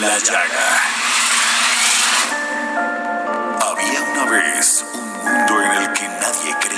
La 0.00 0.18
llaga. 0.18 0.80
Había 3.60 4.02
una 4.02 4.24
vez 4.30 4.84
un 4.94 5.12
mundo 5.24 5.62
en 5.62 5.72
el 5.72 5.92
que 5.92 6.08
nadie 6.08 6.56
creía. 6.60 6.77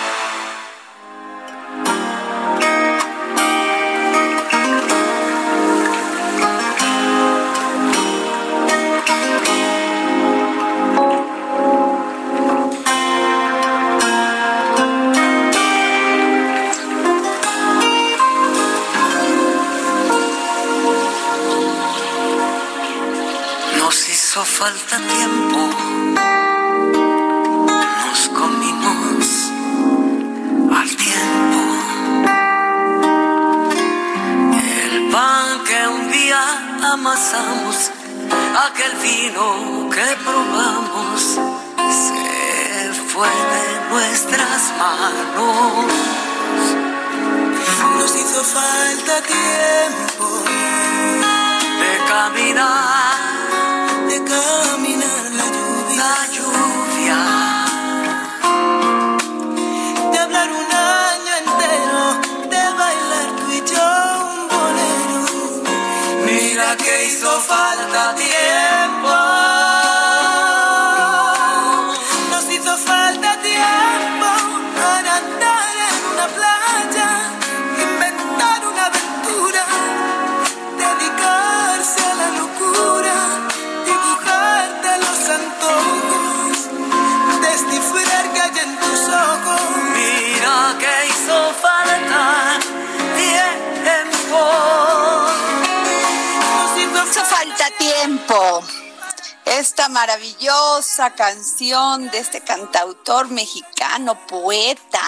Hizo 24.31 24.45
falta 24.45 24.97
tiempo. 24.97 25.57
Nos 27.67 28.29
comimos 28.29 29.27
al 30.73 30.89
tiempo. 30.95 31.59
El 34.87 35.09
pan 35.11 35.63
que 35.65 35.85
un 35.85 36.11
día 36.11 36.41
amasamos, 36.93 37.91
aquel 38.67 38.93
vino 39.03 39.89
que 39.89 40.07
probamos, 40.23 41.21
se 42.05 42.93
fue 43.11 43.27
de 43.27 43.65
nuestras 43.89 44.61
manos. 44.79 45.91
Nos 47.97 48.15
hizo 48.15 48.43
falta 48.45 49.13
tiempo 49.23 50.27
de 51.81 51.91
caminar, 52.07 53.30
caminar 54.31 55.23
la 55.39 55.47
lluvia, 55.55 55.95
la 56.01 56.15
lluvia, 56.35 57.19
de 60.11 60.17
hablar 60.25 60.49
un 60.61 60.69
año 61.05 61.33
entero, 61.43 62.01
de 62.53 62.63
bailar 62.81 63.29
tú 63.37 63.45
y 63.51 63.61
yo 63.71 63.89
un 64.33 64.41
bolero. 64.53 65.21
Mira 66.25 66.69
que 66.77 66.93
hizo 67.07 67.31
falta 67.41 68.15
tiempo. 68.15 68.30
Esta 99.61 99.89
maravillosa 99.89 101.11
canción 101.13 102.09
de 102.09 102.17
este 102.17 102.41
cantautor 102.41 103.29
mexicano, 103.29 104.17
poeta, 104.25 104.99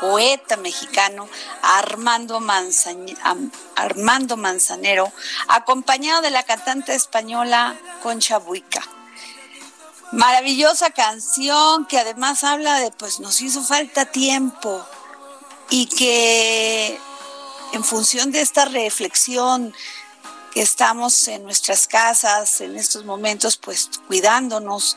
poeta 0.00 0.56
mexicano, 0.56 1.28
Armando, 1.62 2.36
Am- 2.36 3.50
Armando 3.74 4.36
Manzanero, 4.36 5.12
acompañado 5.48 6.22
de 6.22 6.30
la 6.30 6.44
cantante 6.44 6.94
española 6.94 7.76
Concha 8.04 8.38
Buica. 8.38 8.86
Maravillosa 10.12 10.90
canción 10.90 11.84
que 11.86 11.98
además 11.98 12.44
habla 12.44 12.78
de, 12.78 12.92
pues 12.92 13.18
nos 13.18 13.40
hizo 13.40 13.64
falta 13.64 14.04
tiempo 14.04 14.86
y 15.70 15.86
que 15.86 17.00
en 17.72 17.82
función 17.82 18.30
de 18.30 18.42
esta 18.42 18.64
reflexión 18.64 19.74
que 20.52 20.62
estamos 20.62 21.28
en 21.28 21.44
nuestras 21.44 21.86
casas 21.86 22.60
en 22.60 22.76
estos 22.76 23.04
momentos, 23.04 23.56
pues 23.56 23.88
cuidándonos, 24.06 24.96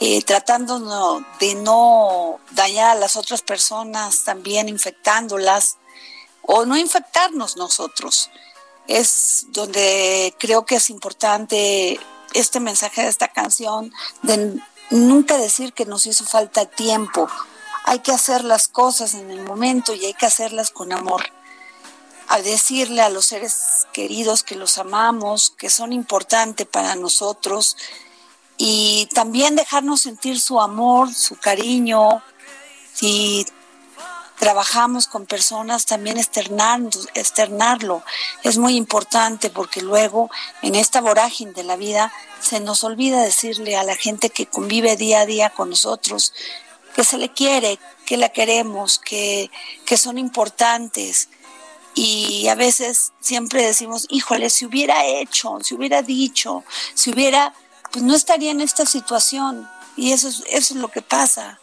eh, 0.00 0.22
tratando 0.22 1.20
de 1.40 1.54
no 1.56 2.38
dañar 2.52 2.96
a 2.96 3.00
las 3.00 3.16
otras 3.16 3.42
personas, 3.42 4.22
también 4.24 4.68
infectándolas 4.68 5.76
o 6.42 6.64
no 6.64 6.76
infectarnos 6.76 7.56
nosotros. 7.56 8.30
Es 8.86 9.46
donde 9.48 10.34
creo 10.38 10.64
que 10.64 10.76
es 10.76 10.90
importante 10.90 11.98
este 12.32 12.60
mensaje 12.60 13.02
de 13.02 13.08
esta 13.08 13.28
canción, 13.28 13.92
de 14.22 14.60
nunca 14.90 15.36
decir 15.38 15.72
que 15.72 15.86
nos 15.86 16.06
hizo 16.06 16.24
falta 16.24 16.66
tiempo. 16.66 17.28
Hay 17.84 17.98
que 18.00 18.12
hacer 18.12 18.44
las 18.44 18.68
cosas 18.68 19.14
en 19.14 19.30
el 19.30 19.42
momento 19.42 19.94
y 19.94 20.04
hay 20.04 20.14
que 20.14 20.26
hacerlas 20.26 20.70
con 20.70 20.92
amor 20.92 21.37
a 22.28 22.40
decirle 22.42 23.00
a 23.00 23.08
los 23.08 23.26
seres 23.26 23.86
queridos 23.92 24.42
que 24.42 24.54
los 24.54 24.78
amamos, 24.78 25.50
que 25.50 25.70
son 25.70 25.92
importantes 25.92 26.66
para 26.66 26.94
nosotros 26.94 27.76
y 28.58 29.08
también 29.14 29.56
dejarnos 29.56 30.02
sentir 30.02 30.40
su 30.40 30.60
amor, 30.60 31.14
su 31.14 31.36
cariño. 31.36 32.22
Si 32.92 33.46
trabajamos 34.38 35.06
con 35.06 35.26
personas, 35.26 35.86
también 35.86 36.18
externarlo. 36.18 38.02
Es 38.42 38.58
muy 38.58 38.76
importante 38.76 39.48
porque 39.48 39.80
luego 39.80 40.30
en 40.62 40.74
esta 40.74 41.00
vorágine 41.00 41.52
de 41.52 41.64
la 41.64 41.76
vida 41.76 42.12
se 42.40 42.60
nos 42.60 42.84
olvida 42.84 43.22
decirle 43.22 43.76
a 43.76 43.84
la 43.84 43.96
gente 43.96 44.30
que 44.30 44.46
convive 44.46 44.96
día 44.96 45.20
a 45.20 45.26
día 45.26 45.50
con 45.50 45.70
nosotros 45.70 46.32
que 46.94 47.04
se 47.04 47.16
le 47.16 47.32
quiere, 47.32 47.78
que 48.06 48.16
la 48.16 48.30
queremos, 48.30 48.98
que, 48.98 49.52
que 49.84 49.96
son 49.96 50.18
importantes 50.18 51.28
y 52.00 52.46
a 52.46 52.54
veces 52.54 53.12
siempre 53.18 53.60
decimos, 53.60 54.06
híjole, 54.08 54.50
si 54.50 54.64
hubiera 54.64 55.04
hecho, 55.04 55.58
si 55.64 55.74
hubiera 55.74 56.00
dicho, 56.00 56.62
si 56.94 57.10
hubiera, 57.10 57.52
pues 57.90 58.04
no 58.04 58.14
estaría 58.14 58.52
en 58.52 58.60
esta 58.60 58.86
situación. 58.86 59.68
Y 59.96 60.12
eso 60.12 60.28
es, 60.28 60.44
eso 60.48 60.74
es 60.74 60.80
lo 60.80 60.92
que 60.92 61.02
pasa. 61.02 61.58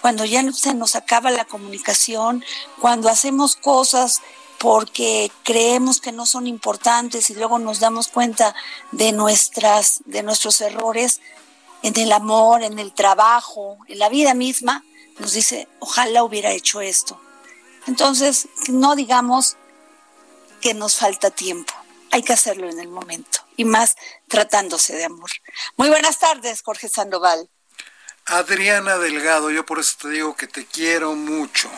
Cuando 0.00 0.24
ya 0.24 0.42
se 0.50 0.74
nos 0.74 0.96
acaba 0.96 1.30
la 1.30 1.44
comunicación, 1.44 2.44
cuando 2.80 3.08
hacemos 3.08 3.54
cosas 3.54 4.22
porque 4.58 5.30
creemos 5.44 6.00
que 6.00 6.10
no 6.10 6.26
son 6.26 6.48
importantes 6.48 7.30
y 7.30 7.34
luego 7.34 7.60
nos 7.60 7.78
damos 7.78 8.08
cuenta 8.08 8.56
de 8.90 9.12
nuestras 9.12 10.00
de 10.04 10.24
nuestros 10.24 10.60
errores 10.62 11.20
en 11.84 11.96
el 11.96 12.10
amor, 12.10 12.64
en 12.64 12.80
el 12.80 12.92
trabajo, 12.92 13.78
en 13.86 14.00
la 14.00 14.08
vida 14.08 14.34
misma, 14.34 14.82
nos 15.20 15.34
dice, 15.34 15.68
ojalá 15.78 16.24
hubiera 16.24 16.50
hecho 16.50 16.80
esto. 16.80 17.20
Entonces, 17.86 18.48
no 18.68 18.96
digamos 18.96 19.56
que 20.60 20.74
nos 20.74 20.96
falta 20.96 21.30
tiempo. 21.30 21.72
Hay 22.10 22.22
que 22.22 22.32
hacerlo 22.32 22.68
en 22.68 22.80
el 22.80 22.88
momento 22.88 23.40
y 23.56 23.64
más 23.64 23.96
tratándose 24.28 24.94
de 24.94 25.04
amor. 25.04 25.30
Muy 25.76 25.88
buenas 25.88 26.18
tardes, 26.18 26.62
Jorge 26.62 26.88
Sandoval. 26.88 27.48
Adriana 28.26 28.98
Delgado, 28.98 29.50
yo 29.50 29.64
por 29.64 29.78
eso 29.78 29.96
te 30.02 30.08
digo 30.08 30.34
que 30.34 30.46
te 30.46 30.66
quiero 30.66 31.14
mucho. 31.14 31.70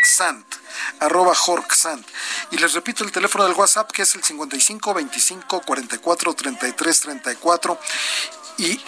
Sant 0.04 0.61
arroba 1.00 1.34
Sant. 1.70 2.06
Y 2.52 2.58
les 2.58 2.74
repito 2.74 3.04
el 3.04 3.12
teléfono 3.12 3.46
del 3.46 3.54
WhatsApp 3.54 3.92
que 3.92 4.04
es 4.04 4.16
el 4.16 4.24
55 4.24 4.94
25 4.94 5.62
44 5.62 6.34
33 6.34 7.00
34. 7.00 7.80
Y 8.58 8.80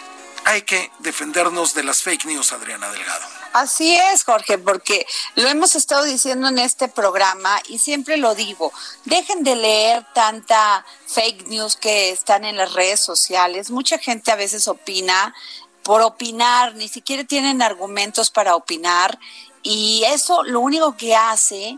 hay 0.45 0.63
que 0.63 0.91
defendernos 0.99 1.73
de 1.73 1.83
las 1.83 2.01
fake 2.01 2.25
news, 2.25 2.51
Adriana 2.51 2.89
Delgado. 2.91 3.25
Así 3.53 3.95
es, 3.95 4.23
Jorge, 4.23 4.57
porque 4.57 5.05
lo 5.35 5.47
hemos 5.47 5.75
estado 5.75 6.03
diciendo 6.03 6.47
en 6.47 6.57
este 6.57 6.87
programa 6.87 7.61
y 7.69 7.77
siempre 7.77 8.17
lo 8.17 8.33
digo, 8.33 8.73
dejen 9.05 9.43
de 9.43 9.55
leer 9.55 10.05
tanta 10.13 10.83
fake 11.05 11.47
news 11.47 11.75
que 11.75 12.09
están 12.09 12.45
en 12.45 12.57
las 12.57 12.73
redes 12.73 12.99
sociales. 12.99 13.69
Mucha 13.69 13.99
gente 13.99 14.31
a 14.31 14.35
veces 14.35 14.67
opina 14.67 15.35
por 15.83 16.01
opinar, 16.01 16.73
ni 16.75 16.87
siquiera 16.87 17.25
tienen 17.25 17.61
argumentos 17.61 18.31
para 18.31 18.55
opinar 18.55 19.19
y 19.63 20.03
eso 20.05 20.43
lo 20.43 20.59
único 20.59 20.95
que 20.95 21.15
hace, 21.15 21.77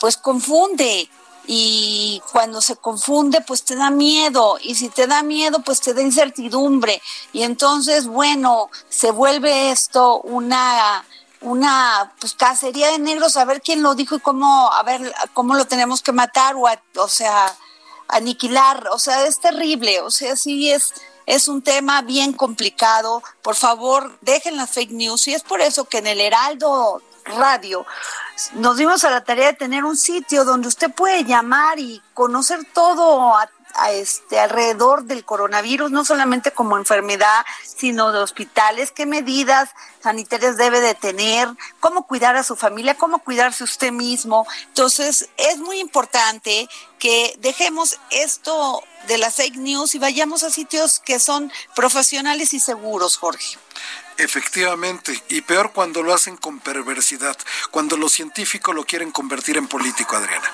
pues 0.00 0.16
confunde. 0.16 1.10
Y 1.48 2.20
cuando 2.32 2.60
se 2.60 2.76
confunde 2.76 3.40
pues 3.40 3.62
te 3.64 3.76
da 3.76 3.90
miedo. 3.90 4.58
Y 4.60 4.74
si 4.74 4.88
te 4.88 5.06
da 5.06 5.22
miedo 5.22 5.60
pues 5.60 5.80
te 5.80 5.94
da 5.94 6.02
incertidumbre. 6.02 7.00
Y 7.32 7.42
entonces 7.42 8.06
bueno 8.06 8.70
se 8.88 9.10
vuelve 9.10 9.70
esto 9.70 10.20
una 10.22 11.04
una 11.42 12.12
pues 12.18 12.34
cacería 12.34 12.90
de 12.90 12.98
negros 12.98 13.36
a 13.36 13.44
ver 13.44 13.60
quién 13.62 13.82
lo 13.82 13.94
dijo 13.94 14.16
y 14.16 14.20
cómo 14.20 14.72
a 14.72 14.82
ver 14.82 15.14
cómo 15.34 15.54
lo 15.54 15.66
tenemos 15.66 16.02
que 16.02 16.12
matar 16.12 16.56
o 16.56 16.64
o 17.00 17.08
sea 17.08 17.56
aniquilar. 18.08 18.88
O 18.92 18.98
sea 18.98 19.24
es 19.26 19.40
terrible. 19.40 20.00
O 20.00 20.10
sea 20.10 20.36
sí 20.36 20.72
es 20.72 20.94
es 21.26 21.48
un 21.48 21.62
tema 21.62 22.02
bien 22.02 22.32
complicado. 22.32 23.22
Por 23.42 23.56
favor 23.56 24.18
dejen 24.20 24.56
las 24.56 24.70
fake 24.70 24.92
news. 24.92 25.28
Y 25.28 25.34
es 25.34 25.42
por 25.42 25.60
eso 25.60 25.84
que 25.84 25.98
en 25.98 26.06
el 26.08 26.20
Heraldo 26.20 27.02
Radio, 27.26 27.84
nos 28.54 28.76
dimos 28.76 29.04
a 29.04 29.10
la 29.10 29.24
tarea 29.24 29.48
de 29.48 29.52
tener 29.54 29.84
un 29.84 29.96
sitio 29.96 30.44
donde 30.44 30.68
usted 30.68 30.92
puede 30.92 31.24
llamar 31.24 31.78
y 31.78 32.02
conocer 32.14 32.60
todo 32.72 33.36
a, 33.36 33.48
este 33.90 34.40
alrededor 34.40 35.04
del 35.04 35.22
coronavirus, 35.22 35.90
no 35.90 36.02
solamente 36.02 36.50
como 36.50 36.78
enfermedad, 36.78 37.44
sino 37.62 38.10
de 38.10 38.20
hospitales, 38.20 38.90
qué 38.90 39.04
medidas 39.04 39.68
sanitarias 40.02 40.56
debe 40.56 40.80
de 40.80 40.94
tener, 40.94 41.46
cómo 41.78 42.06
cuidar 42.06 42.36
a 42.36 42.42
su 42.42 42.56
familia, 42.56 42.96
cómo 42.96 43.18
cuidarse 43.18 43.64
usted 43.64 43.92
mismo. 43.92 44.46
Entonces, 44.68 45.28
es 45.36 45.58
muy 45.58 45.78
importante 45.78 46.70
que 46.98 47.36
dejemos 47.40 48.00
esto 48.10 48.82
de 49.08 49.18
las 49.18 49.34
fake 49.34 49.56
news 49.56 49.94
y 49.94 49.98
vayamos 49.98 50.42
a 50.42 50.48
sitios 50.48 50.98
que 50.98 51.18
son 51.18 51.52
profesionales 51.74 52.54
y 52.54 52.60
seguros, 52.60 53.18
Jorge. 53.18 53.58
Efectivamente, 54.18 55.22
y 55.28 55.42
peor 55.42 55.72
cuando 55.72 56.02
lo 56.02 56.14
hacen 56.14 56.36
con 56.36 56.58
perversidad, 56.58 57.36
cuando 57.70 57.96
los 57.96 58.12
científicos 58.12 58.74
lo 58.74 58.84
quieren 58.84 59.10
convertir 59.10 59.58
en 59.58 59.68
político, 59.68 60.16
Adriana. 60.16 60.50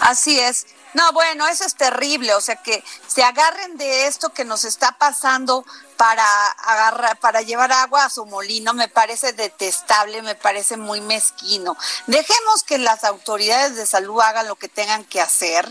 Así 0.00 0.38
es. 0.38 0.66
No, 0.92 1.12
bueno, 1.12 1.46
eso 1.46 1.64
es 1.64 1.76
terrible, 1.76 2.34
o 2.34 2.40
sea 2.40 2.56
que 2.56 2.82
se 3.06 3.22
agarren 3.22 3.76
de 3.76 4.06
esto 4.06 4.30
que 4.30 4.44
nos 4.44 4.64
está 4.64 4.98
pasando 4.98 5.64
para 6.00 6.24
agarrar, 6.52 7.20
para 7.20 7.42
llevar 7.42 7.70
agua 7.72 8.06
a 8.06 8.08
su 8.08 8.24
molino, 8.24 8.72
me 8.72 8.88
parece 8.88 9.34
detestable, 9.34 10.22
me 10.22 10.34
parece 10.34 10.78
muy 10.78 11.02
mezquino. 11.02 11.76
Dejemos 12.06 12.62
que 12.62 12.78
las 12.78 13.04
autoridades 13.04 13.76
de 13.76 13.84
salud 13.84 14.18
hagan 14.22 14.48
lo 14.48 14.56
que 14.56 14.70
tengan 14.70 15.04
que 15.04 15.20
hacer 15.20 15.70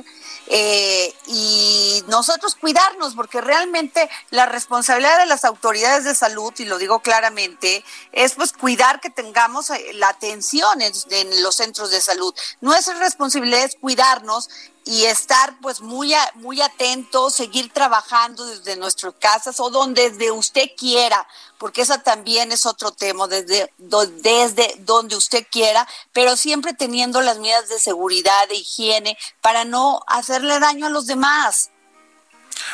eh, 0.51 1.13
y 1.27 2.03
nosotros 2.07 2.55
cuidarnos, 2.55 3.13
porque 3.13 3.39
realmente 3.39 4.09
la 4.31 4.47
responsabilidad 4.47 5.19
de 5.19 5.27
las 5.27 5.45
autoridades 5.45 6.05
de 6.05 6.15
salud, 6.15 6.51
y 6.57 6.65
lo 6.65 6.79
digo 6.79 6.99
claramente, 6.99 7.85
es 8.11 8.33
pues 8.33 8.53
cuidar 8.53 8.99
que 8.99 9.11
tengamos 9.11 9.69
eh, 9.69 9.93
la 9.93 10.09
atención 10.09 10.81
en, 10.81 11.43
los 11.43 11.55
centros 11.55 11.91
de 11.91 12.01
salud. 12.01 12.33
Nuestra 12.61 12.95
responsabilidad 12.95 13.63
es 13.63 13.77
cuidarnos 13.79 14.49
y 14.85 15.05
estar 15.05 15.55
pues 15.61 15.81
muy 15.81 16.15
muy 16.35 16.61
atentos, 16.61 17.35
seguir 17.35 17.71
trabajando 17.71 18.45
desde 18.45 18.75
nuestras 18.75 19.13
casas 19.19 19.59
o 19.59 19.69
donde 19.69 20.09
desde 20.19 20.31
usted 20.31 20.69
quiera, 20.77 21.27
porque 21.57 21.81
esa 21.81 22.03
también 22.03 22.51
es 22.51 22.65
otro 22.65 22.91
tema, 22.91 23.27
desde, 23.27 23.73
desde 23.77 24.75
donde 24.79 25.15
usted 25.15 25.47
quiera, 25.49 25.87
pero 26.13 26.35
siempre 26.35 26.73
teniendo 26.73 27.21
las 27.21 27.39
medidas 27.39 27.69
de 27.69 27.79
seguridad, 27.79 28.47
de 28.47 28.55
higiene, 28.55 29.17
para 29.41 29.65
no 29.65 30.03
hacerle 30.07 30.59
daño 30.59 30.87
a 30.87 30.89
los 30.91 31.07
demás. 31.07 31.71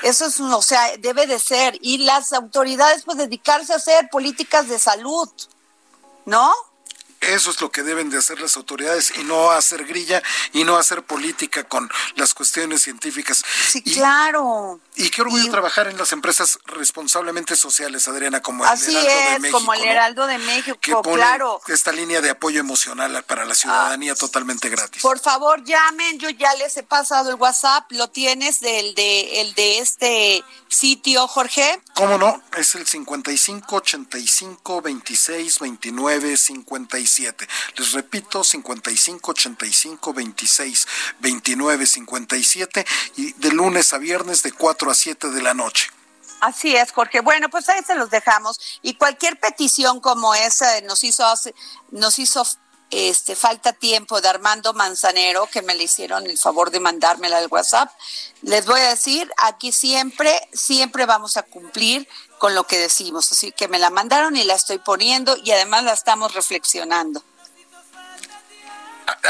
Eso 0.02 0.26
es, 0.26 0.40
o 0.40 0.62
sea, 0.62 0.98
debe 0.98 1.28
de 1.28 1.40
ser. 1.40 1.78
Y 1.82 2.00
las 2.00 2.34
autoridades, 2.34 3.04
pues, 3.04 3.18
dedicarse 3.18 3.74
a 3.74 3.78
hacer 3.78 4.10
políticas 4.10 4.68
de 4.68 4.80
salud, 4.80 5.30
¿no? 6.26 6.52
Eso 7.22 7.50
es 7.50 7.60
lo 7.60 7.72
que 7.72 7.82
deben 7.84 8.10
de 8.10 8.18
hacer 8.18 8.40
las 8.40 8.56
autoridades 8.56 9.14
y 9.18 9.24
no 9.24 9.52
hacer 9.52 9.86
grilla 9.86 10.22
y 10.54 10.64
no 10.64 10.78
hacer 10.78 11.04
política 11.04 11.64
con 11.64 11.90
las 12.16 12.34
cuestiones 12.34 12.84
científicas. 12.84 13.44
Sí, 13.70 13.82
claro. 13.82 14.80
Y 14.96 15.10
qué 15.10 15.24
orgullo 15.24 15.50
trabajar 15.50 15.88
en 15.88 15.98
las 15.98 16.12
empresas 16.12 16.60
responsablemente 16.66 17.56
sociales, 17.56 18.08
Adriana, 18.08 18.42
como 18.42 18.64
el 18.64 18.70
Así 18.70 18.96
Heraldo 18.96 19.10
es, 19.10 19.34
de 19.34 19.40
México. 19.40 19.60
como 19.60 19.74
el 19.74 19.84
Heraldo 19.84 20.28
de 20.28 20.38
México, 20.38 20.78
que 20.80 20.92
pone 20.94 21.16
claro. 21.16 21.62
Esta 21.68 21.92
línea 21.92 22.22
de 22.22 22.30
apoyo 22.30 22.60
emocional 22.60 23.24
para 23.24 23.46
la 23.46 23.56
ciudadanía 23.56 24.14
ah, 24.14 24.16
totalmente 24.16 24.70
gratis. 24.70 25.02
Por 25.02 25.20
favor, 25.20 25.64
llamen, 25.64 26.20
yo 26.20 26.30
ya 26.30 26.54
les 26.56 26.78
he 26.78 26.84
pasado 26.84 27.30
el 27.32 27.36
WhatsApp, 27.36 27.92
lo 27.92 28.10
tienes 28.10 28.60
del 28.60 28.94
de 28.96 29.42
el 29.42 29.54
de 29.56 29.80
este 29.80 30.44
sitio, 30.68 31.28
Jorge. 31.28 31.82
¿Cómo 31.94 32.18
no? 32.18 32.42
Es 32.58 32.76
el 32.76 32.86
55 32.86 33.76
85 33.76 34.82
26 34.82 35.60
29 35.60 36.38
56 37.06 37.50
les 37.78 37.92
repito, 37.94 38.44
55 38.44 39.32
85 39.32 40.14
26 40.14 40.88
29 41.20 41.86
57 41.86 42.86
y 43.18 43.34
de 43.34 43.52
lunes 43.52 43.94
a 43.94 43.98
viernes 43.98 44.44
de 44.44 44.52
4 44.52 44.92
a 44.92 44.96
7 44.96 45.30
de 45.30 45.42
la 45.42 45.54
noche. 45.54 45.90
Así 46.42 46.76
es, 46.76 46.92
Jorge. 46.92 47.22
Bueno, 47.22 47.50
pues 47.50 47.70
ahí 47.70 47.82
se 47.86 47.96
los 47.96 48.10
dejamos 48.10 48.60
y 48.82 48.96
cualquier 48.96 49.40
petición 49.40 50.00
como 50.00 50.36
esa 50.36 50.82
nos 50.82 51.04
hizo 51.04 51.24
nos 51.92 52.20
hizo 52.20 52.46
este 52.92 53.36
falta 53.36 53.74
tiempo 53.74 54.22
de 54.22 54.30
Armando 54.30 54.74
Manzanero 54.74 55.48
que 55.48 55.62
me 55.62 55.74
le 55.74 55.84
hicieron 55.84 56.28
el 56.28 56.38
favor 56.38 56.70
de 56.70 56.80
mandármela 56.80 57.38
al 57.38 57.48
WhatsApp. 57.48 57.92
Les 58.42 58.66
voy 58.66 58.80
a 58.80 58.90
decir, 58.90 59.32
aquí 59.38 59.72
siempre 59.72 60.48
siempre 60.54 61.06
vamos 61.06 61.36
a 61.38 61.44
cumplir 61.44 62.08
con 62.38 62.56
lo 62.56 62.66
que 62.66 62.80
decimos. 62.80 63.32
Así 63.32 63.52
que 63.52 63.68
me 63.68 63.80
la 63.80 63.90
mandaron 63.90 64.36
y 64.36 64.44
la 64.44 64.56
estoy 64.56 64.78
poniendo 64.78 65.38
y 65.38 65.52
además 65.52 65.84
la 65.84 65.94
estamos 65.94 66.34
reflexionando. 66.34 67.24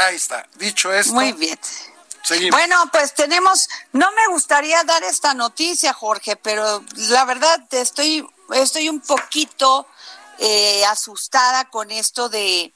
Ahí 0.06 0.16
está. 0.16 0.46
Dicho 0.56 0.92
esto. 0.92 1.12
Muy 1.12 1.32
bien. 1.32 1.58
Bueno, 2.50 2.76
pues 2.90 3.14
tenemos, 3.14 3.68
no 3.92 4.10
me 4.12 4.26
gustaría 4.28 4.82
dar 4.82 5.04
esta 5.04 5.32
noticia, 5.32 5.92
Jorge, 5.92 6.34
pero 6.34 6.82
la 6.96 7.24
verdad 7.24 7.62
estoy, 7.70 8.26
estoy 8.52 8.88
un 8.88 9.00
poquito 9.00 9.86
eh, 10.38 10.84
asustada 10.86 11.66
con 11.66 11.92
esto 11.92 12.28
de, 12.28 12.72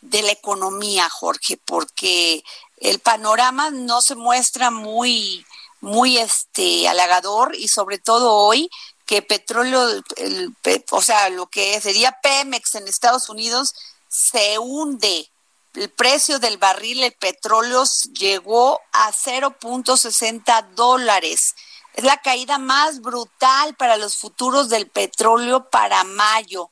de 0.00 0.22
la 0.22 0.32
economía, 0.32 1.10
Jorge, 1.10 1.58
porque 1.58 2.42
el 2.78 2.98
panorama 2.98 3.70
no 3.70 4.00
se 4.00 4.14
muestra 4.14 4.70
muy, 4.70 5.44
muy 5.80 6.16
este 6.16 6.88
halagador 6.88 7.54
y 7.54 7.68
sobre 7.68 7.98
todo 7.98 8.32
hoy 8.32 8.70
que 9.06 9.22
petróleo, 9.22 10.02
el, 10.16 10.56
o 10.90 11.02
sea, 11.02 11.28
lo 11.28 11.46
que 11.46 11.80
sería 11.80 12.18
Pemex 12.22 12.74
en 12.74 12.88
Estados 12.88 13.28
Unidos 13.28 13.74
se 14.08 14.58
hunde. 14.58 15.30
El 15.74 15.90
precio 15.90 16.38
del 16.38 16.56
barril 16.56 17.00
de 17.00 17.10
petróleo 17.10 17.84
llegó 18.12 18.80
a 18.92 19.12
0.60 19.12 20.70
dólares. 20.74 21.54
Es 21.94 22.04
la 22.04 22.16
caída 22.18 22.58
más 22.58 23.00
brutal 23.00 23.74
para 23.74 23.96
los 23.96 24.16
futuros 24.16 24.68
del 24.68 24.88
petróleo 24.88 25.68
para 25.70 26.04
mayo 26.04 26.70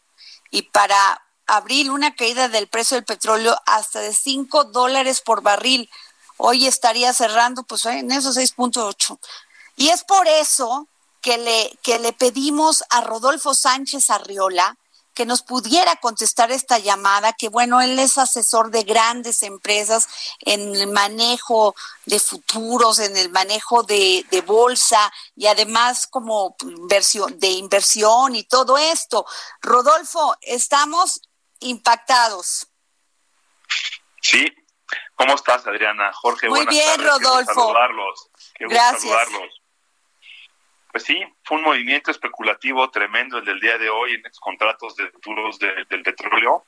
y 0.51 0.63
para 0.63 1.23
abril 1.47 1.91
una 1.91 2.15
caída 2.15 2.49
del 2.49 2.69
precio 2.69 2.97
del 2.97 3.05
petróleo 3.05 3.57
hasta 3.67 4.01
de 4.01 4.15
5 4.15 4.65
dólares 4.65 5.21
por 5.21 5.43
barril. 5.43 5.91
Hoy 6.37 6.67
estaría 6.67 7.13
cerrando 7.13 7.65
pues 7.65 7.85
en 7.87 8.11
esos 8.11 8.37
6.8. 8.37 9.19
Y 9.77 9.89
es 9.89 10.05
por 10.05 10.27
eso 10.29 10.89
que 11.23 11.39
le, 11.39 11.79
que 11.83 11.99
le 11.99 12.13
pedimos 12.13 12.85
a 12.91 13.01
Rodolfo 13.01 13.55
Sánchez 13.55 14.11
Arriola 14.11 14.77
que 15.15 15.27
nos 15.27 15.43
pudiera 15.43 15.97
contestar 15.97 16.51
esta 16.53 16.79
llamada, 16.79 17.35
que 17.35 17.49
bueno, 17.49 17.81
él 17.81 17.99
es 17.99 18.17
asesor 18.17 18.71
de 18.71 18.83
grandes 18.83 19.43
empresas 19.43 20.09
en 20.41 20.75
el 20.75 20.87
manejo 20.89 21.75
de 22.07 22.19
futuros, 22.19 22.99
en 22.99 23.17
el 23.17 23.31
manejo 23.31 23.83
de, 23.83 24.25
de 24.31 24.41
bolsa 24.41 25.13
y 25.37 25.47
además 25.47 26.07
como 26.07 26.57
inversión, 26.63 27.39
de 27.39 27.49
inversión 27.49 28.35
y 28.35 28.45
todo 28.45 28.79
esto. 28.79 29.27
Rodolfo, 29.61 30.35
estamos 30.41 31.21
impactados. 31.61 32.67
Sí, 34.23 34.47
¿cómo 35.15 35.35
estás 35.35 35.67
Adriana? 35.67 36.11
Jorge, 36.15 36.49
Muy 36.49 36.67
bien, 36.67 37.01
Rodolfo. 37.03 37.53
saludarlos. 37.53 38.31
Gracias. 38.61 39.03
Saludarlos. 39.03 39.62
Pues 40.93 41.05
sí, 41.05 41.25
fue 41.43 41.57
un 41.57 41.65
movimiento 41.65 42.11
especulativo 42.11 42.91
tremendo 42.91 43.39
el 43.39 43.47
del 43.47 43.59
día 43.59 43.79
de 43.79 43.89
hoy 43.89 44.13
en 44.13 44.23
los 44.23 44.39
contratos 44.39 44.95
de 44.95 45.09
futuros 45.09 45.59
del 45.59 46.03
petróleo. 46.03 46.67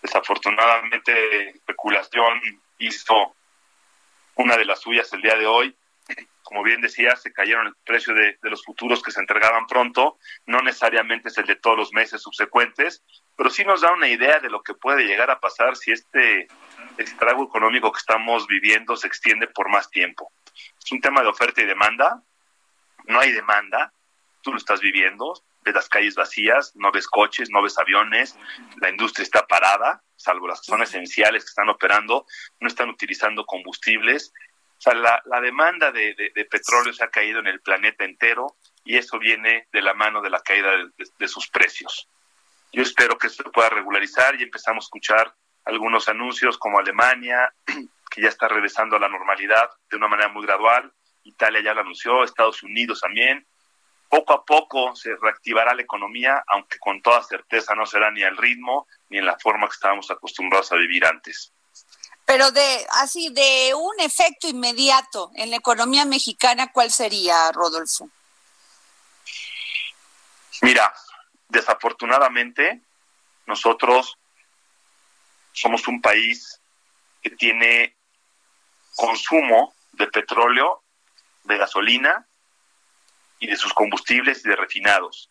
Desafortunadamente, 0.00 1.50
especulación 1.50 2.40
hizo 2.78 3.34
una 4.36 4.56
de 4.56 4.64
las 4.64 4.80
suyas 4.80 5.12
el 5.12 5.22
día 5.22 5.34
de 5.34 5.46
hoy. 5.46 5.76
Como 6.44 6.62
bien 6.62 6.80
decía, 6.80 7.16
se 7.16 7.32
cayeron 7.32 7.66
el 7.66 7.74
precio 7.84 8.14
de, 8.14 8.38
los 8.42 8.64
futuros 8.64 9.02
que 9.02 9.10
se 9.10 9.18
entregaban 9.18 9.66
pronto. 9.66 10.18
No 10.46 10.60
necesariamente 10.60 11.28
es 11.28 11.38
el 11.38 11.46
de 11.46 11.56
todos 11.56 11.76
los 11.76 11.92
meses 11.92 12.22
subsecuentes, 12.22 13.02
pero 13.36 13.50
sí 13.50 13.64
nos 13.64 13.80
da 13.80 13.92
una 13.92 14.06
idea 14.06 14.38
de 14.38 14.48
lo 14.48 14.62
que 14.62 14.74
puede 14.74 15.06
llegar 15.06 15.28
a 15.28 15.40
pasar 15.40 15.74
si 15.74 15.90
este 15.90 16.46
estrago 16.98 17.44
económico 17.44 17.90
que 17.90 17.98
estamos 17.98 18.46
viviendo 18.46 18.96
se 18.96 19.08
extiende 19.08 19.48
por 19.48 19.68
más 19.70 19.90
tiempo. 19.90 20.30
Es 20.78 20.92
un 20.92 21.00
tema 21.00 21.22
de 21.22 21.28
oferta 21.28 21.62
y 21.62 21.66
demanda 21.66 22.22
no 23.10 23.20
hay 23.20 23.32
demanda, 23.32 23.92
tú 24.42 24.52
lo 24.52 24.58
estás 24.58 24.80
viviendo, 24.80 25.34
ves 25.62 25.74
las 25.74 25.88
calles 25.88 26.14
vacías, 26.14 26.72
no 26.76 26.90
ves 26.92 27.06
coches, 27.06 27.50
no 27.50 27.62
ves 27.62 27.78
aviones, 27.78 28.38
la 28.80 28.90
industria 28.90 29.24
está 29.24 29.46
parada, 29.46 30.02
salvo 30.16 30.48
las 30.48 30.64
zonas 30.64 30.90
esenciales 30.90 31.44
que 31.44 31.50
están 31.50 31.68
operando, 31.68 32.26
no 32.60 32.68
están 32.68 32.88
utilizando 32.88 33.44
combustibles. 33.44 34.32
O 34.78 34.82
sea, 34.82 34.94
la, 34.94 35.40
demanda 35.42 35.92
de, 35.92 36.32
petróleo 36.50 36.92
se 36.92 37.04
ha 37.04 37.10
caído 37.10 37.40
en 37.40 37.46
el 37.46 37.60
planeta 37.60 38.04
entero 38.04 38.56
y 38.82 38.96
eso 38.96 39.18
viene 39.18 39.68
de 39.72 39.82
la 39.82 39.92
mano 39.92 40.22
de 40.22 40.30
la 40.30 40.40
caída 40.40 40.70
de, 41.18 41.28
sus 41.28 41.48
precios. 41.48 42.08
Yo 42.72 42.82
espero 42.82 43.18
que 43.18 43.26
esto 43.26 43.42
se 43.42 43.50
pueda 43.50 43.68
regularizar 43.68 44.40
y 44.40 44.44
empezamos 44.44 44.84
a 44.84 44.86
escuchar 44.86 45.34
algunos 45.64 46.08
anuncios 46.08 46.56
como 46.56 46.78
Alemania, 46.78 47.52
que 48.10 48.22
ya 48.22 48.28
está 48.28 48.48
regresando 48.48 48.96
a 48.96 49.00
la 49.00 49.08
normalidad 49.08 49.68
de 49.90 49.96
una 49.98 50.08
manera 50.08 50.28
muy 50.30 50.46
gradual, 50.46 50.90
Italia 51.30 51.62
ya 51.62 51.74
lo 51.74 51.80
anunció, 51.80 52.22
Estados 52.24 52.62
Unidos 52.62 53.00
también. 53.00 53.46
Poco 54.08 54.32
a 54.32 54.44
poco 54.44 54.94
se 54.96 55.14
reactivará 55.16 55.72
la 55.74 55.82
economía, 55.82 56.42
aunque 56.48 56.78
con 56.78 57.00
toda 57.00 57.22
certeza 57.22 57.74
no 57.74 57.86
será 57.86 58.10
ni 58.10 58.22
al 58.22 58.36
ritmo 58.36 58.86
ni 59.08 59.18
en 59.18 59.26
la 59.26 59.38
forma 59.38 59.66
que 59.68 59.74
estábamos 59.74 60.10
acostumbrados 60.10 60.72
a 60.72 60.76
vivir 60.76 61.06
antes. 61.06 61.52
Pero 62.24 62.50
de 62.50 62.86
así 63.02 63.30
de 63.30 63.72
un 63.74 63.98
efecto 64.00 64.48
inmediato 64.48 65.30
en 65.34 65.50
la 65.50 65.56
economía 65.56 66.04
mexicana, 66.04 66.72
¿cuál 66.72 66.90
sería, 66.90 67.50
Rodolfo? 67.52 68.08
Mira, 70.62 70.92
desafortunadamente 71.48 72.80
nosotros 73.46 74.16
somos 75.52 75.88
un 75.88 76.00
país 76.00 76.60
que 77.22 77.30
tiene 77.30 77.96
consumo 78.94 79.74
de 79.92 80.06
petróleo 80.06 80.79
de 81.50 81.58
gasolina 81.58 82.26
y 83.38 83.46
de 83.46 83.56
sus 83.56 83.72
combustibles 83.74 84.44
y 84.44 84.48
de 84.48 84.56
refinados. 84.56 85.30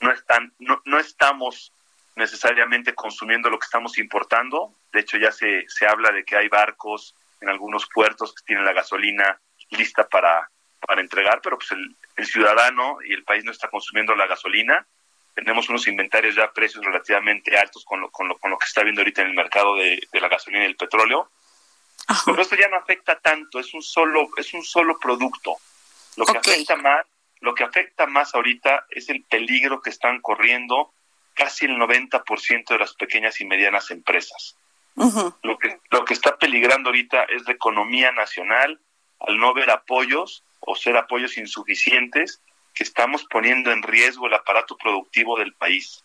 no, 0.00 0.12
están, 0.12 0.52
no, 0.58 0.80
no 0.84 0.98
estamos 0.98 1.72
necesariamente 2.16 2.94
consumiendo 2.94 3.48
lo 3.48 3.58
que 3.58 3.64
estamos 3.64 3.98
importando. 3.98 4.74
De 4.92 5.00
hecho, 5.00 5.16
ya 5.18 5.32
se, 5.32 5.68
se 5.68 5.86
habla 5.86 6.10
de 6.10 6.24
que 6.24 6.36
hay 6.36 6.48
barcos 6.48 7.14
en 7.40 7.48
algunos 7.48 7.86
puertos 7.92 8.34
que 8.34 8.44
tienen 8.44 8.64
la 8.64 8.72
gasolina 8.72 9.40
lista 9.70 10.08
para, 10.08 10.50
para 10.86 11.00
entregar, 11.00 11.40
pero 11.42 11.58
pues 11.58 11.70
el, 11.72 11.96
el 12.16 12.26
ciudadano 12.26 12.98
y 13.04 13.12
el 13.12 13.24
país 13.24 13.44
no 13.44 13.52
está 13.52 13.68
consumiendo 13.68 14.14
la 14.14 14.26
gasolina. 14.26 14.86
Tenemos 15.34 15.68
unos 15.68 15.86
inventarios 15.86 16.34
ya 16.34 16.44
a 16.44 16.52
precios 16.52 16.84
relativamente 16.84 17.56
altos 17.56 17.84
con 17.84 18.00
lo, 18.00 18.10
con 18.10 18.26
lo, 18.28 18.36
con 18.38 18.50
lo 18.50 18.58
que 18.58 18.66
está 18.66 18.82
viendo 18.82 19.02
ahorita 19.02 19.22
en 19.22 19.28
el 19.28 19.34
mercado 19.34 19.76
de, 19.76 20.02
de 20.10 20.20
la 20.20 20.28
gasolina 20.28 20.64
y 20.64 20.68
el 20.68 20.76
petróleo. 20.76 21.30
Pero 22.24 22.40
esto 22.40 22.56
ya 22.56 22.68
no 22.68 22.76
afecta 22.76 23.18
tanto, 23.18 23.60
es 23.60 23.74
un 23.74 23.82
solo, 23.82 24.30
es 24.36 24.54
un 24.54 24.64
solo 24.64 24.98
producto. 24.98 25.56
Lo 26.16 26.24
que 26.24 26.38
afecta 26.38 26.76
más, 26.76 27.06
lo 27.40 27.54
que 27.54 27.64
afecta 27.64 28.06
más 28.06 28.34
ahorita 28.34 28.86
es 28.90 29.08
el 29.08 29.22
peligro 29.24 29.80
que 29.80 29.90
están 29.90 30.20
corriendo 30.20 30.92
casi 31.34 31.66
el 31.66 31.76
90% 31.76 32.66
de 32.66 32.78
las 32.78 32.94
pequeñas 32.94 33.40
y 33.40 33.44
medianas 33.44 33.90
empresas. 33.90 34.56
lo, 34.96 35.58
que, 35.58 35.78
lo 35.90 36.04
que 36.04 36.14
está 36.14 36.36
peligrando 36.36 36.88
ahorita 36.88 37.24
es 37.24 37.46
la 37.46 37.52
economía 37.52 38.10
nacional 38.10 38.80
al 39.20 39.38
no 39.38 39.54
ver 39.54 39.70
apoyos 39.70 40.42
o 40.60 40.74
ser 40.74 40.96
apoyos 40.96 41.36
insuficientes 41.36 42.40
que 42.74 42.84
estamos 42.84 43.24
poniendo 43.24 43.70
en 43.70 43.82
riesgo 43.82 44.26
el 44.26 44.34
aparato 44.34 44.76
productivo 44.76 45.38
del 45.38 45.52
país. 45.52 46.02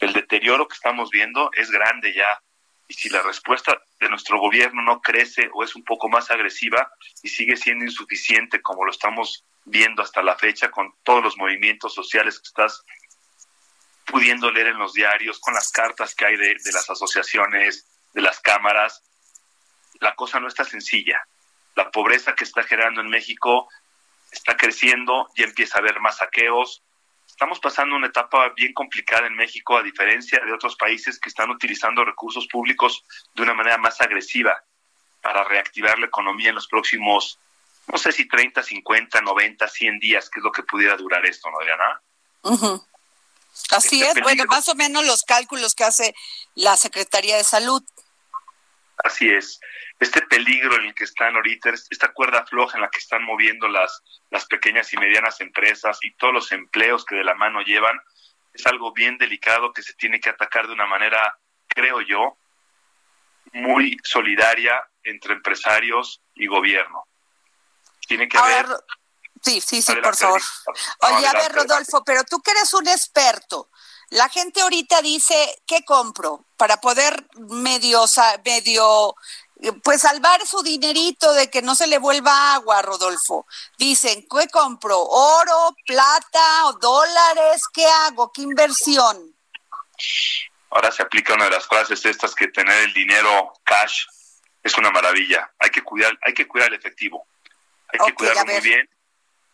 El 0.00 0.12
deterioro 0.12 0.66
que 0.66 0.74
estamos 0.74 1.10
viendo 1.10 1.50
es 1.52 1.70
grande 1.70 2.12
ya 2.14 2.42
y 2.88 2.94
si 2.94 3.08
la 3.08 3.22
respuesta 3.22 3.80
de 3.98 4.08
nuestro 4.08 4.38
gobierno 4.38 4.82
no 4.82 5.00
crece 5.00 5.48
o 5.52 5.64
es 5.64 5.74
un 5.74 5.84
poco 5.84 6.08
más 6.08 6.30
agresiva 6.30 6.90
y 7.22 7.28
sigue 7.28 7.56
siendo 7.56 7.84
insuficiente 7.84 8.60
como 8.60 8.84
lo 8.84 8.90
estamos 8.90 9.44
viendo 9.64 10.02
hasta 10.02 10.22
la 10.22 10.36
fecha 10.36 10.70
con 10.70 10.94
todos 11.02 11.22
los 11.22 11.36
movimientos 11.36 11.94
sociales 11.94 12.38
que 12.38 12.48
estás 12.48 12.84
pudiendo 14.06 14.50
leer 14.50 14.68
en 14.68 14.78
los 14.78 14.92
diarios, 14.92 15.40
con 15.40 15.54
las 15.54 15.70
cartas 15.70 16.14
que 16.14 16.26
hay 16.26 16.36
de, 16.36 16.54
las 16.72 16.88
asociaciones, 16.90 17.86
de 18.12 18.20
las 18.20 18.38
cámaras, 18.40 19.02
la 20.00 20.14
cosa 20.14 20.40
no 20.40 20.48
está 20.48 20.64
sencilla. 20.64 21.26
La 21.74 21.90
pobreza 21.90 22.34
que 22.34 22.44
está 22.44 22.62
generando 22.62 23.00
en 23.00 23.08
México 23.08 23.68
está 24.30 24.56
creciendo 24.56 25.28
y 25.34 25.42
empieza 25.42 25.78
a 25.78 25.80
haber 25.80 26.00
más 26.00 26.18
saqueos, 26.18 26.82
estamos 27.34 27.58
pasando 27.58 27.96
una 27.96 28.06
etapa 28.06 28.50
bien 28.50 28.72
complicada 28.72 29.26
en 29.26 29.34
México, 29.34 29.76
a 29.76 29.82
diferencia 29.82 30.38
de 30.38 30.52
otros 30.52 30.76
países 30.76 31.18
que 31.18 31.28
están 31.28 31.50
utilizando 31.50 32.04
recursos 32.04 32.46
públicos 32.46 33.02
de 33.34 33.42
una 33.42 33.54
manera 33.54 33.76
más 33.76 34.00
agresiva 34.00 34.62
para 35.20 35.42
reactivar 35.42 35.98
la 35.98 36.06
economía 36.06 36.50
en 36.50 36.54
los 36.54 36.68
próximos, 36.68 37.40
no 37.88 37.98
sé 37.98 38.12
si 38.12 38.28
30, 38.28 38.62
50, 38.62 39.20
90, 39.20 39.66
100 39.66 39.98
días, 39.98 40.30
que 40.30 40.38
es 40.38 40.44
lo 40.44 40.52
que 40.52 40.62
pudiera 40.62 40.96
durar 40.96 41.26
esto, 41.26 41.50
¿no, 41.50 41.58
Adriana? 41.58 42.00
Así 43.70 44.00
este 44.00 44.20
es, 44.20 44.22
bueno, 44.22 44.44
más 44.44 44.68
o 44.68 44.76
menos 44.76 45.04
los 45.04 45.22
cálculos 45.24 45.74
que 45.74 45.82
hace 45.82 46.14
la 46.54 46.76
Secretaría 46.76 47.36
de 47.36 47.44
Salud. 47.44 47.82
Así 49.02 49.28
es 49.28 49.60
este 50.00 50.22
peligro 50.22 50.76
en 50.76 50.86
el 50.86 50.94
que 50.94 51.04
están 51.04 51.34
ahorita, 51.36 51.70
esta 51.70 52.12
cuerda 52.12 52.44
floja 52.46 52.76
en 52.76 52.82
la 52.82 52.90
que 52.90 52.98
están 52.98 53.24
moviendo 53.24 53.68
las, 53.68 54.02
las 54.30 54.44
pequeñas 54.46 54.92
y 54.92 54.96
medianas 54.96 55.40
empresas 55.40 55.98
y 56.02 56.14
todos 56.16 56.34
los 56.34 56.52
empleos 56.52 57.04
que 57.04 57.16
de 57.16 57.24
la 57.24 57.34
mano 57.34 57.62
llevan, 57.62 57.98
es 58.52 58.66
algo 58.66 58.92
bien 58.92 59.18
delicado 59.18 59.72
que 59.72 59.82
se 59.82 59.94
tiene 59.94 60.20
que 60.20 60.30
atacar 60.30 60.66
de 60.66 60.72
una 60.72 60.86
manera, 60.86 61.38
creo 61.68 62.00
yo, 62.00 62.36
muy 63.52 63.96
solidaria 64.02 64.84
entre 65.02 65.34
empresarios 65.34 66.22
y 66.34 66.46
gobierno. 66.46 67.06
Tiene 68.06 68.28
que 68.28 68.38
haber... 68.38 68.66
Sí, 69.42 69.60
sí, 69.60 69.82
sí, 69.82 69.94
por 69.96 70.16
favor. 70.16 70.40
Oye, 71.00 71.26
a 71.26 71.32
ver, 71.32 71.52
Rodolfo, 71.52 72.02
pero 72.04 72.24
tú 72.24 72.40
que 72.40 72.52
eres 72.52 72.72
un 72.72 72.88
experto, 72.88 73.70
la 74.10 74.28
gente 74.28 74.60
ahorita 74.60 75.02
dice, 75.02 75.62
¿qué 75.66 75.84
compro? 75.84 76.44
Para 76.56 76.80
poder 76.80 77.26
medio, 77.36 78.04
medio 78.44 79.14
pues 79.82 80.02
salvar 80.02 80.44
su 80.46 80.62
dinerito 80.62 81.32
de 81.32 81.48
que 81.48 81.62
no 81.62 81.74
se 81.74 81.86
le 81.86 81.98
vuelva 81.98 82.54
agua, 82.54 82.82
Rodolfo. 82.82 83.46
Dicen, 83.78 84.26
¿qué 84.28 84.48
compro? 84.48 85.00
¿Oro, 85.00 85.74
plata 85.86 86.66
o 86.66 86.72
dólares? 86.74 87.62
¿Qué 87.72 87.86
hago? 87.86 88.32
¿Qué 88.32 88.42
inversión? 88.42 89.34
Ahora 90.70 90.90
se 90.90 91.02
aplica 91.02 91.34
una 91.34 91.44
de 91.44 91.52
las 91.52 91.66
frases 91.66 92.04
estas 92.04 92.34
que 92.34 92.48
tener 92.48 92.76
el 92.84 92.92
dinero 92.92 93.52
cash 93.64 94.06
es 94.62 94.76
una 94.76 94.90
maravilla. 94.90 95.50
Hay 95.58 95.70
que 95.70 95.82
cuidar, 95.82 96.18
hay 96.22 96.34
que 96.34 96.48
cuidar 96.48 96.68
el 96.68 96.74
efectivo. 96.74 97.26
Hay 97.88 98.06
que 98.06 98.14
cuidarlo 98.14 98.52
muy 98.52 98.60
bien. 98.60 98.88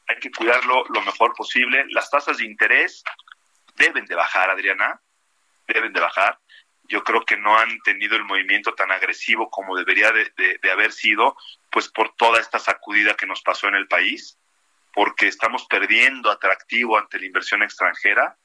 Hay 0.08 0.18
que 0.18 0.30
cuidarlo 0.30 0.84
lo 0.88 1.02
mejor 1.02 1.34
posible. 1.34 1.84
Las 1.90 2.10
tasas 2.10 2.38
de 2.38 2.46
interés 2.46 3.04
deben 3.80 4.04
de 4.06 4.14
bajar, 4.14 4.50
Adriana. 4.50 5.00
Deben 5.66 5.92
de 5.92 6.00
bajar 6.00 6.38
yo 6.90 7.04
creo 7.04 7.24
que 7.24 7.36
no 7.36 7.56
han 7.56 7.80
tenido 7.82 8.16
el 8.16 8.24
movimiento 8.24 8.74
tan 8.74 8.90
agresivo 8.90 9.48
como 9.48 9.76
debería 9.76 10.10
de, 10.12 10.70
haber 10.70 10.92
sido, 10.92 11.36
pues 11.70 11.88
por 11.88 12.14
toda 12.16 12.40
esta 12.40 12.58
sacudida 12.58 13.14
que 13.14 13.26
nos 13.26 13.42
pasó 13.42 13.68
en 13.68 13.76
el 13.76 13.86
país, 13.86 14.36
porque 14.92 15.28
estamos 15.28 15.66
perdiendo 15.66 16.30
atractivo 16.30 16.98
ante 16.98 17.20
la 17.20 17.26
inversión 17.26 17.62
extranjera, 17.62 18.36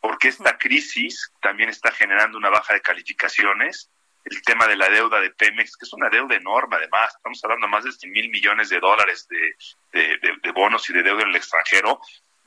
porque 0.00 0.28
esta 0.28 0.58
crisis 0.58 1.32
también 1.40 1.70
está 1.70 1.92
generando 1.92 2.36
una 2.36 2.50
baja 2.50 2.74
de 2.74 2.82
calificaciones, 2.82 3.90
el 4.26 4.42
tema 4.42 4.66
de 4.66 4.76
la 4.76 4.90
deuda 4.90 5.20
de 5.20 5.30
Pemex, 5.30 5.74
que 5.76 5.86
es 5.86 5.92
una 5.94 6.10
deuda 6.10 6.36
enorme 6.36 6.76
además, 6.76 7.14
estamos 7.14 7.42
hablando 7.42 7.66
de 7.66 7.70
más 7.70 7.84
de 7.84 7.92
100 7.92 8.12
mil 8.12 8.28
millones 8.28 8.68
de 8.68 8.80
dólares 8.80 9.26
de, 9.28 10.18
de 10.42 10.52
bonos 10.52 10.88
y 10.90 10.92
de 10.92 11.02
deuda 11.02 11.22
en 11.22 11.28
el 11.30 11.36
extranjero, 11.36 12.00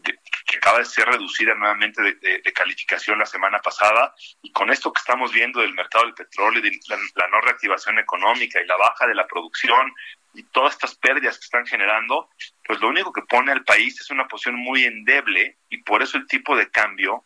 que 0.03 0.57
acaba 0.57 0.79
de 0.79 0.85
ser 0.85 1.05
reducida 1.05 1.53
nuevamente 1.53 2.01
de, 2.01 2.53
calificación 2.53 3.19
la 3.19 3.25
semana 3.25 3.59
pasada 3.59 4.15
y 4.41 4.51
con 4.51 4.71
esto 4.71 4.91
que 4.91 4.99
estamos 4.99 5.31
viendo 5.31 5.61
del 5.61 5.73
mercado 5.73 6.05
del 6.05 6.13
petróleo, 6.13 6.65
y 6.65 6.79
la, 6.87 7.27
no 7.27 7.41
reactivación 7.41 7.99
económica 7.99 8.61
y 8.61 8.65
la 8.65 8.77
baja 8.77 9.05
de 9.05 9.13
la 9.13 9.27
producción 9.27 9.93
y 10.33 10.43
todas 10.43 10.73
estas 10.73 10.95
pérdidas 10.95 11.37
que 11.37 11.45
están 11.45 11.65
generando, 11.65 12.29
pues 12.65 12.79
lo 12.79 12.87
único 12.87 13.11
que 13.11 13.23
pone 13.23 13.51
al 13.51 13.63
país 13.63 13.99
es 13.99 14.09
una 14.09 14.27
posición 14.27 14.55
muy 14.55 14.85
endeble 14.85 15.57
y 15.69 15.83
por 15.83 16.01
eso 16.01 16.17
el 16.17 16.27
tipo 16.27 16.55
de 16.55 16.69
cambio 16.71 17.25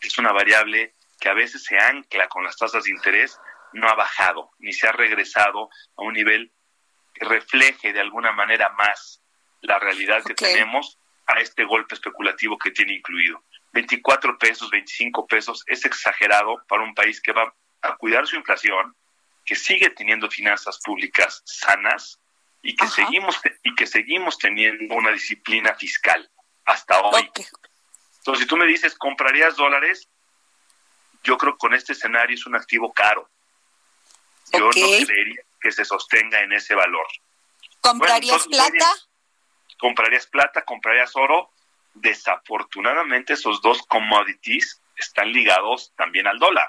es 0.00 0.16
una 0.18 0.32
variable 0.32 0.94
que 1.20 1.28
a 1.28 1.34
veces 1.34 1.64
se 1.64 1.78
ancla 1.78 2.28
con 2.28 2.44
las 2.44 2.56
tasas 2.56 2.84
de 2.84 2.90
interés, 2.90 3.38
no 3.72 3.88
ha 3.88 3.94
bajado 3.94 4.50
ni 4.58 4.72
se 4.72 4.86
ha 4.86 4.92
regresado 4.92 5.68
a 5.96 6.02
un 6.02 6.14
nivel 6.14 6.52
que 7.12 7.24
refleje 7.24 7.92
de 7.92 8.00
alguna 8.00 8.32
manera 8.32 8.70
más 8.70 9.22
la 9.60 9.78
realidad 9.78 10.22
que 10.24 10.34
tenemos 10.34 10.98
a 11.26 11.40
este 11.40 11.64
golpe 11.64 11.94
especulativo 11.94 12.58
que 12.58 12.70
tiene 12.70 12.94
incluido. 12.94 13.42
24 13.72 14.38
pesos, 14.38 14.70
25 14.70 15.26
pesos 15.26 15.64
es 15.66 15.84
exagerado 15.84 16.62
para 16.68 16.82
un 16.82 16.94
país 16.94 17.20
que 17.20 17.32
va 17.32 17.52
a 17.82 17.96
cuidar 17.96 18.26
su 18.26 18.36
inflación, 18.36 18.94
que 19.44 19.54
sigue 19.54 19.90
teniendo 19.90 20.30
finanzas 20.30 20.78
públicas 20.82 21.42
sanas 21.44 22.20
y 22.62 22.74
que 22.76 22.86
seguimos 22.86 23.38
y 23.62 23.74
que 23.74 23.86
seguimos 23.86 24.38
teniendo 24.38 24.94
una 24.94 25.10
disciplina 25.10 25.74
fiscal 25.74 26.30
hasta 26.64 27.00
hoy. 27.00 27.30
Entonces, 28.18 28.42
si 28.42 28.46
tú 28.46 28.56
me 28.56 28.66
dices, 28.66 28.94
¿comprarías 28.94 29.56
dólares? 29.56 30.08
Yo 31.22 31.36
creo 31.36 31.52
que 31.52 31.58
con 31.58 31.74
este 31.74 31.92
escenario 31.92 32.34
es 32.34 32.46
un 32.46 32.56
activo 32.56 32.92
caro. 32.92 33.28
Yo 34.52 34.60
no 34.60 34.70
creería 34.70 35.42
que 35.60 35.72
se 35.72 35.84
sostenga 35.84 36.40
en 36.40 36.52
ese 36.52 36.74
valor. 36.74 37.06
¿Comprarías 37.80 38.46
plata? 38.46 38.94
Comprarías 39.78 40.26
plata, 40.26 40.64
comprarías 40.64 41.14
oro. 41.16 41.50
Desafortunadamente 41.94 43.34
esos 43.34 43.62
dos 43.62 43.82
commodities 43.86 44.82
están 44.96 45.32
ligados 45.32 45.92
también 45.96 46.26
al 46.26 46.38
dólar. 46.38 46.68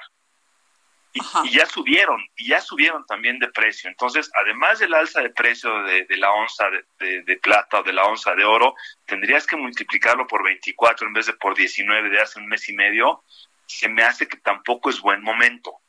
Y, 1.45 1.51
ya 1.51 1.65
subieron, 1.65 2.21
y 2.35 2.49
ya 2.49 2.59
subieron 2.59 3.05
también 3.05 3.39
de 3.39 3.47
precio. 3.47 3.89
Entonces, 3.89 4.29
además 4.37 4.79
del 4.79 4.93
alza 4.93 5.21
de 5.21 5.29
precio 5.29 5.71
de, 5.83 6.05
la 6.17 6.29
onza 6.31 6.65
de, 6.99 7.39
plata 7.41 7.79
o 7.79 7.83
de 7.83 7.93
la 7.93 8.03
onza 8.03 8.35
de 8.35 8.43
oro, 8.43 8.75
tendrías 9.05 9.47
que 9.47 9.55
multiplicarlo 9.55 10.27
por 10.27 10.43
24 10.43 11.07
en 11.07 11.13
vez 11.13 11.27
de 11.27 11.33
por 11.33 11.55
19 11.55 12.09
de 12.09 12.19
hace 12.19 12.37
un 12.37 12.47
mes 12.47 12.67
y 12.67 12.73
medio. 12.73 13.23
Se 13.65 13.87
me 13.87 14.03
hace 14.03 14.27
que 14.27 14.37
tampoco 14.37 14.89
es 14.89 14.99
buen 14.99 15.21
momento. 15.21 15.79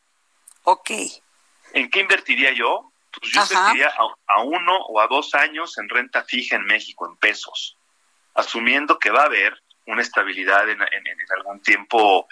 Ok. 0.63 0.91
¿En 1.73 1.91
qué 1.91 2.01
invertiría 2.01 2.53
yo? 2.53 2.93
Pues 3.21 3.33
yo 3.33 3.43
invertiría 3.43 3.93
a, 4.27 4.43
uno 4.43 4.77
o 4.89 5.01
a 5.01 5.07
dos 5.07 5.35
años 5.35 5.79
en 5.79 5.89
renta 5.89 6.23
fija 6.25 6.57
en 6.57 6.65
México, 6.65 7.09
en 7.09 7.17
pesos, 7.17 7.77
asumiendo 8.35 8.99
que 8.99 9.11
va 9.11 9.23
a 9.23 9.27
haber 9.27 9.63
una 9.87 10.03
estabilidad 10.03 10.69
en, 10.69 10.81
algún 11.37 11.61
tiempo 11.63 12.27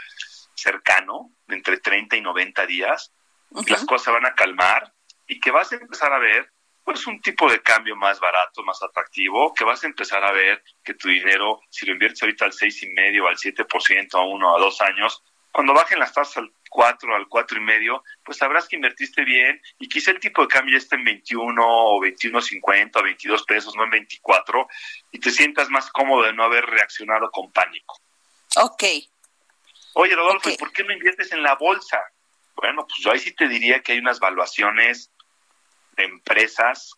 cercano, 0.54 1.30
de 1.46 1.56
entre 1.56 1.78
30 1.78 2.16
y 2.16 2.20
90 2.20 2.66
días, 2.66 3.12
las 3.66 3.84
cosas 3.84 4.14
van 4.14 4.26
a 4.26 4.34
calmar 4.34 4.92
y 5.26 5.38
que 5.40 5.50
vas 5.50 5.72
a 5.72 5.76
empezar 5.76 6.12
a 6.12 6.18
ver 6.18 6.50
pues 6.84 7.06
un 7.06 7.20
tipo 7.20 7.50
de 7.50 7.62
cambio 7.62 7.96
más 7.96 8.20
barato, 8.20 8.62
más 8.62 8.82
atractivo, 8.82 9.54
que 9.54 9.64
vas 9.64 9.82
a 9.82 9.86
empezar 9.86 10.22
a 10.22 10.32
ver 10.32 10.62
que 10.82 10.94
tu 10.94 11.08
dinero, 11.08 11.62
si 11.70 11.86
lo 11.86 11.92
inviertes 11.92 12.22
ahorita 12.22 12.44
al 12.44 12.52
seis 12.52 12.82
y 12.82 12.88
medio, 12.88 13.26
al 13.26 13.36
7%, 13.36 14.14
a 14.14 14.20
uno, 14.20 14.54
a 14.54 14.60
dos 14.60 14.82
años, 14.82 15.22
cuando 15.50 15.72
bajen 15.72 15.98
las 15.98 16.12
tasas 16.12 16.38
al 16.38 16.52
4, 16.74 17.14
al 17.14 17.28
cuatro 17.28 17.56
y 17.56 17.60
medio, 17.60 18.02
pues 18.24 18.38
sabrás 18.38 18.66
que 18.66 18.74
invertiste 18.74 19.24
bien 19.24 19.62
y 19.78 19.88
quizá 19.88 20.10
el 20.10 20.18
tipo 20.18 20.42
de 20.42 20.48
cambio 20.48 20.72
ya 20.72 20.82
esté 20.82 20.96
en 20.96 21.04
21 21.04 21.62
o 21.64 22.00
21.50 22.00 22.90
o 22.96 23.02
22 23.04 23.44
pesos, 23.44 23.76
no 23.76 23.84
en 23.84 23.90
24, 23.90 24.66
y 25.12 25.20
te 25.20 25.30
sientas 25.30 25.70
más 25.70 25.88
cómodo 25.92 26.24
de 26.24 26.32
no 26.32 26.42
haber 26.42 26.66
reaccionado 26.66 27.30
con 27.30 27.52
pánico. 27.52 28.00
Ok. 28.56 28.82
Oye, 29.92 30.16
Rodolfo, 30.16 30.50
¿y 30.50 30.56
por 30.56 30.72
qué 30.72 30.82
no 30.82 30.92
inviertes 30.92 31.30
en 31.30 31.44
la 31.44 31.54
bolsa? 31.54 32.02
Bueno, 32.56 32.84
pues 32.88 32.98
yo 32.98 33.12
ahí 33.12 33.20
sí 33.20 33.30
te 33.30 33.46
diría 33.46 33.80
que 33.80 33.92
hay 33.92 34.00
unas 34.00 34.18
valuaciones 34.18 35.12
de 35.92 36.04
empresas 36.06 36.94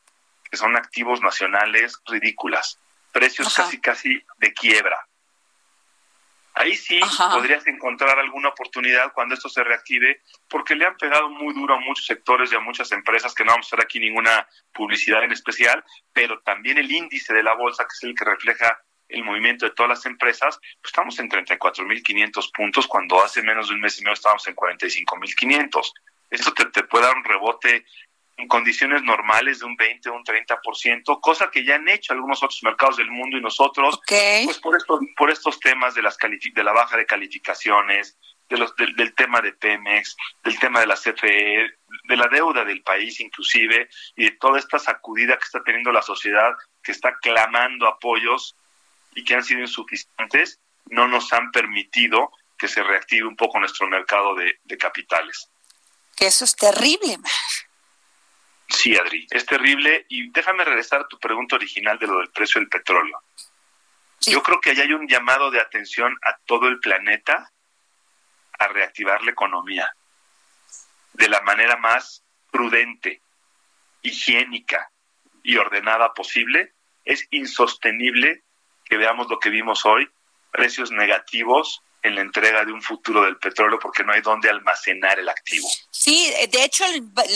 que 0.51 0.57
son 0.57 0.75
activos 0.75 1.21
nacionales 1.21 2.01
ridículas, 2.07 2.79
precios 3.13 3.53
casi 3.55 3.79
casi 3.79 4.23
de 4.39 4.55
quiebra. 4.55 5.07
Ahí 6.59 6.75
sí 6.75 6.99
podrías 7.19 7.67
encontrar 7.67 8.19
alguna 8.19 8.49
oportunidad 8.49 9.13
cuando 9.13 9.35
esto 9.35 9.51
se 9.51 9.63
reactive, 9.63 10.23
porque 10.49 10.75
le 10.75 10.87
han 10.87 10.97
pegado 10.97 11.29
muy 11.29 11.53
duro 11.53 11.75
a 11.75 11.81
muchos 11.81 12.07
sectores 12.07 12.51
y 12.51 12.57
a 12.57 12.61
muchas 12.61 12.91
empresas, 12.93 13.35
que 13.35 13.45
no 13.45 13.53
vamos 13.53 13.67
a 13.67 13.69
hacer 13.69 13.85
aquí 13.85 14.01
ninguna 14.01 14.49
publicidad 14.73 15.23
en 15.23 15.33
especial, 15.33 15.85
pero 16.15 16.41
también 16.41 16.79
el 16.79 16.91
índice 16.91 17.35
de 17.35 17.43
la 17.43 17.55
bolsa, 17.55 17.85
que 17.85 17.93
es 17.93 18.03
el 18.05 18.15
que 18.15 18.25
refleja 18.25 18.81
el 19.09 19.23
movimiento 19.23 19.67
de 19.67 19.73
todas 19.73 19.91
las 19.91 20.07
empresas, 20.07 20.59
pues 20.81 20.93
estamos 20.93 21.19
en 21.19 21.29
34.500 21.29 22.51
puntos, 22.53 22.87
cuando 22.87 23.23
hace 23.23 23.43
menos 23.43 23.69
de 23.69 23.75
un 23.75 23.81
mes 23.83 24.01
y 24.01 24.03
medio 24.03 24.15
estábamos 24.15 24.49
en 24.49 24.57
45.500. 24.57 25.93
Esto 26.31 26.55
te, 26.55 26.65
te 26.71 26.85
puede 26.85 27.05
dar 27.05 27.17
un 27.17 27.25
rebote 27.25 27.85
en 28.37 28.49
condiciones 28.49 29.03
normales 29.03 29.61
de 29.61 29.67
un 29.67 29.77
20 29.77 30.11
o 30.11 30.15
un 30.15 30.25
30%, 30.25 31.21
cosa 31.21 31.51
que 31.51 31.65
ya 31.65 31.77
han 31.77 31.89
hecho 31.89 32.13
algunos 32.13 32.43
otros 32.43 32.63
mercados 32.63 32.99
del 32.99 33.11
mundo 33.11 33.39
y 33.39 33.41
nosotros, 33.41 33.99
pues 34.07 34.59
por, 34.59 34.77
esto, 34.77 35.01
por 35.17 35.31
estos 35.31 35.59
temas 35.59 35.95
de, 35.95 36.03
las 36.03 36.19
de 36.19 36.65
la 36.65 36.73
baja 36.73 36.97
de 36.97 37.07
calificaciones, 37.07 38.19
de 38.49 38.59
los, 38.59 38.77
del, 38.77 39.15
tema 39.15 39.41
de 39.41 39.53
Pemex, 39.53 40.17
del 40.45 40.59
tema 40.59 40.81
de 40.81 40.87
la 40.87 40.95
CFE, 40.95 41.67
de 42.05 42.17
la 42.17 42.29
deuda 42.29 42.65
del 42.65 42.83
país 42.83 43.19
inclusive, 43.21 43.89
y 44.17 44.25
de 44.25 44.31
toda 44.33 44.59
esta 44.59 44.79
sacudida 44.79 45.39
que 45.39 45.45
está 45.45 45.63
teniendo 45.65 45.91
la 45.91 46.03
sociedad, 46.03 46.53
que 46.83 46.93
está 46.93 47.17
clamando 47.21 47.89
apoyos 47.89 48.55
y 49.15 49.25
que 49.25 49.35
han 49.35 49.45
sido 49.45 49.61
insuficientes, 49.61 50.61
no 50.91 51.09
nos 51.09 51.33
han 51.33 51.51
permitido 51.51 52.31
que 52.59 52.69
se 52.69 52.83
reactive 52.83 53.27
un 53.27 53.37
poco 53.37 53.59
nuestro 53.59 53.89
mercado 53.89 54.35
de, 54.35 54.59
de 54.65 54.77
capitales. 54.77 55.49
Que 56.15 56.27
eso 56.27 56.45
es 56.45 56.55
terrible. 56.55 57.19
Sí, 58.69 58.97
Adri, 58.97 59.27
es 59.31 59.47
terrible. 59.47 60.07
Y 60.09 60.31
déjame 60.31 60.65
regresar 60.65 61.01
a 61.01 61.09
tu 61.09 61.19
pregunta 61.19 61.57
original 61.57 61.99
de 61.99 62.07
lo 62.07 62.19
del 62.19 62.31
precio 62.31 62.61
del 62.61 62.69
petróleo. 62.69 63.23
Yo 64.21 64.43
creo 64.43 64.61
que 64.61 64.71
allá 64.71 64.83
hay 64.83 64.93
un 64.93 65.07
llamado 65.07 65.51
de 65.51 65.61
atención 65.61 66.17
a 66.23 66.37
todo 66.47 66.69
el 66.69 66.81
planeta 66.81 67.53
a 68.59 68.69
reactivar 68.69 69.23
la 69.23 69.31
economía 69.31 69.93
de 71.13 71.29
la 71.29 71.41
manera 71.43 71.77
más 71.77 72.25
prudente, 72.51 73.21
higiénica 74.03 74.91
y 75.43 75.57
ordenada 75.57 76.13
posible. 76.13 76.75
Es 77.05 77.27
insostenible 77.31 78.43
que 78.85 78.97
veamos 78.97 79.29
lo 79.29 79.39
que 79.39 79.51
vimos 79.51 79.85
hoy, 79.87 80.09
precios 80.51 80.91
negativos 80.91 81.83
en 82.07 82.15
la 82.15 82.21
entrega 82.21 82.65
de 82.65 82.73
un 82.73 82.83
futuro 82.83 83.23
del 83.23 83.37
petróleo 83.37 83.79
porque 83.81 84.05
no 84.05 84.13
hay 84.13 84.21
dónde 84.21 84.49
almacenar 84.49 85.19
el 85.19 85.29
activo. 85.29 85.69
Sí, 85.91 86.33
de 86.51 86.65
hecho 86.65 86.85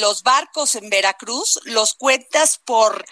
los 0.01 0.23
barcos 0.23 0.77
en 0.77 0.89
Veracruz 0.89 1.61
los 1.65 1.95
cuentas 1.95 2.59
por 2.65 3.05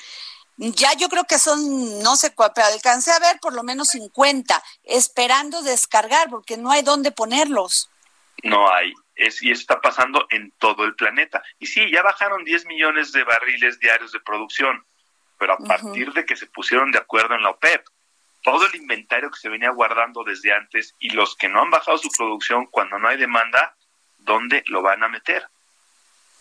ya 0.57 0.93
yo 0.95 1.09
creo 1.09 1.25
que 1.25 1.39
son, 1.39 2.03
no 2.03 2.17
sé 2.17 2.33
pero 2.37 2.67
alcancé 2.67 3.13
a 3.13 3.21
ver 3.21 3.39
por 3.41 3.55
lo 3.55 3.63
menos 3.63 3.89
50, 3.89 4.61
esperando 4.83 5.63
descargar, 5.63 6.29
porque 6.31 6.57
no 6.57 6.73
hay 6.73 6.83
dónde 6.83 7.13
ponerlos. 7.13 7.89
No 8.43 8.69
hay, 8.73 8.93
es, 9.15 9.41
y 9.41 9.53
eso 9.53 9.61
está 9.61 9.81
pasando 9.81 10.27
en 10.31 10.53
todo 10.59 10.85
el 10.85 10.97
planeta. 10.97 11.43
Y 11.61 11.67
sí, 11.67 11.89
ya 11.93 12.03
bajaron 12.03 12.45
10 12.45 12.67
millones 12.67 13.13
de 13.13 13.23
barriles 13.23 13.79
diarios 13.79 14.11
de 14.11 14.19
producción, 14.19 14.85
pero 15.39 15.53
a 15.53 15.59
partir 15.59 16.13
de 16.13 16.27
que 16.27 16.35
se 16.35 16.47
pusieron 16.47 16.91
de 16.91 16.99
acuerdo 16.99 17.37
en 17.37 17.45
la 17.45 17.51
OPEP, 17.51 17.87
todo 18.51 18.67
el 18.67 18.77
inventario 18.77 19.31
que 19.31 19.39
se 19.39 19.49
venía 19.49 19.71
guardando 19.71 20.25
desde 20.25 20.53
antes 20.53 20.95
y 20.99 21.11
los 21.11 21.37
que 21.37 21.49
no 21.49 21.63
han 21.63 21.71
bajado 21.71 21.99
su 21.99 22.09
producción 22.09 22.67
cuando 22.67 22.99
no 22.99 23.09
hay 23.09 23.19
demanda, 23.19 23.77
¿dónde 24.19 24.65
lo 24.69 24.81
van 24.83 25.03
a 25.05 25.09
meter? 25.09 25.47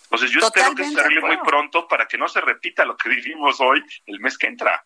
Entonces 0.04 0.32
yo 0.32 0.40
espero 0.40 0.74
que 0.74 0.90
se 0.90 1.00
arregle 1.00 1.22
muy 1.22 1.38
pronto 1.38 1.88
para 1.88 2.08
que 2.08 2.18
no 2.18 2.30
se 2.30 2.40
repita 2.40 2.86
lo 2.86 2.96
que 2.96 3.10
vivimos 3.10 3.60
hoy 3.60 3.84
el 4.06 4.20
mes 4.22 4.38
que 4.38 4.48
entra. 4.48 4.86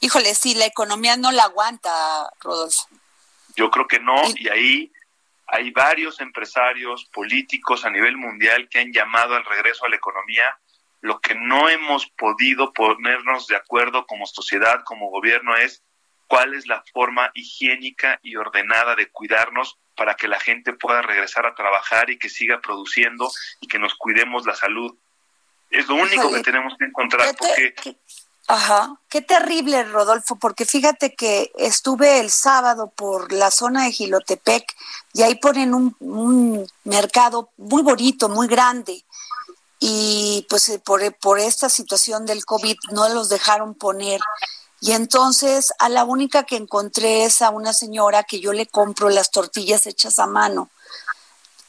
Híjole, 0.00 0.34
sí, 0.34 0.54
la 0.54 0.64
economía 0.64 1.18
no 1.18 1.30
la 1.32 1.44
aguanta, 1.44 1.90
Rodolfo. 2.40 2.88
Yo 3.56 3.70
creo 3.70 3.86
que 3.86 4.00
no, 4.00 4.16
y, 4.36 4.48
ahí 4.48 4.92
hay 5.48 5.70
varios 5.70 6.20
empresarios 6.20 7.04
políticos 7.12 7.84
a 7.84 7.90
nivel 7.90 8.16
mundial 8.16 8.68
que 8.70 8.80
han 8.80 8.92
llamado 8.92 9.36
al 9.36 9.44
regreso 9.44 9.84
a 9.84 9.90
la 9.90 9.96
economía. 9.96 10.58
Lo 11.06 11.20
que 11.20 11.36
no 11.36 11.68
hemos 11.68 12.08
podido 12.08 12.72
ponernos 12.72 13.46
de 13.46 13.54
acuerdo 13.54 14.08
como 14.08 14.26
sociedad, 14.26 14.82
como 14.84 15.08
gobierno, 15.08 15.56
es 15.56 15.80
cuál 16.26 16.52
es 16.52 16.66
la 16.66 16.82
forma 16.92 17.30
higiénica 17.32 18.18
y 18.24 18.34
ordenada 18.34 18.96
de 18.96 19.08
cuidarnos 19.08 19.78
para 19.96 20.16
que 20.16 20.26
la 20.26 20.40
gente 20.40 20.72
pueda 20.72 21.02
regresar 21.02 21.46
a 21.46 21.54
trabajar 21.54 22.10
y 22.10 22.18
que 22.18 22.28
siga 22.28 22.60
produciendo 22.60 23.30
y 23.60 23.68
que 23.68 23.78
nos 23.78 23.94
cuidemos 23.94 24.46
la 24.46 24.56
salud. 24.56 24.96
Es 25.70 25.86
lo 25.86 25.94
único 25.94 26.32
que 26.32 26.40
tenemos 26.40 26.74
que 26.76 26.86
encontrar 26.86 27.36
porque... 27.36 27.96
Ajá, 28.48 29.00
qué 29.08 29.22
terrible, 29.22 29.82
Rodolfo, 29.84 30.36
porque 30.36 30.64
fíjate 30.64 31.14
que 31.14 31.52
estuve 31.56 32.20
el 32.20 32.30
sábado 32.30 32.92
por 32.94 33.32
la 33.32 33.50
zona 33.50 33.84
de 33.84 33.92
Gilotepec 33.92 34.72
y 35.14 35.22
ahí 35.22 35.36
ponen 35.36 35.74
un, 35.74 35.96
un 36.00 36.66
mercado 36.84 37.50
muy 37.56 37.82
bonito, 37.82 38.28
muy 38.28 38.46
grande. 38.46 39.04
Y 39.88 40.44
pues 40.48 40.68
eh, 40.68 40.80
por, 40.80 41.16
por 41.18 41.38
esta 41.38 41.68
situación 41.68 42.26
del 42.26 42.44
COVID 42.44 42.76
no 42.90 43.08
los 43.10 43.28
dejaron 43.28 43.74
poner. 43.74 44.20
Y 44.80 44.90
entonces 44.90 45.72
a 45.78 45.88
la 45.88 46.02
única 46.02 46.42
que 46.42 46.56
encontré 46.56 47.22
es 47.22 47.40
a 47.40 47.50
una 47.50 47.72
señora 47.72 48.24
que 48.24 48.40
yo 48.40 48.52
le 48.52 48.66
compro 48.66 49.10
las 49.10 49.30
tortillas 49.30 49.86
hechas 49.86 50.18
a 50.18 50.26
mano. 50.26 50.70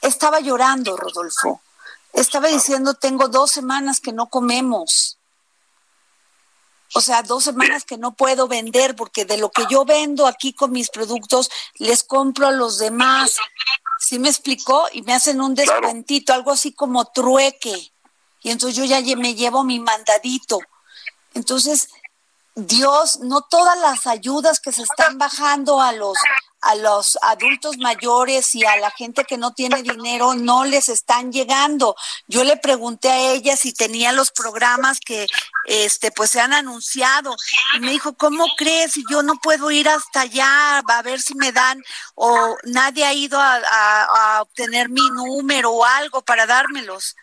Estaba 0.02 0.40
llorando, 0.40 0.98
Rodolfo. 0.98 1.62
Estaba 2.12 2.48
diciendo, 2.48 2.96
tengo 2.96 3.28
dos 3.28 3.52
semanas 3.52 4.00
que 4.00 4.14
no 4.14 4.26
comemos 4.26 5.18
o 6.94 7.02
sea, 7.02 7.22
dos 7.22 7.44
semanas 7.44 7.84
que 7.84 7.98
no 7.98 8.14
puedo 8.14 8.48
vender 8.48 8.96
porque 8.96 9.26
de 9.26 9.38
lo 9.38 9.50
que 9.50 9.66
yo 9.70 9.86
vendo 9.86 10.26
aquí 10.26 10.54
con 10.54 10.72
mis 10.72 10.90
productos 10.90 11.50
les 11.76 12.04
compro 12.04 12.48
a 12.48 12.52
los 12.52 12.78
demás. 12.78 13.36
¿Sí 14.00 14.20
me 14.20 14.30
explicó? 14.30 14.88
Y 14.94 15.02
me 15.02 15.14
hacen 15.14 15.42
un 15.42 15.54
descuentito, 15.54 16.34
algo 16.34 16.52
así 16.52 16.72
como 16.72 17.06
trueque. 17.06 17.92
Y 18.48 18.52
entonces 18.52 18.78
yo 18.78 18.86
ya 18.86 19.02
me 19.18 19.36
llevo 19.36 19.66
mi 19.66 19.78
mandadito. 19.82 20.60
Entonces, 21.34 21.90
Dios, 22.56 23.20
no 23.20 23.42
todas 23.42 23.78
las 23.78 24.08
ayudas 24.08 24.62
que 24.62 24.72
se 24.72 24.84
están 24.84 25.18
bajando 25.18 25.82
a 25.82 25.92
los 25.92 26.18
a 26.62 26.76
los 26.76 27.20
adultos 27.22 27.78
mayores 27.78 28.56
y 28.56 28.66
a 28.66 28.78
la 28.78 28.90
gente 28.90 29.26
que 29.26 29.38
no 29.38 29.54
tiene 29.54 29.84
dinero 29.84 30.34
no 30.34 30.64
les 30.64 30.88
están 30.88 31.32
llegando. 31.32 31.96
Yo 32.28 32.46
le 32.46 32.56
pregunté 32.56 33.10
a 33.12 33.20
ella 33.34 33.58
si 33.58 33.74
tenía 33.74 34.12
los 34.14 34.32
programas 34.32 35.00
que 35.02 35.28
este 35.66 36.12
pues 36.12 36.32
se 36.32 36.40
han 36.40 36.54
anunciado 36.54 37.36
y 37.76 37.82
me 37.82 37.92
dijo, 37.92 38.14
"¿Cómo 38.14 38.46
crees? 38.58 38.94
Si 38.94 39.04
yo 39.12 39.24
no 39.24 39.36
puedo 39.36 39.72
ir 39.72 39.90
hasta 39.90 40.22
allá 40.22 40.78
a 40.80 41.02
ver 41.02 41.22
si 41.22 41.36
me 41.36 41.52
dan 41.52 41.84
o 42.16 42.56
nadie 42.64 43.04
ha 43.04 43.14
ido 43.14 43.38
a 43.42 44.40
obtener 44.42 44.88
mi 44.88 45.08
número 45.10 45.72
o 45.72 45.84
algo 45.84 46.22
para 46.22 46.46
dármelos." 46.46 47.14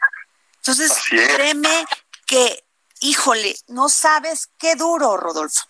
Entonces, 0.67 0.93
créeme 1.09 1.85
que 2.27 2.65
híjole, 3.01 3.55
no 3.69 3.89
sabes 3.89 4.51
qué 4.59 4.77
duro, 4.77 5.17
Rodolfo. 5.17 5.69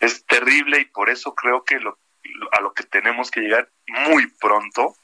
Es 0.00 0.24
terrible 0.26 0.80
y 0.80 0.84
por 0.86 1.10
eso 1.10 1.34
creo 1.34 1.64
que 1.64 1.78
lo 1.78 1.98
a 2.52 2.60
lo 2.60 2.72
que 2.72 2.84
tenemos 2.84 3.30
que 3.30 3.40
llegar 3.40 3.70
muy 3.86 4.26
pronto 4.26 4.96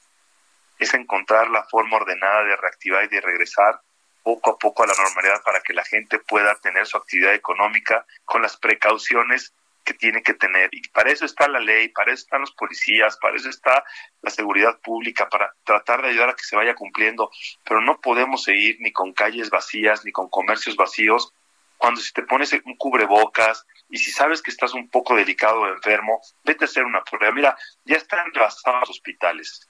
es 0.79 0.93
encontrar 0.93 1.49
la 1.49 1.63
forma 1.63 1.97
ordenada 1.97 2.43
de 2.43 2.55
reactivar 2.55 3.03
y 3.05 3.07
de 3.07 3.21
regresar 3.21 3.81
poco 4.23 4.51
a 4.51 4.57
poco 4.57 4.83
a 4.83 4.87
la 4.87 4.93
normalidad 4.93 5.41
para 5.43 5.61
que 5.61 5.73
la 5.73 5.83
gente 5.83 6.19
pueda 6.19 6.55
tener 6.55 6.85
su 6.85 6.97
actividad 6.97 7.33
económica 7.33 8.05
con 8.25 8.41
las 8.41 8.57
precauciones 8.57 9.53
que 9.87 9.93
tiene 9.93 10.21
que 10.21 10.33
tener. 10.33 10.69
Y 10.73 10.85
para 10.89 11.11
eso 11.11 11.23
está 11.23 11.47
la 11.47 11.59
ley, 11.59 11.87
para 11.87 12.11
eso 12.11 12.23
están 12.23 12.41
los 12.41 12.51
policías, 12.51 13.17
para 13.17 13.37
eso 13.37 13.49
está 13.49 13.85
la 14.21 14.29
seguridad 14.29 14.77
pública, 14.81 15.29
para 15.29 15.55
tratar 15.63 16.01
de 16.01 16.09
ayudar 16.09 16.29
a 16.29 16.35
que 16.35 16.43
se 16.43 16.57
vaya 16.57 16.75
cumpliendo. 16.75 17.31
Pero 17.63 17.79
no 17.79 18.01
podemos 18.01 18.43
seguir 18.43 18.75
ni 18.81 18.91
con 18.91 19.13
calles 19.13 19.49
vacías, 19.49 20.03
ni 20.03 20.11
con 20.11 20.27
comercios 20.29 20.75
vacíos, 20.75 21.33
cuando 21.77 22.01
si 22.01 22.11
te 22.11 22.23
pones 22.23 22.51
un 22.51 22.75
cubrebocas, 22.75 23.65
y 23.89 23.97
si 23.97 24.11
sabes 24.11 24.41
que 24.41 24.51
estás 24.51 24.73
un 24.73 24.89
poco 24.89 25.15
delicado 25.15 25.61
o 25.61 25.67
enfermo, 25.67 26.21
vete 26.43 26.65
a 26.65 26.67
hacer 26.67 26.83
una 26.83 27.01
prueba. 27.03 27.33
Mira, 27.33 27.57
ya 27.85 27.95
están 27.95 28.33
rebasados 28.33 28.81
los 28.81 28.89
hospitales 28.89 29.69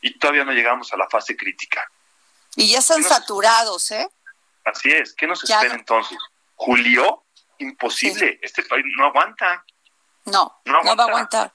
y 0.00 0.18
todavía 0.18 0.44
no 0.44 0.52
llegamos 0.52 0.92
a 0.92 0.96
la 0.96 1.08
fase 1.08 1.36
crítica. 1.36 1.88
Y 2.56 2.72
ya 2.72 2.80
están 2.80 3.04
saturados, 3.04 3.92
¿eh? 3.92 4.08
Así 4.64 4.90
es. 4.90 5.14
¿Qué 5.14 5.28
nos 5.28 5.44
espera 5.44 5.74
entonces? 5.74 6.18
¿Julio? 6.56 7.22
Imposible. 7.60 8.38
Este 8.42 8.62
país 8.64 8.84
no 8.98 9.06
aguanta. 9.06 9.64
No, 10.26 10.60
no, 10.64 10.82
no 10.82 10.96
va 10.96 11.04
a 11.04 11.06
aguantar. 11.06 11.54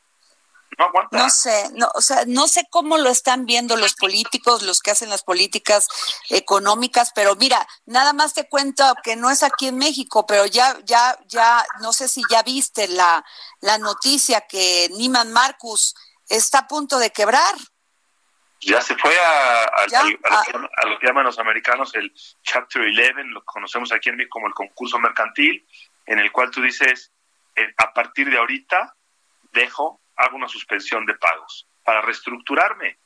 No 1.11 1.29
sé, 1.29 1.69
no, 1.73 1.87
o 1.93 2.01
sea, 2.01 2.23
no 2.27 2.47
sé 2.47 2.67
cómo 2.69 2.97
lo 2.97 3.09
están 3.09 3.45
viendo 3.45 3.77
los 3.77 3.93
políticos, 3.93 4.61
los 4.63 4.81
que 4.81 4.91
hacen 4.91 5.09
las 5.09 5.23
políticas 5.23 5.87
económicas, 6.29 7.11
pero 7.15 7.35
mira, 7.35 7.65
nada 7.85 8.11
más 8.11 8.33
te 8.33 8.49
cuento 8.49 8.83
que 9.01 9.15
no 9.15 9.29
es 9.29 9.41
aquí 9.43 9.67
en 9.67 9.77
México, 9.77 10.25
pero 10.25 10.45
ya, 10.45 10.77
ya, 10.83 11.17
ya, 11.27 11.65
no 11.79 11.93
sé 11.93 12.09
si 12.09 12.23
ya 12.29 12.43
viste 12.43 12.89
la, 12.89 13.23
la 13.61 13.77
noticia 13.77 14.41
que 14.41 14.89
Niman 14.97 15.31
Marcus 15.31 15.95
está 16.27 16.59
a 16.59 16.67
punto 16.67 16.99
de 16.99 17.11
quebrar. 17.11 17.55
Ya 18.59 18.81
se 18.81 18.95
fue 18.97 19.15
a, 19.17 19.85
lo, 20.87 20.99
que 20.99 21.07
llaman 21.07 21.25
los 21.25 21.39
americanos 21.39 21.93
el 21.95 22.13
Chapter 22.43 22.81
11, 22.81 23.13
lo 23.25 23.45
conocemos 23.45 23.91
aquí 23.93 24.09
en 24.09 24.17
México 24.17 24.33
como 24.33 24.47
el 24.47 24.53
concurso 24.53 24.97
mercantil, 24.99 25.65
en 26.05 26.19
el 26.19 26.31
cual 26.31 26.51
tú 26.51 26.61
dices, 26.61 27.11
eh, 27.55 27.73
a 27.77 27.93
partir 27.93 28.29
de 28.29 28.37
ahorita 28.37 28.95
dejo 29.51 30.01
hago 30.17 30.37
una 30.37 30.47
suspensión 30.47 31.05
de 31.05 31.15
pagos 31.15 31.67
para 31.83 32.01
reestructurarme. 32.01 32.97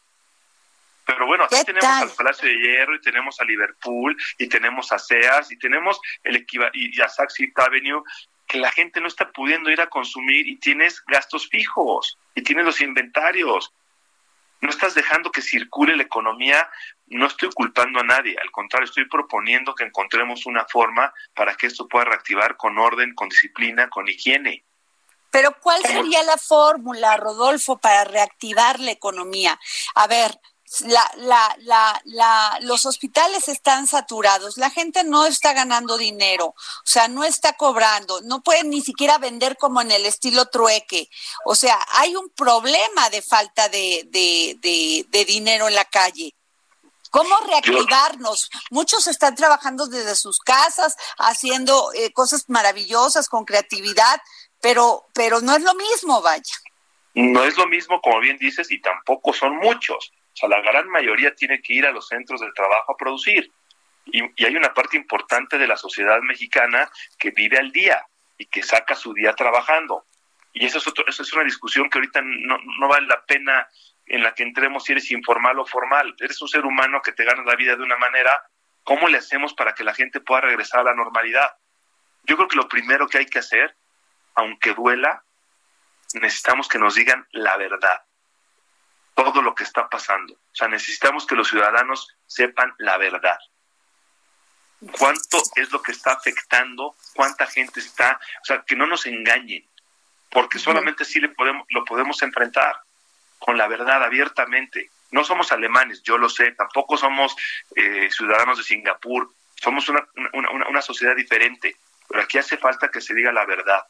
Pero 1.05 1.25
bueno, 1.25 1.45
aquí 1.45 1.55
tenemos 1.65 1.85
al 1.85 2.11
Palacio 2.11 2.47
de 2.47 2.55
Hierro 2.55 2.95
y 2.95 3.01
tenemos 3.01 3.39
a 3.41 3.43
Liverpool 3.43 4.15
y 4.37 4.47
tenemos 4.47 4.91
a 4.91 4.99
Sears 4.99 5.51
y 5.51 5.57
tenemos 5.57 5.99
el 6.23 6.45
y 6.73 7.01
a 7.01 7.09
Saks 7.09 7.35
Avenue 7.55 8.03
que 8.47 8.59
la 8.59 8.71
gente 8.71 9.01
no 9.01 9.07
está 9.07 9.31
pudiendo 9.31 9.69
ir 9.71 9.81
a 9.81 9.87
consumir 9.87 10.47
y 10.47 10.57
tienes 10.57 11.03
gastos 11.05 11.47
fijos 11.49 12.17
y 12.35 12.41
tienes 12.41 12.65
los 12.65 12.81
inventarios. 12.81 13.73
No 14.61 14.69
estás 14.69 14.93
dejando 14.93 15.31
que 15.31 15.41
circule 15.41 15.95
la 15.95 16.03
economía, 16.03 16.69
no 17.07 17.27
estoy 17.27 17.49
culpando 17.53 17.99
a 17.99 18.03
nadie, 18.03 18.35
al 18.41 18.51
contrario, 18.51 18.85
estoy 18.85 19.05
proponiendo 19.05 19.73
que 19.73 19.85
encontremos 19.85 20.45
una 20.45 20.65
forma 20.65 21.13
para 21.33 21.55
que 21.55 21.67
esto 21.67 21.87
pueda 21.87 22.05
reactivar 22.05 22.57
con 22.57 22.77
orden, 22.77 23.15
con 23.15 23.29
disciplina, 23.29 23.89
con 23.89 24.07
higiene. 24.07 24.65
Pero 25.31 25.55
¿cuál 25.61 25.81
sería 25.83 26.23
la 26.23 26.37
fórmula, 26.37 27.15
Rodolfo, 27.17 27.77
para 27.77 28.03
reactivar 28.03 28.79
la 28.79 28.91
economía? 28.91 29.59
A 29.95 30.07
ver, 30.07 30.39
la, 30.81 31.11
la, 31.17 31.55
la, 31.59 32.01
la, 32.05 32.57
los 32.61 32.85
hospitales 32.85 33.47
están 33.47 33.87
saturados, 33.87 34.57
la 34.57 34.69
gente 34.69 35.03
no 35.03 35.25
está 35.25 35.53
ganando 35.53 35.97
dinero, 35.97 36.47
o 36.47 36.55
sea, 36.85 37.07
no 37.07 37.23
está 37.23 37.53
cobrando, 37.53 38.21
no 38.21 38.41
pueden 38.41 38.69
ni 38.69 38.81
siquiera 38.81 39.17
vender 39.17 39.57
como 39.57 39.81
en 39.81 39.91
el 39.91 40.05
estilo 40.05 40.45
trueque. 40.45 41.09
O 41.45 41.55
sea, 41.55 41.77
hay 41.93 42.15
un 42.15 42.29
problema 42.29 43.09
de 43.09 43.21
falta 43.21 43.67
de, 43.69 44.07
de, 44.11 44.57
de, 44.61 45.05
de 45.09 45.25
dinero 45.25 45.67
en 45.67 45.75
la 45.75 45.85
calle. 45.85 46.33
¿Cómo 47.11 47.35
reactivarnos? 47.47 48.51
Muchos 48.69 49.07
están 49.07 49.35
trabajando 49.35 49.87
desde 49.87 50.15
sus 50.15 50.39
casas, 50.39 50.95
haciendo 51.17 51.91
eh, 51.93 52.13
cosas 52.13 52.45
maravillosas 52.49 53.27
con 53.27 53.45
creatividad, 53.45 54.21
pero, 54.61 55.07
pero 55.13 55.41
no 55.41 55.55
es 55.55 55.63
lo 55.63 55.73
mismo, 55.73 56.21
vaya. 56.21 56.55
No 57.15 57.43
es 57.43 57.57
lo 57.57 57.65
mismo, 57.65 57.99
como 58.01 58.19
bien 58.19 58.37
dices, 58.37 58.69
y 58.69 58.79
tampoco 58.79 59.33
son 59.33 59.57
muchos. 59.57 60.11
Sea, 60.39 60.49
la 60.49 60.61
gran 60.61 60.87
mayoría 60.89 61.35
tiene 61.35 61.61
que 61.61 61.73
ir 61.73 61.85
a 61.85 61.91
los 61.91 62.07
centros 62.07 62.41
de 62.41 62.51
trabajo 62.53 62.93
a 62.93 62.97
producir. 62.97 63.51
Y, 64.05 64.21
hay 64.43 64.55
una 64.55 64.73
parte 64.73 64.97
importante 64.97 65.57
de 65.57 65.67
la 65.67 65.77
sociedad 65.77 66.19
mexicana 66.21 66.89
que 67.17 67.31
vive 67.31 67.57
al 67.57 67.71
día 67.71 68.03
y 68.37 68.45
que 68.45 68.63
saca 68.63 68.95
su 68.95 69.13
día 69.13 69.33
trabajando. 69.33 70.05
Y 70.53 70.65
eso 70.65 70.77
es, 70.79 70.87
otro, 70.87 71.05
eso 71.07 71.23
es 71.23 71.33
una 71.33 71.43
discusión 71.43 71.89
que 71.89 71.99
ahorita 71.99 72.21
no, 72.21 72.57
no 72.79 72.87
vale 72.87 73.07
la 73.07 73.23
pena 73.23 73.67
en 74.05 74.23
la 74.23 74.33
que 74.33 74.43
entremos 74.43 74.85
si 74.85 74.93
eres 74.93 75.11
informal 75.11 75.59
o 75.59 75.65
formal. 75.65 76.15
Eres 76.19 76.41
un 76.41 76.47
ser 76.47 76.65
humano 76.65 77.01
que 77.01 77.11
te 77.11 77.25
gana 77.25 77.43
la 77.43 77.55
vida 77.55 77.75
de 77.75 77.83
una 77.83 77.97
manera. 77.97 78.31
¿Cómo 78.83 79.07
le 79.07 79.17
hacemos 79.17 79.53
para 79.53 79.73
que 79.73 79.83
la 79.83 79.93
gente 79.93 80.21
pueda 80.21 80.41
regresar 80.41 80.79
a 80.81 80.83
la 80.85 80.95
normalidad? 80.95 81.51
Yo 82.23 82.35
creo 82.35 82.47
que 82.47 82.55
lo 82.55 82.67
primero 82.67 83.07
que 83.07 83.19
hay 83.19 83.25
que 83.25 83.39
hacer 83.39 83.75
aunque 84.35 84.73
duela, 84.73 85.23
necesitamos 86.13 86.67
que 86.67 86.79
nos 86.79 86.95
digan 86.95 87.27
la 87.31 87.57
verdad, 87.57 88.01
todo 89.23 89.41
lo 89.41 89.53
que 89.53 89.65
está 89.65 89.89
pasando. 89.89 90.33
O 90.33 90.55
sea, 90.55 90.69
necesitamos 90.69 91.25
que 91.25 91.35
los 91.35 91.49
ciudadanos 91.49 92.15
sepan 92.25 92.73
la 92.77 92.97
verdad. 92.97 93.37
¿Cuánto 94.97 95.41
es 95.55 95.69
lo 95.73 95.81
que 95.81 95.91
está 95.91 96.13
afectando? 96.13 96.95
¿Cuánta 97.13 97.45
gente 97.45 97.81
está? 97.81 98.17
O 98.41 98.45
sea, 98.45 98.63
que 98.65 98.77
no 98.77 98.87
nos 98.87 99.05
engañen, 99.05 99.67
porque 100.31 100.57
solamente 100.57 101.03
así 101.03 101.19
le 101.19 101.29
podemos, 101.29 101.67
lo 101.69 101.83
podemos 101.83 102.21
enfrentar 102.21 102.77
con 103.39 103.57
la 103.57 103.67
verdad 103.67 104.03
abiertamente. 104.03 104.89
No 105.11 105.25
somos 105.25 105.51
alemanes, 105.51 106.01
yo 106.03 106.17
lo 106.17 106.29
sé, 106.29 106.51
tampoco 106.51 106.95
somos 106.95 107.35
eh, 107.75 108.09
ciudadanos 108.11 108.57
de 108.57 108.63
Singapur, 108.63 109.29
somos 109.55 109.89
una, 109.89 110.07
una, 110.31 110.69
una 110.69 110.81
sociedad 110.81 111.15
diferente, 111.15 111.75
pero 112.07 112.21
aquí 112.21 112.37
hace 112.37 112.55
falta 112.55 112.89
que 112.89 113.01
se 113.01 113.13
diga 113.13 113.33
la 113.33 113.45
verdad 113.45 113.83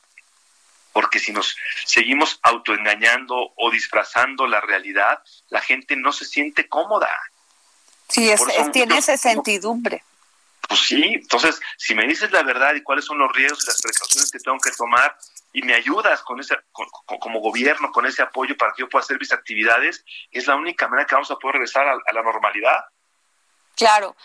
porque 0.94 1.20
si 1.20 1.32
nos 1.32 1.56
seguimos 1.86 2.40
autoengañando 2.44 3.54
o 3.56 3.72
disfrazando 3.72 4.48
la 4.48 4.62
realidad, 4.62 5.22
la 5.50 5.62
gente 5.62 5.96
no 5.96 6.12
se 6.12 6.26
siente 6.26 6.68
cómoda. 6.68 7.10
Sí, 8.08 8.30
es, 8.30 8.42
tiene 8.72 8.98
esa 8.98 9.18
sentidumbre. 9.18 10.04
Pues 10.68 10.82
sí, 10.82 11.04
entonces, 11.04 11.60
si 11.78 11.96
me 11.96 12.06
dices 12.06 12.32
la 12.32 12.44
verdad 12.44 12.76
y 12.76 12.84
cuáles 12.84 13.06
son 13.06 13.18
los 13.18 13.32
riesgos 13.34 13.64
y 13.64 13.68
las 13.68 13.82
precauciones 13.82 14.32
que 14.32 14.40
tengo 14.40 14.58
que 14.60 14.72
tomar 14.72 15.16
y 15.52 15.62
me 15.64 15.74
ayudas 15.74 16.22
con 16.22 16.40
ese, 16.40 16.56
como 17.06 17.40
gobierno, 17.40 17.92
con 17.92 18.06
ese 18.06 18.22
apoyo 18.22 18.56
para 18.56 18.74
que 18.74 18.82
yo 18.82 18.90
pueda 18.90 19.04
hacer 19.04 19.18
mis 19.20 19.32
actividades, 19.32 20.06
es 20.32 20.48
la 20.48 20.56
única 20.56 20.88
manera 20.88 21.08
que 21.08 21.16
vamos 21.16 21.32
a 21.32 21.38
poder 21.38 21.54
regresar 21.54 21.88
a 21.88 22.14
la 22.14 22.22
normalidad. 22.22 22.84
Claro. 23.76 24.16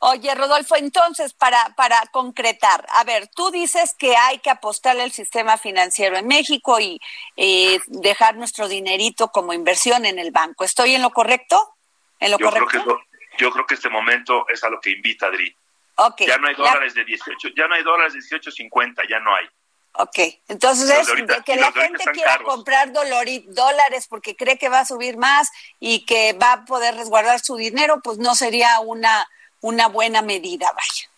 Oye, 0.00 0.32
Rodolfo, 0.34 0.76
entonces, 0.76 1.34
para, 1.34 1.74
para 1.76 2.00
concretar, 2.12 2.86
a 2.90 3.02
ver, 3.02 3.28
tú 3.34 3.50
dices 3.50 3.94
que 3.98 4.16
hay 4.16 4.38
que 4.38 4.50
apostarle 4.50 5.02
al 5.02 5.10
sistema 5.10 5.58
financiero 5.58 6.16
en 6.16 6.28
México 6.28 6.78
y 6.78 7.00
eh, 7.36 7.80
dejar 7.88 8.36
nuestro 8.36 8.68
dinerito 8.68 9.28
como 9.28 9.52
inversión 9.52 10.06
en 10.06 10.20
el 10.20 10.30
banco. 10.30 10.62
¿Estoy 10.64 10.94
en 10.94 11.02
lo 11.02 11.10
correcto? 11.10 11.74
¿En 12.20 12.30
lo 12.30 12.38
yo 12.38 12.46
correcto? 12.46 12.68
Creo 12.68 12.84
que 12.84 13.08
yo 13.38 13.50
creo 13.50 13.66
que 13.66 13.74
este 13.74 13.88
momento 13.88 14.46
es 14.48 14.62
a 14.64 14.68
lo 14.68 14.80
que 14.80 14.90
invita 14.90 15.26
Adri. 15.26 15.54
Okay, 15.96 16.28
ya 16.28 16.38
no 16.38 16.46
hay 16.46 16.54
dólares 16.54 16.94
de 16.94 17.04
18, 17.04 17.48
ya 17.56 17.66
no 17.66 17.74
hay 17.74 17.82
dólares 17.82 18.12
de 18.12 18.20
18.50, 18.20 19.08
ya 19.08 19.18
no 19.18 19.34
hay. 19.34 19.46
Ok, 19.94 20.18
entonces 20.46 20.90
es 20.90 21.08
que 21.44 21.56
la 21.56 21.72
gente 21.72 22.04
quiera 22.12 22.38
comprar 22.44 22.92
dólares 22.92 24.06
porque 24.08 24.36
cree 24.36 24.58
que 24.58 24.68
va 24.68 24.80
a 24.80 24.84
subir 24.84 25.16
más 25.16 25.50
y 25.80 26.06
que 26.06 26.34
va 26.34 26.52
a 26.52 26.64
poder 26.66 26.94
resguardar 26.94 27.40
su 27.40 27.56
dinero, 27.56 28.00
pues 28.00 28.18
no 28.18 28.36
sería 28.36 28.78
una 28.78 29.28
una 29.60 29.88
buena 29.88 30.22
medida, 30.22 30.72
vaya. 30.72 31.10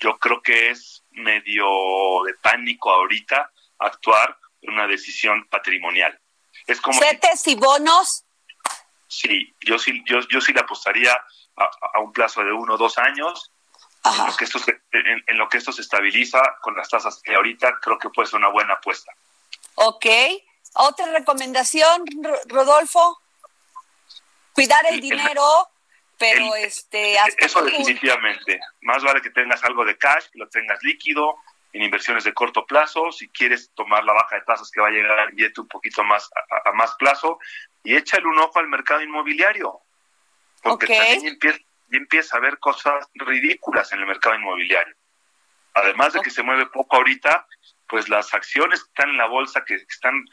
Yo 0.00 0.18
creo 0.18 0.42
que 0.42 0.70
es 0.70 1.02
medio 1.10 1.66
de 2.26 2.34
pánico 2.34 2.90
ahorita 2.90 3.50
actuar 3.78 4.36
en 4.62 4.74
una 4.74 4.86
decisión 4.86 5.46
patrimonial. 5.48 6.18
Es 6.66 6.80
como 6.80 6.98
¿Cetes 6.98 7.46
y 7.48 7.54
bonos? 7.54 8.24
Sí, 9.06 9.54
yo 9.60 9.78
sí, 9.78 10.02
yo, 10.06 10.20
yo 10.28 10.40
sí 10.40 10.52
le 10.52 10.60
apostaría 10.60 11.12
a, 11.56 12.00
un 12.00 12.12
plazo 12.12 12.42
de 12.42 12.52
uno 12.52 12.74
o 12.74 12.78
dos 12.78 12.98
años 12.98 13.50
en 14.04 14.26
lo, 14.26 14.36
que 14.36 14.44
esto 14.44 14.58
se, 14.58 14.82
en, 14.92 15.38
lo 15.38 15.48
que 15.48 15.58
esto 15.58 15.72
se 15.72 15.82
estabiliza 15.82 16.40
con 16.60 16.76
las 16.76 16.88
tasas 16.88 17.20
que 17.22 17.34
ahorita 17.34 17.78
creo 17.80 17.98
que 17.98 18.10
puede 18.10 18.28
ser 18.28 18.38
una 18.38 18.48
buena 18.48 18.74
apuesta. 18.74 19.12
Ok. 19.76 20.06
¿Otra 20.74 21.06
recomendación, 21.06 22.04
Rodolfo? 22.46 23.20
Cuidar 24.52 24.84
el 24.86 25.00
dinero 25.00 25.68
pero 26.18 26.54
este 26.54 27.16
eso 27.38 27.62
definitivamente. 27.62 28.60
Más 28.82 29.02
vale 29.02 29.20
que 29.20 29.30
tengas 29.30 29.62
algo 29.64 29.84
de 29.84 29.96
cash 29.96 30.26
que 30.32 30.38
lo 30.38 30.48
tengas 30.48 30.82
líquido 30.82 31.36
en 31.72 31.82
inversiones 31.82 32.24
de 32.24 32.32
corto 32.32 32.64
plazo 32.64 33.10
si 33.10 33.28
quieres 33.28 33.70
tomar 33.74 34.04
la 34.04 34.12
baja 34.12 34.36
de 34.36 34.42
tasas 34.42 34.70
que 34.70 34.80
va 34.80 34.88
a 34.88 34.92
llegar 34.92 35.32
billete 35.32 35.60
un 35.60 35.68
poquito 35.68 36.04
más 36.04 36.30
a, 36.64 36.72
más 36.72 36.94
plazo 36.94 37.38
y 37.82 37.96
échale 37.96 38.26
un 38.26 38.38
ojo 38.38 38.58
al 38.58 38.68
mercado 38.68 39.02
inmobiliario 39.02 39.80
porque 40.62 40.86
también 40.86 41.26
empieza, 41.26 41.58
empieza 41.90 42.36
a 42.36 42.38
haber 42.38 42.58
cosas 42.58 43.06
ridículas 43.14 43.92
en 43.92 44.00
el 44.00 44.06
mercado 44.06 44.34
inmobiliario. 44.34 44.94
Además 45.74 46.14
de 46.14 46.20
que 46.20 46.30
se 46.30 46.42
mueve 46.42 46.66
poco 46.66 46.96
ahorita 46.96 47.46
pues 47.88 48.08
las 48.08 48.32
acciones 48.32 48.82
que 48.82 48.88
están 48.88 49.10
en 49.10 49.18
la 49.18 49.26
bolsa 49.26 49.64
que 49.64 49.74
están 49.74 50.24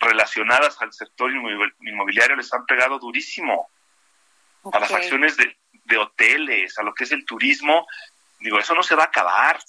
relacionadas 0.00 0.80
al 0.80 0.92
sector 0.92 1.30
inmobiliario 1.80 2.36
les 2.36 2.52
han 2.54 2.64
pegado 2.64 2.98
durísimo 2.98 3.70
a 4.72 4.78
las 4.78 4.92
acciones 4.92 5.36
de, 5.36 5.56
de 5.84 5.98
hoteles, 5.98 6.78
a 6.78 6.82
lo 6.82 6.94
que 6.94 7.04
es 7.04 7.12
el 7.12 7.24
turismo, 7.24 7.86
digo, 8.40 8.58
eso 8.58 8.74
no 8.74 8.82
se 8.82 8.94
va 8.94 9.04
a 9.04 9.06
acabar. 9.06 9.60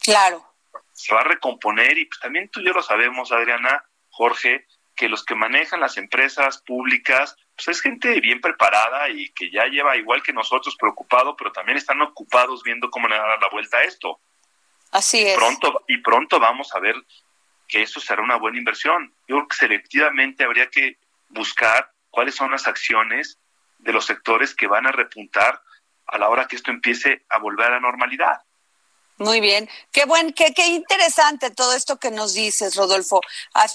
Claro. 0.00 0.44
Se 0.92 1.14
va 1.14 1.20
a 1.20 1.24
recomponer 1.24 1.98
y 1.98 2.06
pues, 2.06 2.20
también 2.20 2.48
tú 2.48 2.60
y 2.60 2.66
yo 2.66 2.72
lo 2.72 2.82
sabemos, 2.82 3.32
Adriana, 3.32 3.84
Jorge, 4.10 4.66
que 4.94 5.08
los 5.08 5.24
que 5.24 5.34
manejan 5.34 5.80
las 5.80 5.96
empresas 5.96 6.62
públicas, 6.62 7.36
pues 7.56 7.68
es 7.68 7.80
gente 7.80 8.20
bien 8.20 8.40
preparada 8.40 9.08
y 9.08 9.30
que 9.30 9.50
ya 9.50 9.64
lleva 9.66 9.96
igual 9.96 10.22
que 10.22 10.32
nosotros 10.32 10.76
preocupado, 10.76 11.36
pero 11.36 11.52
también 11.52 11.78
están 11.78 12.00
ocupados 12.02 12.62
viendo 12.62 12.90
cómo 12.90 13.08
le 13.08 13.16
dar 13.16 13.40
la 13.40 13.48
vuelta 13.50 13.78
a 13.78 13.84
esto. 13.84 14.20
Así 14.90 15.26
es. 15.26 15.36
Pronto, 15.36 15.84
y 15.88 15.98
pronto 15.98 16.40
vamos 16.40 16.74
a 16.74 16.80
ver 16.80 16.96
que 17.68 17.82
eso 17.82 18.00
será 18.00 18.22
una 18.22 18.36
buena 18.36 18.58
inversión. 18.58 19.14
Yo 19.28 19.36
creo 19.36 19.48
que 19.48 19.56
selectivamente 19.56 20.44
habría 20.44 20.68
que 20.68 20.98
buscar 21.28 21.92
cuáles 22.10 22.34
son 22.34 22.50
las 22.50 22.66
acciones 22.66 23.38
de 23.82 23.92
los 23.92 24.06
sectores 24.06 24.54
que 24.54 24.66
van 24.66 24.86
a 24.86 24.92
repuntar 24.92 25.60
a 26.06 26.18
la 26.18 26.28
hora 26.28 26.46
que 26.46 26.56
esto 26.56 26.70
empiece 26.70 27.24
a 27.28 27.38
volver 27.38 27.66
a 27.66 27.70
la 27.70 27.80
normalidad. 27.80 28.40
Muy 29.18 29.40
bien, 29.40 29.68
qué 29.92 30.06
buen, 30.06 30.32
qué, 30.32 30.54
qué 30.54 30.68
interesante 30.68 31.50
todo 31.50 31.74
esto 31.74 31.98
que 31.98 32.10
nos 32.10 32.32
dices, 32.32 32.74
Rodolfo. 32.74 33.20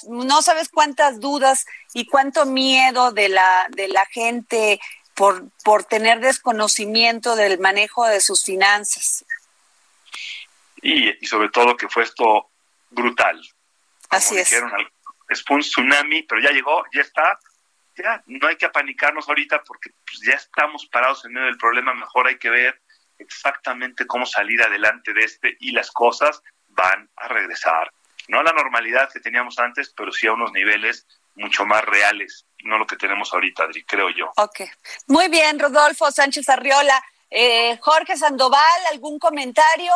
No 0.08 0.42
sabes 0.42 0.70
cuántas 0.70 1.20
dudas 1.20 1.68
y 1.94 2.08
cuánto 2.08 2.48
miedo 2.48 3.12
de 3.12 3.30
la 3.30 3.68
de 3.70 3.88
la 3.88 4.06
gente 4.08 4.80
por 5.14 5.48
por 5.64 5.84
tener 5.84 6.20
desconocimiento 6.20 7.36
del 7.36 7.60
manejo 7.60 8.08
de 8.08 8.22
sus 8.22 8.44
finanzas. 8.44 9.24
Y, 10.82 11.24
y 11.24 11.28
sobre 11.28 11.50
todo 11.50 11.78
que 11.78 11.90
fue 11.90 12.04
esto 12.04 12.50
brutal. 12.90 13.40
Así 14.10 14.38
es. 14.38 14.52
es 15.30 15.44
un 15.50 15.60
tsunami, 15.60 16.24
pero 16.24 16.42
ya 16.42 16.50
llegó, 16.52 16.84
ya 16.92 17.02
está, 17.02 17.40
ya 17.96 18.24
no 18.28 18.48
hay 18.48 18.56
que 18.58 18.66
apanicarnos 18.66 19.28
ahorita 19.28 19.64
porque 19.64 19.92
pues, 20.06 20.22
ya 20.22 20.34
estamos 20.34 20.86
parados 20.88 21.26
en 21.26 21.34
medio 21.34 21.48
del 21.48 21.58
problema, 21.58 21.94
mejor 21.94 22.28
hay 22.28 22.38
que 22.38 22.50
ver 22.50 22.82
exactamente 23.18 24.06
cómo 24.06 24.26
salir 24.26 24.62
adelante 24.62 25.14
de 25.14 25.24
este 25.24 25.56
y 25.60 25.72
las 25.72 25.92
cosas 25.92 26.42
van 26.70 27.10
a 27.16 27.28
regresar. 27.28 27.92
No 28.28 28.40
a 28.40 28.44
la 28.44 28.54
normalidad 28.54 29.12
que 29.12 29.20
teníamos 29.20 29.60
antes, 29.60 29.94
pero 29.96 30.12
sí 30.12 30.28
a 30.28 30.34
unos 30.34 30.52
niveles 30.52 31.08
mucho 31.36 31.66
más 31.66 31.84
reales, 31.86 32.46
no 32.64 32.78
lo 32.78 32.88
que 32.88 32.96
tenemos 32.96 33.34
ahorita, 33.34 33.64
Adri, 33.64 33.84
creo 33.84 34.10
yo. 34.10 34.32
Ok. 34.38 34.62
Muy 35.08 35.30
bien, 35.30 35.60
Rodolfo 35.60 36.12
Sánchez 36.12 36.50
Arriola. 36.50 37.02
Eh, 37.30 37.78
Jorge 37.82 38.16
Sandoval, 38.18 38.86
¿algún 38.92 39.20
comentario? 39.20 39.94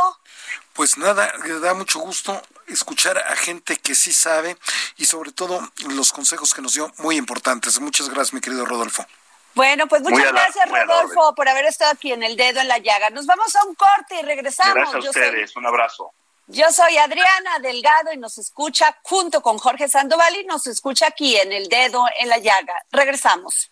Pues 0.74 0.98
nada, 0.98 1.34
da 1.62 1.74
mucho 1.74 2.00
gusto 2.00 2.42
escuchar 2.68 3.18
a 3.18 3.36
gente 3.36 3.78
que 3.78 3.96
sí 3.96 4.12
sabe 4.14 4.58
y 4.98 5.06
sobre 5.06 5.32
todo 5.32 5.62
los 5.88 6.12
consejos 6.12 6.54
que 6.54 6.62
nos 6.62 6.74
dio 6.74 6.92
muy 6.98 7.18
importantes. 7.18 7.80
Muchas 7.80 8.10
gracias, 8.10 8.34
mi 8.34 8.42
querido 8.42 8.66
Rodolfo. 8.66 9.06
Bueno, 9.56 9.88
pues 9.88 10.02
muchas 10.02 10.32
gracias, 10.32 10.70
Rodolfo, 10.70 11.34
por 11.36 11.50
haber 11.50 11.66
estado 11.66 11.92
aquí 11.92 12.12
en 12.12 12.24
el 12.24 12.38
dedo 12.38 12.62
en 12.62 12.68
la 12.68 12.78
llaga. 12.78 13.10
Nos 13.10 13.26
vamos 13.26 13.56
a 13.56 13.66
un 13.66 13.76
corte 13.76 14.20
y 14.20 14.24
regresamos. 14.24 14.76
Gracias 14.76 15.06
a 15.06 15.10
ustedes, 15.10 15.56
un 15.56 15.66
abrazo. 15.66 16.14
Yo 16.48 16.72
soy 16.72 16.98
Adriana 16.98 17.60
Delgado 17.62 18.12
y 18.12 18.18
nos 18.18 18.38
escucha 18.38 18.98
junto 19.04 19.42
con 19.42 19.58
Jorge 19.58 19.88
Sandoval 19.88 20.36
y 20.36 20.46
nos 20.46 20.66
escucha 20.66 21.08
aquí 21.08 21.36
en 21.38 21.52
el 21.52 21.68
dedo 21.68 22.06
en 22.20 22.30
la 22.30 22.38
llaga. 22.38 22.74
Regresamos. 22.92 23.72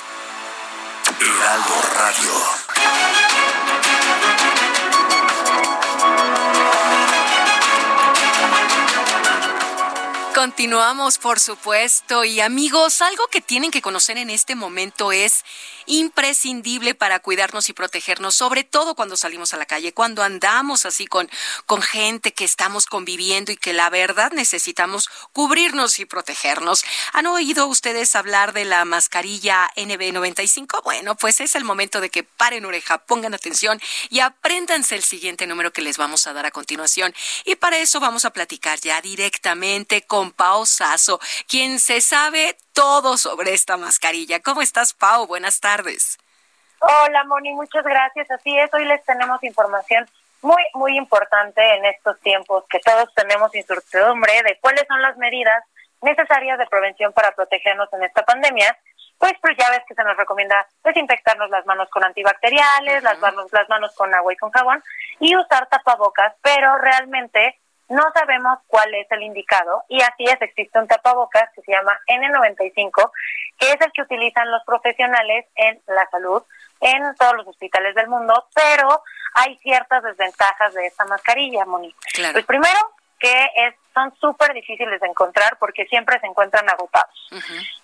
Heraldo 1.23 1.81
Radio. 1.93 2.61
Continuamos, 10.33 11.19
por 11.19 11.39
supuesto. 11.39 12.23
Y 12.23 12.39
amigos, 12.39 13.03
algo 13.03 13.27
que 13.27 13.41
tienen 13.41 13.69
que 13.69 13.83
conocer 13.83 14.17
en 14.17 14.31
este 14.31 14.55
momento 14.55 15.11
es 15.11 15.45
imprescindible 15.85 16.95
para 16.95 17.19
cuidarnos 17.19 17.69
y 17.69 17.73
protegernos, 17.73 18.35
sobre 18.35 18.63
todo 18.63 18.95
cuando 18.95 19.17
salimos 19.17 19.53
a 19.53 19.57
la 19.57 19.65
calle, 19.65 19.93
cuando 19.93 20.23
andamos 20.23 20.85
así 20.85 21.07
con, 21.07 21.29
con 21.65 21.81
gente 21.81 22.33
que 22.33 22.45
estamos 22.45 22.85
conviviendo 22.85 23.51
y 23.51 23.57
que 23.57 23.73
la 23.73 23.89
verdad 23.89 24.31
necesitamos 24.31 25.09
cubrirnos 25.33 25.99
y 25.99 26.05
protegernos. 26.05 26.83
¿Han 27.13 27.27
oído 27.27 27.67
ustedes 27.67 28.15
hablar 28.15 28.53
de 28.53 28.65
la 28.65 28.85
mascarilla 28.85 29.69
NB95? 29.75 30.83
Bueno, 30.83 31.15
pues 31.15 31.39
es 31.39 31.55
el 31.55 31.63
momento 31.63 32.01
de 32.01 32.09
que 32.09 32.23
paren 32.23 32.65
oreja, 32.65 32.99
pongan 32.99 33.33
atención 33.33 33.81
y 34.09 34.19
apréndanse 34.19 34.95
el 34.95 35.03
siguiente 35.03 35.47
número 35.47 35.71
que 35.73 35.81
les 35.81 35.97
vamos 35.97 36.27
a 36.27 36.33
dar 36.33 36.45
a 36.45 36.51
continuación. 36.51 37.13
Y 37.45 37.55
para 37.55 37.77
eso 37.79 37.99
vamos 37.99 38.25
a 38.25 38.31
platicar 38.31 38.79
ya 38.79 39.01
directamente 39.01 40.03
con 40.03 40.31
Pao 40.31 40.65
Sasso, 40.65 41.19
quien 41.47 41.79
se 41.79 42.01
sabe 42.01 42.57
todo 42.73 43.17
sobre 43.17 43.53
esta 43.53 43.77
mascarilla. 43.77 44.39
¿Cómo 44.41 44.61
estás, 44.61 44.93
Pao? 44.93 45.27
Buenas 45.27 45.59
tardes. 45.59 46.17
Hola, 46.79 47.23
Moni, 47.25 47.53
muchas 47.53 47.83
gracias. 47.83 48.29
Así 48.31 48.57
es, 48.57 48.73
hoy 48.73 48.85
les 48.85 49.03
tenemos 49.05 49.43
información 49.43 50.09
muy, 50.41 50.63
muy 50.73 50.97
importante 50.97 51.61
en 51.75 51.85
estos 51.85 52.19
tiempos 52.21 52.63
que 52.69 52.79
todos 52.79 53.13
tenemos 53.13 53.53
incertidumbre 53.53 54.41
de 54.43 54.57
cuáles 54.59 54.85
son 54.87 55.01
las 55.01 55.15
medidas 55.17 55.63
necesarias 56.01 56.57
de 56.57 56.65
prevención 56.65 57.13
para 57.13 57.31
protegernos 57.33 57.91
en 57.93 58.03
esta 58.03 58.23
pandemia. 58.23 58.75
Pues, 59.19 59.33
pues 59.39 59.55
ya 59.55 59.69
ves 59.69 59.83
que 59.87 59.93
se 59.93 60.03
nos 60.03 60.17
recomienda 60.17 60.65
desinfectarnos 60.83 61.51
las 61.51 61.63
manos 61.67 61.87
con 61.89 62.03
antibacteriales, 62.03 63.03
las, 63.03 63.19
manos, 63.19 63.53
las 63.53 63.69
manos 63.69 63.93
con 63.95 64.11
agua 64.15 64.33
y 64.33 64.37
con 64.37 64.49
jabón 64.49 64.83
y 65.19 65.35
usar 65.35 65.67
tapabocas, 65.67 66.33
pero 66.41 66.75
realmente 66.79 67.60
no 67.91 68.03
sabemos 68.13 68.59
cuál 68.67 68.93
es 68.95 69.05
el 69.11 69.21
indicado 69.21 69.83
y 69.89 70.01
así 70.01 70.23
es, 70.23 70.41
existe 70.41 70.79
un 70.79 70.87
tapabocas 70.87 71.49
que 71.53 71.61
se 71.61 71.71
llama 71.71 71.99
N95, 72.07 73.11
que 73.59 73.71
es 73.71 73.81
el 73.81 73.91
que 73.91 74.01
utilizan 74.01 74.49
los 74.49 74.63
profesionales 74.63 75.45
en 75.55 75.81
la 75.87 76.07
salud 76.09 76.41
en 76.79 77.15
todos 77.15 77.35
los 77.35 77.47
hospitales 77.47 77.93
del 77.95 78.07
mundo, 78.07 78.47
pero 78.55 79.03
hay 79.33 79.57
ciertas 79.57 80.03
desventajas 80.03 80.73
de 80.73 80.87
esta 80.87 81.05
mascarilla, 81.05 81.65
Moni. 81.65 81.93
Pues 82.31 82.45
primero, 82.45 82.79
que 83.19 83.49
es, 83.55 83.75
son 83.93 84.13
súper 84.19 84.53
difíciles 84.53 84.99
de 84.99 85.07
encontrar 85.07 85.57
porque 85.57 85.85
siempre 85.85 86.19
se 86.19 86.27
encuentran 86.27 86.67
agotados. 86.69 87.29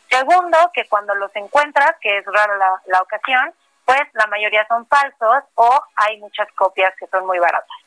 Segundo, 0.10 0.72
que 0.74 0.88
cuando 0.88 1.14
los 1.16 1.36
encuentras, 1.36 1.96
que 2.02 2.18
es 2.18 2.26
rara 2.26 2.80
la, 2.86 3.02
ocasión, 3.02 3.54
pues 3.86 4.02
la 4.14 4.26
mayoría 4.28 4.66
son 4.68 4.88
falsos 4.88 5.44
o 5.56 5.82
hay 5.96 6.18
muchas 6.20 6.48
copias 6.54 6.94
que 6.98 7.08
son 7.08 7.26
muy 7.28 7.40
baratas. 7.40 7.78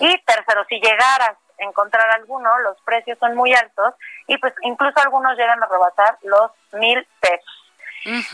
Y 0.00 0.18
tercero, 0.22 0.64
si 0.68 0.80
llegaras 0.80 1.36
encontrar 1.58 2.10
alguno, 2.10 2.58
los 2.58 2.80
precios 2.82 3.18
son 3.18 3.34
muy 3.34 3.54
altos 3.54 3.94
y 4.26 4.38
pues 4.38 4.52
incluso 4.62 5.00
algunos 5.00 5.36
llegan 5.36 5.62
a 5.62 5.66
rebasar 5.66 6.18
los 6.22 6.50
mil 6.72 7.06
pesos. 7.20 7.62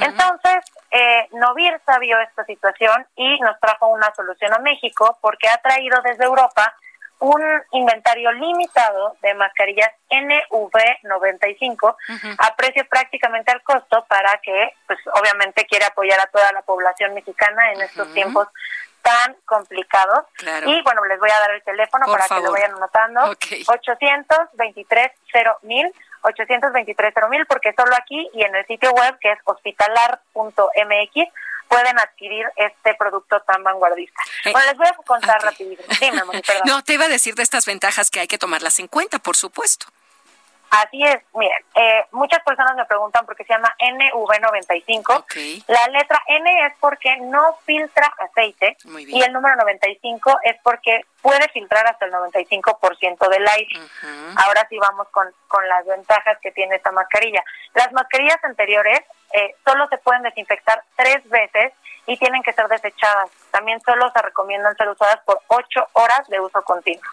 Entonces, 0.00 0.64
eh, 0.90 1.28
Novirsa 1.32 1.98
vio 1.98 2.20
esta 2.20 2.44
situación 2.44 3.06
y 3.16 3.40
nos 3.40 3.58
trajo 3.58 3.87
una 3.88 4.14
solución 4.14 4.52
a 4.52 4.58
México 4.58 5.16
porque 5.22 5.48
ha 5.48 5.56
traído 5.62 6.00
desde 6.02 6.24
Europa 6.24 6.74
un 7.20 7.40
inventario 7.70 8.32
limitado 8.32 9.16
de 9.22 9.32
mascarillas 9.35 9.92
NV95 10.11 11.96
a 12.37 12.56
precio 12.56 12.85
prácticamente 12.88 13.52
al 13.52 13.62
costo 13.62 14.04
para 14.08 14.38
que, 14.42 14.74
pues 14.88 14.98
obviamente 15.14 15.64
quiere 15.66 15.85
apoyar 15.85 16.18
a 16.18 16.26
toda 16.26 16.50
la 16.52 16.62
población 16.62 17.14
mexicana 17.14 17.72
en 17.72 17.82
estos 17.82 18.12
tiempos 18.12 18.48
tan 19.03 19.37
complicados. 19.45 20.25
Y 20.67 20.81
bueno, 20.83 21.05
les 21.05 21.19
voy 21.19 21.31
a 21.31 21.41
dar 21.41 21.51
el 21.51 21.62
teléfono 21.62 22.07
para 22.07 22.27
que 22.27 22.41
lo 22.41 22.53
vayan 22.53 22.73
anotando. 22.73 23.33
Okay. 23.33 23.65
823 23.67 25.11
mil 25.62 25.93
823 26.23 27.15
mil 27.31 27.47
porque 27.47 27.75
solo 27.77 27.95
aquí 27.97 28.31
y 28.33 28.43
en 28.43 28.55
el 28.55 28.65
sitio 28.67 28.93
web 28.93 29.19
que 29.21 29.33
es 29.33 29.38
hospitalar.mx 29.45 31.33
pueden 31.69 31.99
adquirir 31.99 32.47
este 32.57 32.95
producto 32.95 33.41
tan 33.41 33.65
vanguardista. 33.65 34.21
Eh, 34.45 34.53
bueno, 34.53 34.67
les 34.67 34.77
voy 34.77 34.87
a 34.87 34.95
contar 35.05 35.43
rapidito. 35.43 35.83
Dime, 36.01 36.21
perdón. 36.47 36.62
No, 36.67 36.85
te 36.85 36.95
iba 36.95 37.07
a 37.07 37.09
decir 37.09 37.35
de 37.35 37.43
estas 37.43 37.65
ventajas 37.65 38.11
que 38.11 38.21
hay 38.21 38.29
que 38.29 38.38
tomarlas 38.38 38.79
en 38.79 38.88
cuenta, 38.88 39.19
por 39.19 39.37
supuesto. 39.37 39.87
Así 40.72 41.04
es, 41.04 41.22
miren, 41.35 41.58
eh, 41.74 42.06
muchas 42.12 42.42
personas 42.44 42.74
me 42.74 42.87
preguntan 42.87 43.26
por 43.26 43.37
qué 43.37 43.44
se 43.44 43.52
llama 43.52 43.76
NV95. 43.78 45.64
La 45.66 45.87
letra 45.88 46.18
N 46.28 46.66
es 46.66 46.72
porque 46.80 47.14
no 47.18 47.58
filtra 47.66 48.11
aceite 48.18 48.78
y 49.06 49.22
el 49.22 49.35
número 49.35 49.54
95 49.56 50.38
es 50.44 50.56
porque 50.62 51.02
puede 51.20 51.46
filtrar 51.50 51.87
hasta 51.87 52.06
el 52.06 52.12
95% 52.14 53.28
del 53.28 53.46
aire. 53.48 53.80
Ahora 54.37 54.66
sí 54.70 54.78
vamos 54.78 55.08
con, 55.11 55.28
con 55.46 55.68
las 55.68 55.85
ventajas 55.85 56.38
que 56.40 56.52
tiene 56.52 56.76
esta 56.76 56.90
mascarilla. 56.90 57.44
Las 57.74 57.92
mascarillas 57.92 58.42
anteriores 58.42 59.02
eh, 59.35 59.54
solo 59.66 59.87
se 59.88 59.98
pueden 59.98 60.22
desinfectar 60.22 60.82
tres 60.96 61.28
veces 61.28 61.74
y 62.06 62.16
tienen 62.16 62.42
que 62.42 62.54
ser 62.54 62.66
desechadas. 62.68 63.30
También 63.50 63.78
solo 63.82 64.11
se 64.11 64.22
recomiendan 64.22 64.74
ser 64.78 64.88
usadas 64.88 65.20
por 65.26 65.38
ocho 65.48 65.87
horas 65.92 66.26
de 66.28 66.40
uso 66.40 66.62
continuo. 66.62 67.04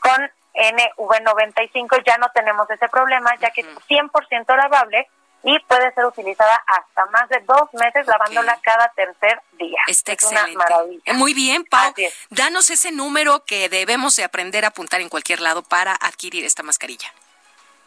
Con 0.00 0.30
NV95 0.58 2.02
ya 2.04 2.18
no 2.18 2.28
tenemos 2.34 2.68
ese 2.70 2.88
problema, 2.88 3.34
ya 3.40 3.50
que 3.50 3.62
es 3.62 3.66
100% 3.88 4.56
lavable 4.56 5.08
y 5.44 5.58
puede 5.60 5.92
ser 5.94 6.04
utilizada 6.04 6.62
hasta 6.66 7.06
más 7.06 7.28
de 7.28 7.40
dos 7.46 7.72
meses 7.74 8.06
lavándola 8.06 8.58
cada 8.62 8.88
tercer 8.88 9.40
día. 9.52 9.80
Está 9.86 10.12
es 10.12 10.24
excelente. 10.24 10.56
Una 10.56 10.64
maravilla. 10.64 11.14
Muy 11.14 11.32
bien, 11.32 11.64
Pau. 11.64 11.94
Danos 12.30 12.70
ese 12.70 12.90
número 12.90 13.44
que 13.44 13.68
debemos 13.68 14.16
de 14.16 14.24
aprender 14.24 14.64
a 14.64 14.68
apuntar 14.68 15.00
en 15.00 15.08
cualquier 15.08 15.40
lado 15.40 15.62
para 15.62 15.92
adquirir 15.94 16.44
esta 16.44 16.62
mascarilla. 16.62 17.12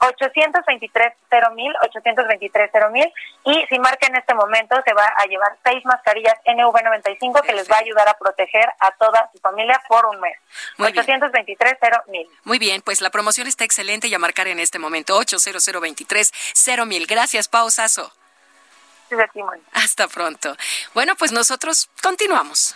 823 0.01 1.13
mil, 1.53 1.73
823 1.81 2.71
mil 2.91 3.13
y 3.45 3.65
si 3.69 3.79
marca 3.79 4.07
en 4.07 4.15
este 4.15 4.33
momento 4.33 4.75
se 4.85 4.93
va 4.93 5.05
a 5.15 5.25
llevar 5.25 5.57
seis 5.63 5.83
mascarillas 5.85 6.35
NV95 6.45 7.41
que 7.41 7.53
les 7.53 7.69
va 7.69 7.77
a 7.77 7.79
ayudar 7.79 8.07
a 8.09 8.17
proteger 8.17 8.67
a 8.79 8.91
toda 8.91 9.29
su 9.31 9.39
familia 9.39 9.81
por 9.87 10.05
un 10.05 10.19
mes. 10.19 10.37
Muy 10.77 10.89
823 10.89 11.77
mil. 12.07 12.27
Muy 12.43 12.59
bien, 12.59 12.81
pues 12.81 13.01
la 13.01 13.09
promoción 13.09 13.47
está 13.47 13.63
excelente 13.63 14.07
y 14.07 14.13
a 14.13 14.19
marcar 14.19 14.47
en 14.47 14.59
este 14.59 14.79
momento 14.79 15.17
80023 15.17 16.31
mil. 16.85 17.05
Gracias, 17.05 17.47
Pausazo. 17.47 18.11
Hasta 19.73 20.07
pronto. 20.07 20.55
Bueno, 20.93 21.15
pues 21.15 21.31
nosotros 21.31 21.89
continuamos. 22.01 22.75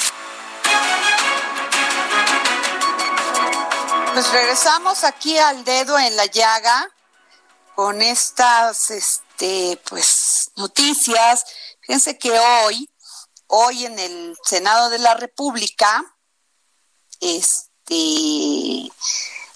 Pues 4.13 4.29
regresamos 4.33 5.05
aquí 5.05 5.37
al 5.37 5.63
dedo 5.63 5.97
en 5.97 6.17
la 6.17 6.25
llaga 6.25 6.93
con 7.75 8.01
estas 8.01 8.91
este 8.91 9.79
pues 9.89 10.51
noticias. 10.57 11.45
Fíjense 11.79 12.17
que 12.17 12.31
hoy 12.31 12.89
hoy 13.47 13.85
en 13.85 13.97
el 13.97 14.35
Senado 14.43 14.89
de 14.89 14.99
la 14.99 15.13
República 15.13 16.03
este 17.21 18.91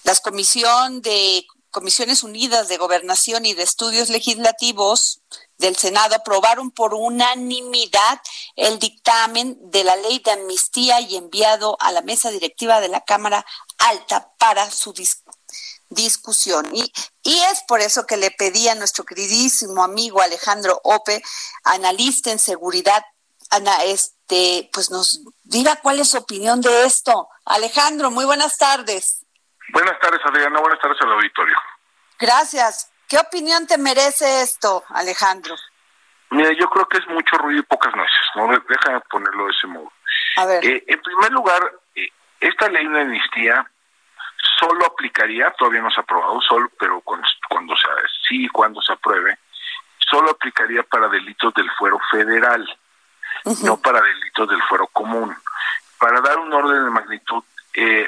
las 0.06 0.22
comisión 0.22 1.02
de 1.02 1.46
Comisiones 1.76 2.24
Unidas 2.24 2.70
de 2.70 2.78
Gobernación 2.78 3.46
y 3.46 3.54
de 3.54 3.64
Estudios 3.64 4.08
Legislativos 4.08 5.22
del 5.58 5.76
Senado 5.76 6.16
aprobaron 6.16 6.72
por 6.72 6.94
unanimidad 6.94 8.22
el 8.56 8.80
dictamen 8.80 9.58
de 9.72 9.84
la 9.84 9.98
ley 9.98 10.20
de 10.20 10.32
amnistía 10.32 11.02
y 11.02 11.18
enviado 11.18 11.76
a 11.82 11.92
la 11.92 12.02
mesa 12.02 12.32
directiva 12.32 12.80
de 12.80 12.88
la 12.88 13.02
Cámara 13.02 13.46
Alta 13.78 14.32
para 14.40 14.70
su 14.72 14.94
discusión. 15.90 16.68
Y, 16.74 16.92
y 17.24 17.40
es 17.52 17.64
por 17.68 17.82
eso 17.82 18.06
que 18.06 18.18
le 18.18 18.32
pedí 18.32 18.68
a 18.68 18.76
nuestro 18.76 19.04
queridísimo 19.04 19.84
amigo 19.84 20.22
Alejandro 20.22 20.80
Ope, 20.84 21.22
analista 21.64 22.32
en 22.32 22.40
seguridad, 22.40 23.04
ana, 23.50 23.84
este, 23.84 24.70
pues 24.74 24.90
nos 24.92 25.22
diga 25.44 25.78
cuál 25.82 26.00
es 26.00 26.10
su 26.10 26.18
opinión 26.18 26.62
de 26.62 26.86
esto. 26.86 27.28
Alejandro, 27.46 28.12
muy 28.12 28.26
buenas 28.26 28.58
tardes. 28.58 29.26
Buenas 29.74 30.00
tardes, 30.00 30.22
Adriana. 30.26 30.60
Buenas 30.60 30.80
tardes 30.80 30.98
al 31.02 31.12
auditorio. 31.14 31.56
Gracias. 32.20 32.92
¿Qué 33.08 33.18
opinión 33.18 33.68
te 33.68 33.78
merece 33.78 34.42
esto, 34.42 34.84
Alejandro? 34.90 35.56
Mira, 36.32 36.52
yo 36.60 36.68
creo 36.70 36.88
que 36.88 36.98
es 36.98 37.08
mucho 37.08 37.38
ruido 37.38 37.60
y 37.60 37.64
pocas 37.64 37.96
nueces, 37.96 38.26
¿no? 38.36 38.48
Déjame 38.68 39.00
ponerlo 39.12 39.46
de 39.46 39.52
ese 39.52 39.68
modo. 39.68 39.92
A 40.38 40.46
ver. 40.46 40.66
Eh, 40.66 40.84
en 40.88 41.02
primer 41.02 41.32
lugar, 41.32 41.62
esta 42.40 42.70
ley 42.70 42.88
de 42.88 43.02
amnistía 43.02 43.66
solo 44.60 44.86
aplicaría, 44.86 45.52
todavía 45.52 45.82
no 45.82 45.92
se 45.92 46.00
ha 46.00 46.04
aprobado, 46.04 46.42
solo, 46.42 46.70
pero 46.80 47.02
cuando, 47.02 47.28
cuando 47.50 47.76
se, 47.76 47.88
sí, 48.28 48.48
cuando 48.50 48.82
se 48.82 48.94
apruebe, 48.94 49.38
solo 50.10 50.32
aplicaría 50.32 50.84
para 50.84 51.08
delitos 51.08 51.54
del 51.54 51.70
fuero 51.72 52.00
federal, 52.12 52.68
no 53.64 53.78
para 53.78 54.02
delitos 54.02 54.50
del 54.50 54.62
fuero 54.64 54.88
común. 54.88 55.36
Para 55.98 56.22
dar 56.22 56.38
un 56.38 56.54
orden 56.54 56.84
de 56.86 56.90
magnitud, 56.90 57.44
eh, 57.74 58.08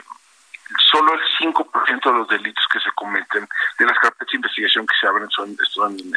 solo 0.92 1.14
el 1.14 1.22
5% 1.40 2.12
de 2.12 2.18
los 2.18 2.28
delitos 2.28 2.66
que 2.72 2.80
se 2.80 2.92
cometen, 2.92 3.48
de 3.80 3.86
las 3.86 3.98
carpetas 4.00 4.28
de 4.32 4.38
investigación 4.38 4.86
que 4.86 4.96
se 5.00 5.08
abren, 5.08 5.30
son, 5.30 5.56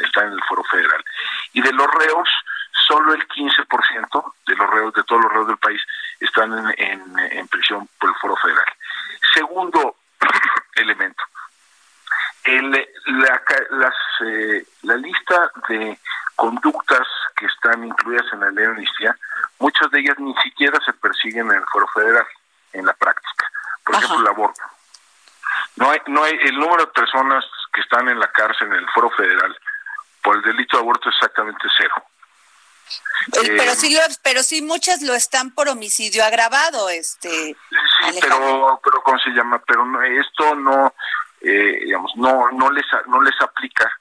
están 0.03 0.27
en 0.27 0.33
el 0.33 0.43
foro 0.47 0.63
federal. 0.65 1.03
Y 1.53 1.61
de 1.61 1.71
los 1.73 1.87
reos, 1.87 2.29
solo 2.87 3.13
el 3.13 3.27
15% 3.27 4.33
de 4.47 4.55
los 4.55 4.69
reos, 4.69 4.93
de 4.93 5.03
todos 5.03 5.23
los 5.23 5.31
reos 5.31 5.47
del 5.47 5.57
país, 5.57 5.81
están 6.19 6.53
en, 6.77 7.19
en, 7.19 7.47
prisión 7.47 7.87
por 7.99 8.09
el 8.09 8.15
foro 8.17 8.35
federal. 8.37 8.65
Segundo 9.33 9.95
elemento, 10.75 11.23
el, 12.43 12.71
la, 12.71 13.41
las, 13.71 13.95
eh, 14.25 14.65
la 14.83 14.95
lista 14.95 15.51
de 15.69 15.97
conductas 16.35 17.07
que 17.35 17.45
están 17.45 17.83
incluidas 17.85 18.25
en 18.33 18.39
la 18.39 18.51
ley 18.51 18.65
de 18.65 18.71
amnistía, 18.71 19.15
muchas 19.59 19.91
de 19.91 19.99
ellas 19.99 20.17
ni 20.19 20.33
siquiera 20.41 20.79
se 20.83 20.93
persiguen 20.93 21.49
en 21.51 21.57
el 21.57 21.65
foro 21.71 21.87
federal, 21.93 22.25
en 22.73 22.85
la 22.85 22.93
práctica. 22.93 23.51
Por 23.83 23.95
ejemplo, 23.95 24.19
el 24.19 24.27
aborto. 24.27 24.61
No 25.75 25.91
hay, 25.91 25.99
no 26.07 26.23
hay, 26.23 26.33
el 26.43 26.57
número 26.57 26.85
de 26.85 26.91
personas 26.91 27.45
que 27.73 27.81
están 27.81 28.07
en 28.09 28.19
la 28.19 28.31
cárcel 28.31 28.67
en 28.67 28.75
el 28.75 28.89
foro 28.89 29.09
federal 29.11 29.57
por 30.21 30.35
el 30.35 30.41
delito 30.41 30.77
de 30.77 30.83
aborto 30.83 31.09
es 31.09 31.15
exactamente 31.15 31.67
cero. 31.77 31.95
Eh, 33.33 33.53
pero 33.57 33.75
sí 33.75 33.97
pero 34.23 34.43
sí 34.43 34.61
muchas 34.61 35.01
lo 35.01 35.13
están 35.13 35.51
por 35.53 35.69
homicidio 35.69 36.23
agravado 36.25 36.89
este 36.89 37.29
sí 37.29 37.55
pero 38.19 38.79
pero 38.83 39.01
cómo 39.03 39.19
se 39.19 39.29
llama 39.29 39.61
pero 39.65 39.85
no, 39.85 40.01
esto 40.01 40.55
no 40.55 40.93
eh, 41.41 41.81
digamos 41.85 42.11
no 42.15 42.49
no 42.51 42.71
les 42.71 42.85
no 43.07 43.21
les 43.21 43.39
aplica 43.41 43.91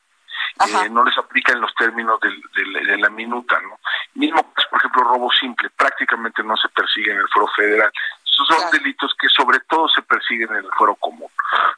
eh, 0.66 0.88
no 0.90 1.04
les 1.04 1.16
aplica 1.18 1.52
en 1.52 1.60
los 1.60 1.74
términos 1.74 2.18
de 2.20 2.96
la 2.98 3.10
minuta 3.10 3.60
no 3.60 3.78
mismo 4.14 4.42
pues, 4.54 4.66
por 4.68 4.80
ejemplo 4.80 5.04
robo 5.04 5.30
simple 5.32 5.68
prácticamente 5.70 6.42
no 6.42 6.56
se 6.56 6.68
persigue 6.70 7.12
en 7.12 7.18
el 7.18 7.28
foro 7.28 7.46
federal. 7.56 7.92
Esos 8.24 8.48
son 8.48 8.70
delitos 8.70 9.14
que 9.20 9.28
sobre 9.28 9.60
todo 9.60 9.88
se 9.88 10.02
persiguen 10.02 10.50
en 10.50 10.64
el 10.64 10.70
foro 10.76 10.94
común 10.94 11.30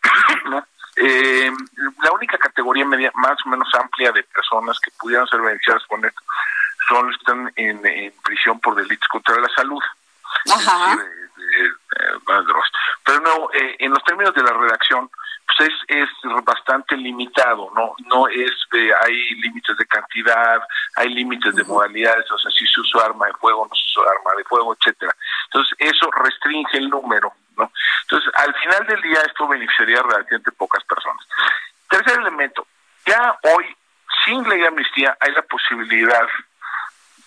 ¿no? 0.51 0.65
Eh, 0.97 1.51
la 2.03 2.13
única 2.13 2.37
categoría 2.37 2.85
media, 2.85 3.11
más 3.15 3.39
o 3.47 3.49
menos 3.49 3.69
amplia 3.75 4.13
de 4.13 4.23
personas 4.25 4.79
que 4.79 4.91
pudieran 4.99 5.27
ser 5.27 5.41
beneficiadas 5.41 5.83
con 5.87 6.05
esto 6.05 6.21
son 6.89 7.13
están 7.13 7.53
en, 7.57 7.81
prisión 8.23 8.61
por 8.61 8.75
delitos 8.75 9.09
contra 9.09 9.41
la 9.41 9.49
salud. 9.55 9.83
Ajá. 10.51 10.99
Pero 13.05 13.21
no, 13.21 13.51
eh, 13.53 13.77
en 13.79 13.91
los 13.91 14.03
términos 14.05 14.35
de 14.35 14.43
la 14.43 14.53
redacción, 14.53 15.11
pues 15.47 15.69
es, 15.69 15.99
es 15.99 16.45
bastante 16.45 16.97
limitado, 16.97 17.71
no 17.75 17.95
no 18.07 18.29
es 18.29 18.51
de, 18.71 18.93
hay 18.95 19.35
límites 19.35 19.77
de 19.77 19.87
cantidad, 19.87 20.61
hay 20.97 21.09
límites 21.13 21.55
de 21.55 21.65
modalidades, 21.65 22.31
o 22.31 22.39
sea, 22.39 22.51
si 22.51 22.67
se 22.67 22.81
usa 22.81 23.07
arma 23.07 23.27
de 23.27 23.35
fuego, 23.35 23.67
no 23.69 23.75
se 23.75 24.01
usa 24.01 24.11
arma 24.11 24.31
de 24.37 24.45
fuego, 24.45 24.75
etcétera. 24.75 25.15
Entonces, 25.47 25.77
eso 25.79 26.11
restringe 26.13 26.79
el 26.79 26.89
número, 26.89 27.33
¿no? 27.57 27.71
Entonces, 28.03 28.33
al 28.35 28.55
final 28.55 28.87
del 28.87 29.03
día 29.03 29.21
esto 29.27 29.49
beneficiaría 29.49 30.01
a 30.01 30.03
relativamente 30.03 30.53
pocas 30.53 30.85
personas. 30.85 31.27
Tercer 31.89 32.19
elemento, 32.21 32.67
ya 33.05 33.39
hoy, 33.43 33.77
sin 34.25 34.49
ley 34.49 34.61
de 34.61 34.69
amnistía, 34.69 35.17
hay 35.21 35.33
la 35.33 35.43
posibilidad 35.43 36.27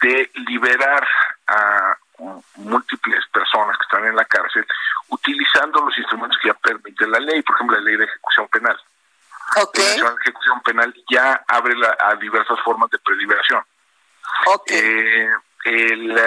de 0.05 0.29
liberar 0.47 1.07
a 1.47 1.97
múltiples 2.57 3.25
personas 3.33 3.75
que 3.77 3.83
están 3.83 4.05
en 4.05 4.15
la 4.15 4.25
cárcel 4.25 4.65
utilizando 5.09 5.81
los 5.81 5.97
instrumentos 5.97 6.37
que 6.41 6.49
ya 6.49 6.53
permite 6.53 7.07
la 7.07 7.19
ley, 7.19 7.41
por 7.41 7.55
ejemplo 7.55 7.77
la 7.77 7.83
ley 7.83 7.97
de 7.97 8.05
ejecución 8.05 8.47
penal. 8.49 8.77
Okay. 9.57 9.99
La 9.99 10.15
ejecución 10.21 10.61
penal 10.61 10.93
ya 11.09 11.43
abre 11.47 11.73
a 11.99 12.15
diversas 12.15 12.59
formas 12.61 12.89
de 12.91 12.99
preliberación. 12.99 13.63
Okay. 14.45 14.77
Eh, 14.77 15.29
el, 15.65 16.17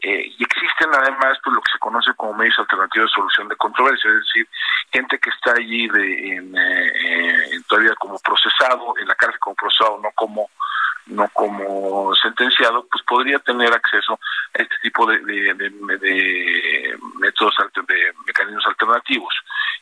eh, 0.00 0.34
y 0.38 0.42
existen 0.42 0.88
además 0.94 1.38
pues 1.44 1.54
lo 1.54 1.60
que 1.60 1.72
se 1.72 1.78
conoce 1.78 2.14
como 2.16 2.32
medios 2.34 2.58
alternativos 2.58 3.10
de 3.10 3.14
solución 3.14 3.48
de 3.48 3.56
controversia, 3.56 4.10
es 4.10 4.16
decir, 4.16 4.48
gente 4.90 5.18
que 5.18 5.28
está 5.28 5.52
allí 5.52 5.88
de, 5.88 6.36
en, 6.36 6.56
eh, 6.56 7.60
todavía 7.68 7.94
como 7.96 8.18
procesado, 8.20 8.94
en 8.98 9.06
la 9.06 9.14
cárcel 9.14 9.38
como 9.40 9.56
procesado, 9.56 9.98
no 9.98 10.10
como 10.14 10.48
no 11.10 11.28
como 11.32 12.14
sentenciado, 12.14 12.86
pues 12.90 13.02
podría 13.04 13.38
tener 13.40 13.72
acceso 13.72 14.18
a 14.54 14.62
este 14.62 14.74
tipo 14.82 15.06
de, 15.06 15.18
de, 15.18 15.70
métodos, 17.18 17.54
de 17.86 18.12
mecanismos 18.26 18.66
alternativos. 18.66 19.34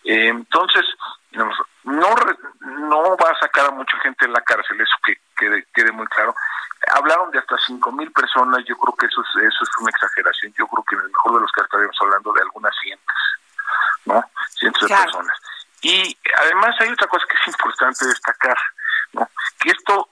Eh, 0.05 0.29
entonces, 0.29 0.85
no, 1.33 2.15
no 2.63 3.17
va 3.17 3.31
a 3.31 3.39
sacar 3.41 3.67
a 3.67 3.71
mucha 3.71 3.99
gente 4.01 4.25
en 4.25 4.33
la 4.33 4.41
cárcel, 4.41 4.81
eso 4.81 4.95
que 5.05 5.17
quede, 5.37 5.67
quede 5.75 5.93
muy 5.93 6.07
claro. 6.09 6.35
Hablaron 6.95 7.31
de 7.31 7.39
hasta 7.39 7.57
cinco 7.67 7.93
mil 7.93 8.11
personas, 8.13 8.65
yo 8.67 8.77
creo 8.77 8.95
que 8.97 9.07
eso 9.07 9.21
es, 9.21 9.43
eso 9.43 9.63
es 9.63 9.71
una 9.81 9.91
exageración, 9.91 10.53
yo 10.57 10.67
creo 10.67 10.85
que 10.85 10.95
en 10.95 11.03
el 11.03 11.09
mejor 11.09 11.35
de 11.35 11.41
los 11.41 11.53
casos 11.53 11.67
estaríamos 11.67 11.97
hablando 12.01 12.33
de 12.33 12.43
algunas 12.43 12.75
cientos, 12.81 13.17
¿no? 14.07 14.25
Cientos 14.55 14.89
de 14.89 14.97
personas. 14.97 15.39
Y 15.83 16.17
además 16.41 16.75
hay 16.81 16.89
otra 16.91 17.07
cosa 17.07 17.27
que 17.31 17.37
es 17.37 17.49
importante 17.49 18.07
destacar, 18.07 18.57
¿no? 19.13 19.29
Que 19.61 19.71
esto 19.71 20.08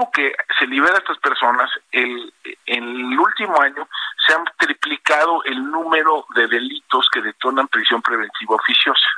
tiempo 0.00 0.10
que 0.10 0.34
se 0.58 0.66
libera 0.66 0.94
a 0.94 0.98
estas 0.98 1.18
personas, 1.18 1.70
el, 1.92 2.32
en 2.66 2.84
el 2.84 3.18
último 3.18 3.60
año 3.60 3.88
se 4.26 4.34
han 4.34 4.44
triplicado 4.58 5.42
el 5.44 5.70
número 5.70 6.26
de 6.34 6.46
delitos 6.46 7.08
que 7.12 7.20
detonan 7.20 7.68
prisión 7.68 8.02
preventiva 8.02 8.56
oficiosa. 8.56 9.08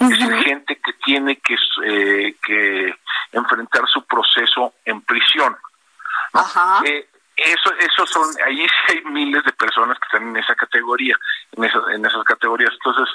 Es 0.00 0.08
decir, 0.08 0.34
gente 0.42 0.76
que 0.76 0.92
tiene 1.04 1.36
que, 1.36 1.56
eh, 1.84 2.34
que 2.44 2.94
enfrentar 3.32 3.86
su 3.88 4.04
proceso 4.04 4.74
en 4.84 5.00
prisión. 5.02 5.56
Eh, 6.84 7.08
eso, 7.36 7.72
eso 7.78 8.06
son, 8.06 8.28
ahí 8.44 8.66
sí 8.66 8.96
hay 8.96 9.04
miles 9.04 9.44
de 9.44 9.52
personas 9.52 9.98
que 9.98 10.06
están 10.06 10.28
en 10.28 10.36
esa 10.36 10.54
categoría, 10.54 11.16
en 11.56 11.64
esas, 11.64 11.82
en 11.92 12.04
esas 12.04 12.24
categorías. 12.24 12.72
Entonces, 12.72 13.14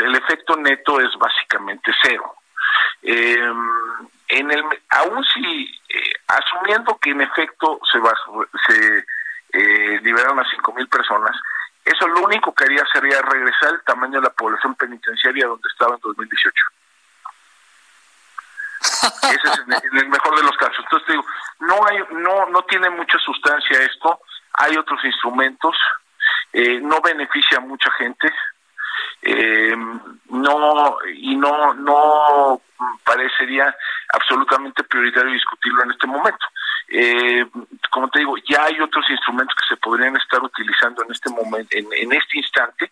el 0.00 0.14
efecto 0.14 0.56
neto 0.56 1.00
es 1.00 1.10
básicamente 1.18 1.92
cero. 2.02 2.34
Eh, 3.02 3.52
en 4.28 4.50
el, 4.50 4.64
aún 4.90 5.24
si, 5.32 5.64
eh, 5.88 6.12
asumiendo 6.26 6.98
que 6.98 7.10
en 7.10 7.20
efecto 7.20 7.80
se, 7.90 7.98
va, 7.98 8.12
se 8.66 9.04
eh, 9.52 10.00
liberaron 10.02 10.40
a 10.40 10.44
5.000 10.44 10.88
personas, 10.88 11.36
eso 11.84 12.08
lo 12.08 12.22
único 12.22 12.52
que 12.52 12.64
haría 12.64 12.84
sería 12.92 13.22
regresar 13.22 13.74
el 13.74 13.84
tamaño 13.84 14.20
de 14.20 14.26
la 14.26 14.32
población 14.32 14.74
penitenciaria 14.74 15.46
donde 15.46 15.68
estaba 15.68 15.94
en 15.94 16.00
2018. 16.00 16.64
Ese 18.82 19.48
es 19.48 19.58
en 19.60 19.98
el, 19.98 20.08
mejor 20.08 20.36
de 20.36 20.42
los 20.42 20.56
casos. 20.56 20.78
Entonces 20.80 21.08
digo, 21.08 21.24
no 21.60 21.86
hay, 21.86 21.98
no, 22.10 22.46
no 22.46 22.62
tiene 22.64 22.90
mucha 22.90 23.18
sustancia 23.18 23.82
esto. 23.82 24.20
Hay 24.54 24.76
otros 24.76 25.04
instrumentos. 25.04 25.76
Eh, 26.52 26.80
no 26.80 27.00
beneficia 27.00 27.58
a 27.58 27.60
mucha 27.60 27.90
gente. 27.92 28.32
Eh, 29.22 29.76
no 30.30 30.98
y 31.14 31.36
no 31.36 31.74
no 31.74 32.60
parecería 33.04 33.74
absolutamente 34.12 34.84
prioritario 34.84 35.32
discutirlo 35.32 35.84
en 35.84 35.90
este 35.92 36.06
momento. 36.06 36.46
Eh, 36.88 37.46
como 37.90 38.08
te 38.08 38.20
digo, 38.20 38.36
ya 38.48 38.64
hay 38.64 38.80
otros 38.80 39.04
instrumentos 39.10 39.54
que 39.56 39.74
se 39.74 39.80
podrían 39.80 40.16
estar 40.16 40.42
utilizando 40.42 41.02
en 41.04 41.12
este 41.12 41.30
momento, 41.30 41.76
en, 41.76 41.86
en 41.92 42.12
este 42.12 42.38
instante, 42.38 42.90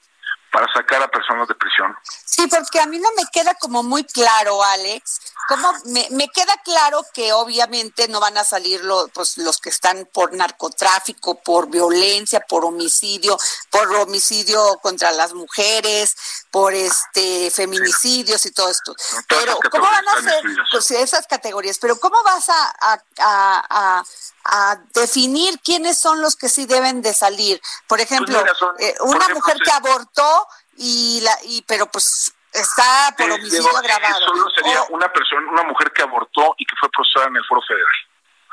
para 0.51 0.73
sacar 0.73 1.03
a 1.03 1.09
personas 1.09 1.49
de 1.49 1.55
prisión. 1.55 1.95
Sí, 2.03 2.47
porque 2.49 2.81
a 2.81 2.87
mí 2.87 2.99
no 2.99 3.09
me 3.17 3.25
queda 3.33 3.55
como 3.75 3.89
muy 3.89 4.05
claro, 4.05 4.62
Alex. 4.62 5.20
Como 5.49 5.68
me, 5.87 6.07
me 6.12 6.29
queda 6.29 6.55
claro 6.64 7.05
que 7.12 7.33
obviamente 7.33 8.07
no 8.07 8.20
van 8.20 8.39
a 8.39 8.45
salir 8.45 8.85
los, 8.85 9.11
pues, 9.11 9.37
los 9.37 9.59
que 9.59 9.68
están 9.68 10.09
por 10.12 10.33
narcotráfico, 10.33 11.35
por 11.43 11.68
violencia, 11.68 12.39
por 12.49 12.64
homicidio, 12.64 13.37
por 13.70 13.93
homicidio 13.97 14.79
contra 14.81 15.11
las 15.11 15.35
mujeres, 15.35 16.14
por 16.53 16.72
este 16.72 17.51
feminicidios 17.51 18.47
y 18.47 18.53
todo 18.53 18.70
esto. 18.70 18.95
pero 19.29 19.59
¿cómo 19.72 19.85
van 19.85 20.09
a 20.09 20.22
ser 20.22 20.45
pues, 20.70 20.93
esas 20.93 21.27
categorías? 21.27 21.79
Pero 21.81 21.99
¿cómo 21.99 22.22
vas 22.22 22.49
a, 22.49 23.01
a, 23.18 24.05
a, 24.45 24.77
definir 24.95 25.59
quiénes 25.64 25.99
son 25.99 26.22
los 26.22 26.37
que 26.37 26.49
sí 26.49 26.64
deben 26.64 27.03
de 27.03 27.12
salir? 27.12 27.61
Por 27.89 27.99
pues 27.99 28.03
ejemplo, 28.12 28.41
eh, 28.79 28.95
una 29.01 29.29
mujer 29.31 29.57
que 29.64 29.72
abortó 29.72 30.47
y 30.77 31.20
la 31.22 31.39
y 31.43 31.62
pero 31.62 31.91
pues 31.91 32.33
está 32.55 33.15
por 33.19 33.31
homicidio 33.31 33.77
agravado. 33.77 34.27
Solo 34.27 34.51
sería 34.51 34.83
una 34.91 35.13
persona, 35.13 35.51
una 35.51 35.65
mujer 35.65 35.93
que 35.93 36.03
abortó 36.03 36.55
y 36.57 36.65
que 36.65 36.77
fue 36.79 36.89
procesada 36.91 37.27
en 37.29 37.37
el 37.37 37.45
Foro 37.45 37.61
Federal. 37.67 37.87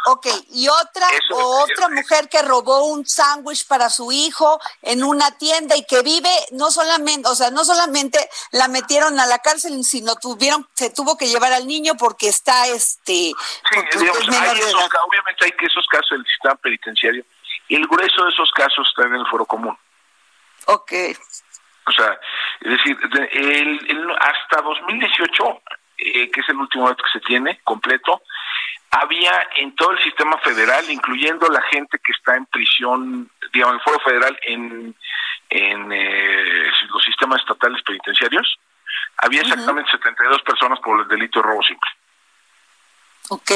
Ok, 0.08 0.26
y 0.50 0.68
otra 0.68 1.08
o 1.32 1.62
otra 1.62 1.88
mujer 1.90 2.28
que 2.28 2.42
robó 2.42 2.86
un 2.86 3.06
sándwich 3.06 3.68
para 3.68 3.88
su 3.92 4.12
hijo 4.12 4.60
en 4.82 5.04
una 5.04 5.30
tienda 5.38 5.76
y 5.78 5.86
que 5.86 6.02
vive 6.02 6.32
no 6.54 6.72
solamente, 6.72 7.30
o 7.30 7.36
sea, 7.36 7.52
no 7.52 7.64
solamente 7.64 8.18
la 8.52 8.68
metieron 8.68 9.20
a 9.20 9.28
la 9.28 9.38
cárcel, 9.40 9.84
sino 9.84 10.16
tuvieron 10.16 10.68
se 10.74 10.90
tuvo 10.90 11.18
que 11.18 11.28
llevar 11.28 11.54
al 11.54 11.68
niño 11.68 11.94
porque 12.00 12.30
está 12.30 12.66
este 12.66 13.14
sí, 13.14 13.34
digamos, 14.00 14.24
obviamente 14.24 15.46
hay 15.46 15.52
que 15.52 15.68
esos 15.68 15.86
casos 15.92 16.10
del 16.10 16.26
sistema 16.26 16.56
penitenciario 16.56 17.24
y 17.68 17.76
el 17.76 17.86
grueso 17.86 18.24
de 18.24 18.32
esos 18.32 18.52
casos 18.54 18.88
está 18.90 19.08
en 19.08 19.14
el 19.14 19.28
foro 19.28 19.46
común. 19.46 19.78
Ok. 20.66 20.92
O 21.86 21.92
sea, 21.92 22.20
es 22.62 22.72
decir, 22.72 22.98
el, 23.32 24.12
hasta 24.20 24.62
2018, 24.62 25.62
eh, 25.98 26.32
que 26.32 26.42
es 26.42 26.50
el 26.50 26.58
último 26.58 26.88
dato 26.88 27.04
que 27.04 27.20
se 27.20 27.26
tiene 27.26 27.60
completo, 27.64 28.22
había 28.92 29.48
en 29.56 29.74
todo 29.76 29.92
el 29.92 30.04
sistema 30.04 30.38
federal, 30.40 30.90
incluyendo 30.90 31.48
la 31.48 31.62
gente 31.64 31.98
que 32.04 32.12
está 32.12 32.36
en 32.36 32.46
prisión, 32.48 33.32
digamos, 33.54 33.76
en 33.76 33.80
el 33.80 33.84
foro 33.84 34.00
federal, 34.02 34.40
en, 34.44 34.96
en 35.50 35.92
eh, 35.92 36.72
los 36.90 37.04
sistemas 37.04 37.40
estatales 37.40 37.82
penitenciarios, 37.84 38.60
había 39.18 39.42
exactamente 39.42 39.92
72 39.92 40.42
personas 40.42 40.80
por 40.80 41.00
el 41.02 41.08
delito 41.08 41.40
de 41.40 41.48
robo 41.48 41.64
simple. 41.64 41.90
Ok, 43.30 43.52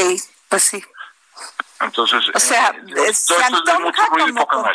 pues 0.47 0.63
sí. 0.63 0.83
Entonces, 1.81 2.29
o 2.33 2.39
sea, 2.39 2.69
eh, 2.69 3.13
se, 3.13 3.35
antoja 3.43 4.07
como, 4.07 4.69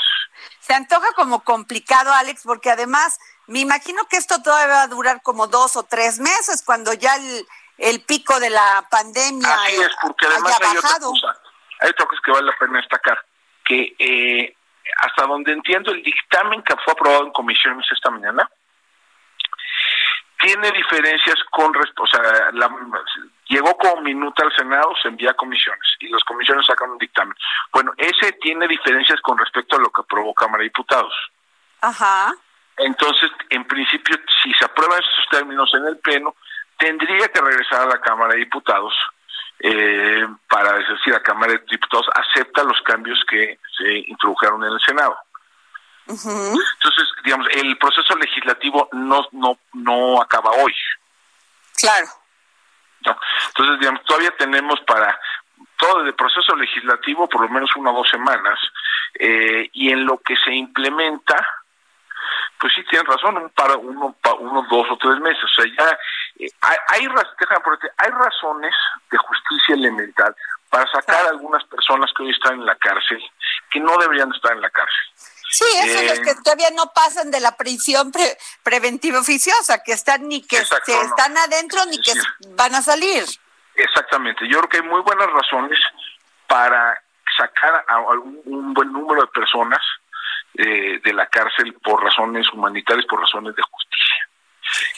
se 0.60 0.74
antoja 0.74 1.12
como 1.14 1.42
complicado, 1.42 2.12
Alex, 2.12 2.42
porque 2.44 2.70
además 2.70 3.18
me 3.50 3.58
imagino 3.58 4.04
que 4.08 4.16
esto 4.16 4.40
todavía 4.42 4.74
va 4.74 4.82
a 4.82 4.86
durar 4.86 5.22
como 5.22 5.48
dos 5.48 5.74
o 5.74 5.82
tres 5.82 6.20
meses 6.20 6.62
cuando 6.64 6.92
ya 6.94 7.16
el, 7.16 7.44
el 7.78 8.00
pico 8.02 8.38
de 8.38 8.48
la 8.48 8.86
pandemia 8.88 9.52
Así 9.52 9.74
es, 9.74 9.90
porque 10.00 10.26
además 10.26 10.56
hay 10.62 10.76
otra 10.76 10.98
cosa, 11.00 11.36
hay 11.80 11.90
otra 11.90 12.06
cosa 12.06 12.20
que 12.24 12.30
vale 12.30 12.46
la 12.46 12.56
pena 12.56 12.78
destacar, 12.78 13.24
que 13.64 13.96
eh, 13.98 14.56
hasta 15.02 15.26
donde 15.26 15.52
entiendo 15.52 15.90
el 15.90 16.00
dictamen 16.00 16.62
que 16.62 16.76
fue 16.84 16.92
aprobado 16.92 17.24
en 17.24 17.32
comisiones 17.32 17.84
esta 17.90 18.10
mañana, 18.10 18.48
tiene 20.40 20.70
diferencias 20.70 21.36
con, 21.50 21.74
o 21.76 22.06
sea, 22.06 22.52
la, 22.52 22.70
llegó 23.48 23.76
como 23.76 24.02
minuta 24.02 24.44
al 24.44 24.54
Senado, 24.54 24.94
se 25.02 25.08
envía 25.08 25.32
a 25.32 25.34
comisiones 25.34 25.86
y 25.98 26.08
las 26.08 26.22
comisiones 26.22 26.64
sacan 26.66 26.90
un 26.90 26.98
dictamen. 26.98 27.34
Bueno, 27.72 27.92
ese 27.96 28.30
tiene 28.40 28.68
diferencias 28.68 29.20
con 29.22 29.36
respecto 29.36 29.74
a 29.74 29.80
lo 29.80 29.90
que 29.90 30.02
aprobó 30.02 30.32
Cámara 30.34 30.58
de 30.58 30.68
Diputados. 30.68 31.12
Ajá. 31.80 32.32
Entonces, 32.80 33.30
en 33.50 33.64
principio, 33.66 34.16
si 34.42 34.52
se 34.54 34.64
aprueban 34.64 34.98
esos 34.98 35.28
términos 35.30 35.70
en 35.74 35.86
el 35.86 35.98
Pleno, 35.98 36.34
tendría 36.78 37.28
que 37.28 37.40
regresar 37.40 37.82
a 37.82 37.86
la 37.86 38.00
Cámara 38.00 38.32
de 38.32 38.40
Diputados 38.40 38.94
eh, 39.58 40.26
para 40.48 40.72
decir, 40.72 41.12
la 41.12 41.22
Cámara 41.22 41.52
de 41.52 41.62
Diputados 41.70 42.06
acepta 42.14 42.64
los 42.64 42.80
cambios 42.82 43.22
que 43.28 43.58
se 43.76 43.98
introdujeron 44.08 44.64
en 44.64 44.72
el 44.72 44.80
Senado. 44.80 45.16
Entonces, 46.06 47.08
digamos, 47.22 47.46
el 47.52 47.76
proceso 47.78 48.16
legislativo 48.16 48.88
no 48.92 49.28
no 49.32 49.58
no 49.74 50.20
acaba 50.20 50.50
hoy. 50.50 50.74
Claro. 51.76 52.06
Entonces, 53.02 53.78
digamos, 53.78 54.02
todavía 54.04 54.30
tenemos 54.36 54.80
para 54.80 55.18
todo 55.76 56.02
el 56.02 56.14
proceso 56.14 56.54
legislativo 56.56 57.28
por 57.28 57.42
lo 57.42 57.48
menos 57.48 57.70
una 57.76 57.90
o 57.90 57.96
dos 57.96 58.08
semanas 58.08 58.58
eh, 59.18 59.68
y 59.72 59.90
en 59.90 60.04
lo 60.04 60.18
que 60.18 60.36
se 60.36 60.52
implementa, 60.52 61.36
pues 62.60 62.72
sí 62.74 62.84
tienen 62.90 63.06
razón, 63.06 63.38
un 63.38 63.48
para 63.50 63.76
uno, 63.76 64.14
uno, 64.38 64.66
dos 64.70 64.86
o 64.90 64.96
tres 64.98 65.18
meses. 65.20 65.42
O 65.42 65.62
sea, 65.62 65.64
ya 65.78 65.98
eh, 66.38 66.48
hay, 66.60 66.76
hay, 66.88 67.08
hay 67.96 68.10
razones 68.10 68.74
de 69.10 69.18
justicia 69.18 69.74
elemental 69.74 70.36
para 70.68 70.86
sacar 70.92 71.26
a 71.26 71.30
algunas 71.30 71.64
personas 71.64 72.10
que 72.16 72.22
hoy 72.22 72.30
están 72.30 72.54
en 72.54 72.66
la 72.66 72.76
cárcel 72.76 73.20
que 73.70 73.80
no 73.80 73.96
deberían 73.98 74.32
estar 74.34 74.52
en 74.52 74.60
la 74.60 74.70
cárcel. 74.70 75.06
Sí, 75.50 75.64
esos 75.82 76.04
los 76.04 76.20
que 76.20 76.30
eh, 76.30 76.36
todavía 76.44 76.70
no 76.76 76.92
pasan 76.94 77.30
de 77.30 77.40
la 77.40 77.56
prisión 77.56 78.12
preventiva 78.62 79.18
oficiosa, 79.18 79.82
que 79.82 79.92
están 79.92 80.28
ni 80.28 80.46
que 80.46 80.58
están 80.58 81.36
adentro 81.38 81.84
ni 81.86 82.00
que 82.00 82.12
van 82.50 82.74
a 82.74 82.82
salir. 82.82 83.24
Exactamente, 83.74 84.46
yo 84.48 84.58
creo 84.58 84.68
que 84.68 84.76
hay 84.78 84.82
muy 84.84 85.00
buenas 85.00 85.28
razones 85.30 85.78
para 86.46 87.02
sacar 87.36 87.84
a 87.88 87.98
un, 87.98 88.74
buen 88.74 88.92
número 88.92 89.22
de 89.22 89.28
personas 89.28 89.80
eh, 90.60 91.00
de 91.02 91.12
la 91.12 91.26
cárcel 91.26 91.74
por 91.82 92.02
razones 92.02 92.46
humanitarias, 92.52 93.06
por 93.06 93.20
razones 93.20 93.54
de 93.54 93.62
justicia. 93.62 94.28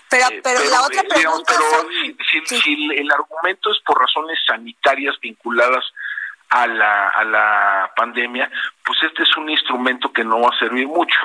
Pero, 0.09 0.27
eh, 0.29 0.41
pero, 0.43 0.65
la 0.65 0.83
otra 0.83 1.03
pregunta 1.05 1.55
si, 2.29 2.91
el 2.97 3.11
argumento 3.11 3.71
es 3.71 3.79
por 3.87 4.01
razones 4.01 4.39
sanitarias 4.47 5.19
vinculadas 5.21 5.85
a 6.51 6.67
la, 6.67 7.09
a 7.09 7.25
la 7.25 7.93
pandemia, 7.97 8.51
pues 8.85 8.99
este 9.05 9.23
es 9.23 9.37
un 9.37 9.49
instrumento 9.49 10.13
que 10.13 10.25
no 10.25 10.41
va 10.41 10.49
a 10.49 10.59
servir 10.59 10.87
mucho. 10.87 11.19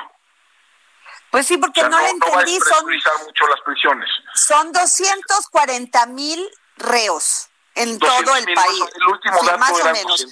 Pues 1.30 1.46
sí, 1.46 1.58
porque 1.58 1.82
no, 1.82 1.98
le 2.00 2.10
entendí. 2.10 2.58
son, 2.60 2.86
mucho 2.86 3.46
las 3.48 3.60
prisiones. 3.62 4.08
Son 4.34 4.72
240 4.72 6.06
mil 6.06 6.48
reos 6.76 7.50
en 7.78 7.98
todo 7.98 8.36
el 8.36 8.44
país. 8.44 8.84
El 8.94 9.08
último 9.08 9.38
dato 9.42 9.58
más 9.58 9.78
eran 9.80 9.94
o 9.94 9.98
menos. 9.98 10.26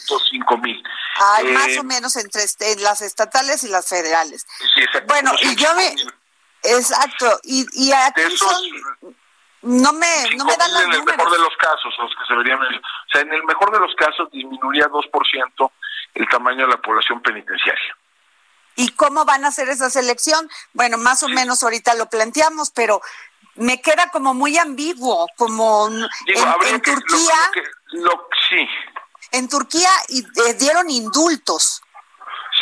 mil. 0.62 0.82
Ay, 1.18 1.52
más 1.52 1.66
o 1.66 1.80
eh, 1.80 1.84
menos 1.84 2.16
entre 2.16 2.42
este, 2.42 2.76
las 2.76 3.00
estatales 3.00 3.64
y 3.64 3.68
las 3.68 3.88
federales. 3.88 4.46
Sí, 4.74 4.82
exacto. 4.82 5.06
Bueno, 5.12 5.32
y 5.42 5.54
yo 5.56 5.74
me... 5.74 5.94
Exacto. 6.62 7.38
Y, 7.44 7.66
y 7.72 7.92
aquí 7.92 8.22
son 8.36 8.62
no 9.66 9.92
me, 9.92 10.36
no 10.36 10.44
me 10.44 10.56
dan 10.56 10.70
En 10.84 10.92
el 10.92 11.04
mejor 11.04 11.30
de 11.30 11.38
los 11.38 11.56
casos, 11.56 11.92
los 11.98 12.10
que 12.10 12.24
se 12.28 12.34
verían. 12.34 12.58
O 12.62 13.08
sea, 13.10 13.22
en 13.22 13.32
el 13.32 13.42
mejor 13.44 13.72
de 13.72 13.80
los 13.80 13.94
casos 13.96 14.30
disminuiría 14.30 14.86
2% 14.86 15.70
el 16.14 16.28
tamaño 16.28 16.66
de 16.66 16.72
la 16.72 16.80
población 16.80 17.20
penitenciaria. 17.20 17.96
¿Y 18.76 18.90
cómo 18.90 19.24
van 19.24 19.44
a 19.44 19.48
hacer 19.48 19.68
esa 19.68 19.90
selección? 19.90 20.48
Bueno, 20.72 20.98
más 20.98 21.22
o 21.22 21.28
menos 21.28 21.62
ahorita 21.62 21.94
lo 21.94 22.06
planteamos, 22.06 22.70
pero 22.70 23.00
me 23.56 23.80
queda 23.80 24.10
como 24.10 24.34
muy 24.34 24.56
ambiguo, 24.58 25.26
como 25.36 25.88
en, 25.88 26.82
Turquía. 26.82 27.34
Lo, 27.92 28.28
sí. 28.48 28.68
En 29.32 29.48
Turquía 29.48 29.88
y, 30.08 30.20
eh, 30.20 30.54
dieron 30.58 30.88
indultos. 30.90 31.82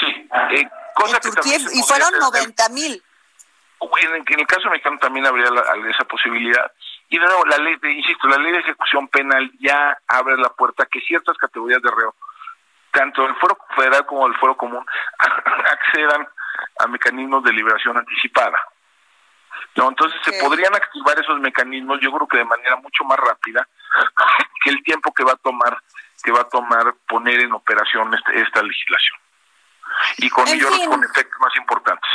Sí. 0.00 0.28
Eh, 0.50 0.68
cosa 0.94 1.20
y 1.72 1.82
fueron 1.82 2.18
90 2.18 2.68
mil. 2.70 3.02
En, 4.02 4.14
en, 4.14 4.40
el 4.40 4.46
caso 4.46 4.70
mexicano 4.70 4.98
también 4.98 5.26
habría 5.26 5.46
esa 5.90 6.04
posibilidad. 6.04 6.70
Y 7.10 7.18
de 7.18 7.26
nuevo, 7.26 7.44
la 7.46 7.58
ley, 7.58 7.76
insisto, 7.82 8.26
la 8.28 8.38
ley 8.38 8.52
de 8.52 8.60
ejecución 8.60 9.08
penal 9.08 9.50
ya 9.60 9.96
abre 10.08 10.36
la 10.36 10.48
puerta 10.50 10.84
a 10.84 10.86
que 10.86 11.00
ciertas 11.00 11.36
categorías 11.36 11.82
de 11.82 11.90
reo, 11.90 12.14
tanto 12.92 13.26
el 13.26 13.34
fuero 13.36 13.58
federal 13.76 14.06
como 14.06 14.26
el 14.26 14.34
fuero 14.36 14.56
común, 14.56 14.84
accedan 15.18 16.26
a 16.78 16.86
mecanismos 16.86 17.44
de 17.44 17.52
liberación 17.52 17.98
anticipada. 17.98 18.58
No, 19.76 19.88
entonces 19.88 20.20
se 20.24 20.32
podrían 20.40 20.74
activar 20.74 21.18
esos 21.18 21.40
mecanismos, 21.40 21.98
yo 22.00 22.12
creo 22.12 22.28
que 22.28 22.38
de 22.38 22.44
manera 22.44 22.76
mucho 22.76 23.04
más 23.04 23.18
rápida 23.18 23.66
que 24.64 24.70
el 24.70 24.82
tiempo 24.82 25.12
que 25.12 25.24
va 25.24 25.32
a 25.32 25.36
tomar 25.36 25.76
que 26.22 26.32
va 26.32 26.40
a 26.40 26.48
tomar 26.48 26.94
poner 27.06 27.40
en 27.40 27.52
operación 27.52 28.14
este, 28.14 28.40
esta 28.40 28.62
legislación 28.62 29.18
y 30.18 30.30
con 30.30 30.48
ellos 30.48 30.70
con 30.88 31.02
efectos 31.04 31.38
más 31.40 31.54
importantes. 31.56 32.10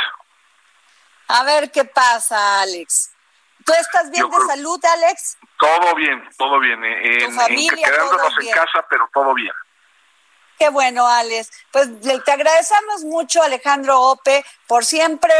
A 1.28 1.44
ver 1.44 1.70
qué 1.70 1.84
pasa, 1.84 2.62
Alex. 2.62 3.12
¿Tú 3.64 3.72
estás 3.72 4.10
bien 4.10 4.28
de 4.28 4.36
salud, 4.46 4.80
Alex? 4.84 5.38
Todo 5.58 5.94
bien, 5.94 6.28
todo 6.36 6.58
bien. 6.58 6.82
Eh, 6.82 7.24
en, 7.24 7.34
familia, 7.34 7.72
quedándonos 7.86 8.32
en 8.40 8.50
casa, 8.50 8.84
pero 8.88 9.08
todo 9.12 9.34
bien. 9.34 9.52
Qué 10.60 10.68
bueno, 10.68 11.06
Alex. 11.06 11.50
Pues 11.72 11.88
te 12.02 12.32
agradecemos 12.32 13.02
mucho, 13.04 13.42
Alejandro 13.42 13.98
Ope, 13.98 14.44
por 14.66 14.84
siempre, 14.84 15.32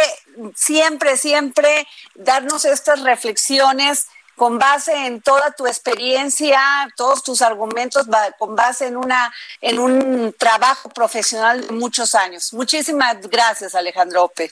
siempre, 0.55 1.19
siempre 1.19 1.87
darnos 2.15 2.65
estas 2.65 3.03
reflexiones 3.03 4.09
con 4.35 4.59
base 4.59 4.95
en 5.05 5.21
toda 5.21 5.51
tu 5.51 5.67
experiencia, 5.67 6.59
todos 6.97 7.23
tus 7.23 7.43
argumentos, 7.43 8.07
con 8.39 8.57
base 8.57 8.87
en 8.87 8.97
una 8.97 9.31
en 9.61 9.79
un 9.79 10.33
trabajo 10.39 10.89
profesional 10.89 11.67
de 11.67 11.75
muchos 11.75 12.15
años. 12.15 12.55
Muchísimas 12.55 13.21
gracias, 13.29 13.75
Alejandro 13.75 14.25
Ope. 14.25 14.51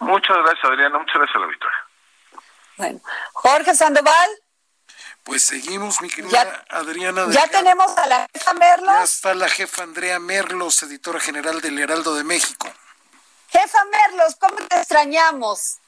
Muchas 0.00 0.36
gracias, 0.36 0.64
Adriana. 0.64 0.98
Muchas 0.98 1.14
gracias 1.14 1.36
a 1.36 1.38
la 1.38 1.46
Victoria. 1.46 1.78
Bueno, 2.76 3.00
Jorge 3.34 3.74
Sandoval. 3.76 4.30
Pues 5.24 5.44
seguimos, 5.44 6.00
mi 6.00 6.08
querida 6.08 6.64
Adriana. 6.68 7.26
ya 7.30 7.46
tenemos 7.46 7.96
a 7.96 8.06
la 8.06 8.28
jefa 8.32 8.54
Merlos. 8.54 8.94
Ya 8.94 9.02
está 9.04 9.34
la 9.34 9.48
jefa 9.48 9.82
Andrea 9.84 10.18
Merlos, 10.18 10.82
editora 10.82 11.20
general 11.20 11.60
del 11.60 11.78
Heraldo 11.78 12.14
de 12.16 12.24
México. 12.24 12.68
Jefa 13.50 13.84
Merlos, 13.84 14.36
¿cómo 14.36 14.56
te 14.56 14.76
extrañamos? 14.76 15.78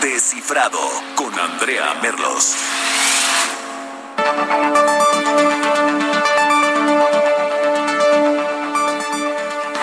Descifrado 0.00 0.78
con 1.14 1.38
Andrea 1.38 1.94
Merlos. 2.00 2.54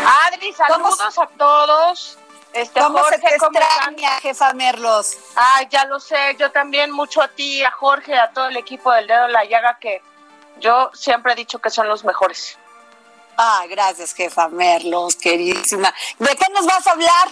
Adri, 0.06 0.54
saludos 0.54 1.18
a 1.18 1.28
todos. 1.38 2.18
Este, 2.58 2.80
¿Cómo 2.80 2.98
Jorge, 2.98 3.18
se 3.18 3.22
te 3.22 3.36
extraña, 3.36 4.20
jefa 4.20 4.52
Merlos? 4.54 5.16
Ay, 5.36 5.68
ya 5.70 5.86
lo 5.86 6.00
sé, 6.00 6.36
yo 6.40 6.52
también 6.52 6.90
mucho 6.90 7.22
a 7.22 7.28
ti, 7.28 7.64
a 7.64 7.70
Jorge, 7.70 8.18
a 8.18 8.32
todo 8.32 8.48
el 8.48 8.58
equipo 8.58 8.92
del 8.92 9.06
Dedo 9.06 9.28
de 9.28 9.32
la 9.32 9.46
Llaga, 9.46 9.78
que 9.80 10.02
yo 10.60 10.90
siempre 10.92 11.34
he 11.34 11.36
dicho 11.36 11.60
que 11.60 11.70
son 11.70 11.88
los 11.88 12.04
mejores. 12.04 12.58
Ah, 13.38 13.66
gracias, 13.70 14.16
jefa 14.16 14.48
Merlos, 14.48 15.16
queridísima. 15.18 15.94
¿De 16.18 16.36
qué 16.36 16.52
nos 16.52 16.66
vas 16.66 16.88
a 16.88 16.92
hablar? 16.94 17.28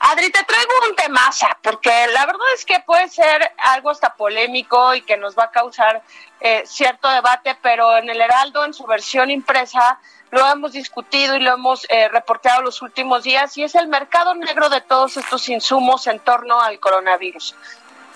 Adri, 0.00 0.30
te 0.30 0.42
traigo 0.42 0.72
un 0.88 0.96
temaza, 0.96 1.56
porque 1.62 1.90
la 2.08 2.26
verdad 2.26 2.46
es 2.54 2.64
que 2.64 2.80
puede 2.80 3.08
ser 3.08 3.52
algo 3.58 3.90
hasta 3.90 4.14
polémico 4.14 4.94
y 4.94 5.02
que 5.02 5.16
nos 5.16 5.38
va 5.38 5.44
a 5.44 5.50
causar 5.50 6.02
eh, 6.40 6.64
cierto 6.66 7.08
debate, 7.08 7.56
pero 7.62 7.96
en 7.96 8.10
el 8.10 8.20
Heraldo, 8.20 8.64
en 8.64 8.74
su 8.74 8.84
versión 8.84 9.30
impresa, 9.30 10.00
lo 10.30 10.44
hemos 10.50 10.72
discutido 10.72 11.36
y 11.36 11.40
lo 11.40 11.54
hemos 11.54 11.86
eh, 11.88 12.08
reportado 12.08 12.62
los 12.62 12.82
últimos 12.82 13.22
días, 13.22 13.56
y 13.56 13.62
es 13.62 13.74
el 13.76 13.86
mercado 13.86 14.34
negro 14.34 14.68
de 14.70 14.80
todos 14.80 15.16
estos 15.16 15.48
insumos 15.48 16.06
en 16.08 16.18
torno 16.18 16.60
al 16.60 16.80
coronavirus. 16.80 17.54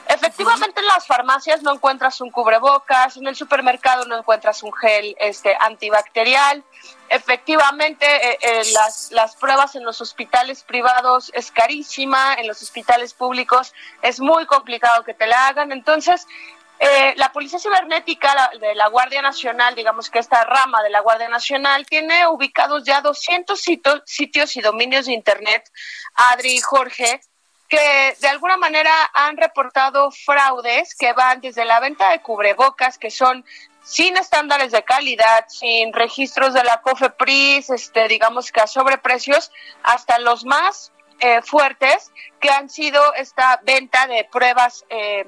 Efectivamente, 0.09 0.81
en 0.81 0.87
las 0.87 1.07
farmacias 1.07 1.63
no 1.63 1.75
encuentras 1.75 2.21
un 2.21 2.31
cubrebocas, 2.31 3.17
en 3.17 3.27
el 3.27 3.37
supermercado 3.37 4.05
no 4.07 4.17
encuentras 4.19 4.63
un 4.63 4.73
gel 4.73 5.17
este, 5.19 5.57
antibacterial. 5.59 6.65
Efectivamente, 7.09 8.07
eh, 8.07 8.39
eh, 8.41 8.63
las, 8.73 9.11
las 9.13 9.37
pruebas 9.37 9.77
en 9.77 9.85
los 9.85 10.01
hospitales 10.01 10.63
privados 10.65 11.31
es 11.35 11.51
carísima, 11.51 12.35
en 12.35 12.49
los 12.49 12.63
hospitales 12.63 13.15
públicos 13.15 13.73
es 14.03 14.21
muy 14.21 14.47
complicado 14.47 15.05
que 15.05 15.15
te 15.15 15.27
la 15.27 15.49
hagan. 15.49 15.73
Entonces, 15.73 16.27
eh, 16.79 17.15
la 17.17 17.33
Policía 17.33 17.59
Cibernética 17.59 18.51
de 18.61 18.75
la 18.75 18.89
Guardia 18.89 19.23
Nacional, 19.23 19.75
digamos 19.75 20.11
que 20.11 20.19
esta 20.19 20.45
rama 20.45 20.83
de 20.83 20.91
la 20.91 21.01
Guardia 21.01 21.29
Nacional, 21.29 21.87
tiene 21.87 22.27
ubicados 22.27 22.85
ya 22.85 23.01
200 23.01 23.59
sitios 24.05 24.57
y 24.57 24.61
dominios 24.61 25.07
de 25.07 25.15
Internet, 25.15 25.71
Adri 26.15 26.57
y 26.57 26.61
Jorge, 26.61 27.21
que 27.69 28.17
de 28.21 28.29
alguna 28.29 28.59
manera 28.59 28.93
han 29.15 29.37
reportado 29.39 30.11
fraudes 30.11 30.95
que 30.95 31.13
van 31.15 31.41
desde 31.41 31.65
la 31.65 31.81
venta 31.81 32.11
de 32.11 32.21
cubrebocas, 32.21 32.99
que 32.99 33.11
son 33.11 33.45
sin 33.87 34.17
estándares 34.17 34.73
de 34.73 34.83
calidad, 34.83 35.45
sin 35.47 35.93
registros 35.93 36.53
de 36.53 36.65
la 36.65 36.83
COFEPRIS, 36.83 37.71
este, 37.71 38.09
digamos 38.09 38.51
que 38.51 38.61
a 38.61 38.67
sobreprecios, 38.67 39.53
hasta 39.85 40.19
los 40.19 40.45
más 40.45 40.93
eh, 41.21 41.41
fuertes, 41.43 42.11
que 42.41 42.51
han 42.51 42.69
sido 42.69 43.15
esta 43.15 43.61
venta 43.63 44.09
de 44.09 44.25
pruebas 44.25 44.85
eh, 44.91 45.25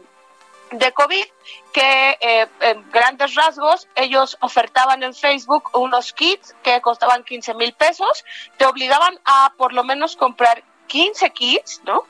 de 0.73 0.93
COVID, 0.93 1.25
que 1.73 2.19
eh, 2.21 2.49
en 2.63 2.91
grandes 2.91 3.37
rasgos 3.37 3.87
ellos 3.95 4.37
ofertaban 4.41 5.05
en 5.05 5.15
Facebook 5.15 5.71
unos 5.75 6.13
kits 6.13 6.57
que 6.65 6.81
costaban 6.81 7.23
15 7.23 7.55
mil 7.55 7.73
pesos, 7.75 8.25
te 8.57 8.67
obligaban 8.67 9.21
a 9.25 9.53
por 9.57 9.73
lo 9.73 9.85
menos 9.85 10.17
comprar 10.17 10.65
15 10.89 11.31
kits, 11.31 11.81
¿no? 11.85 12.03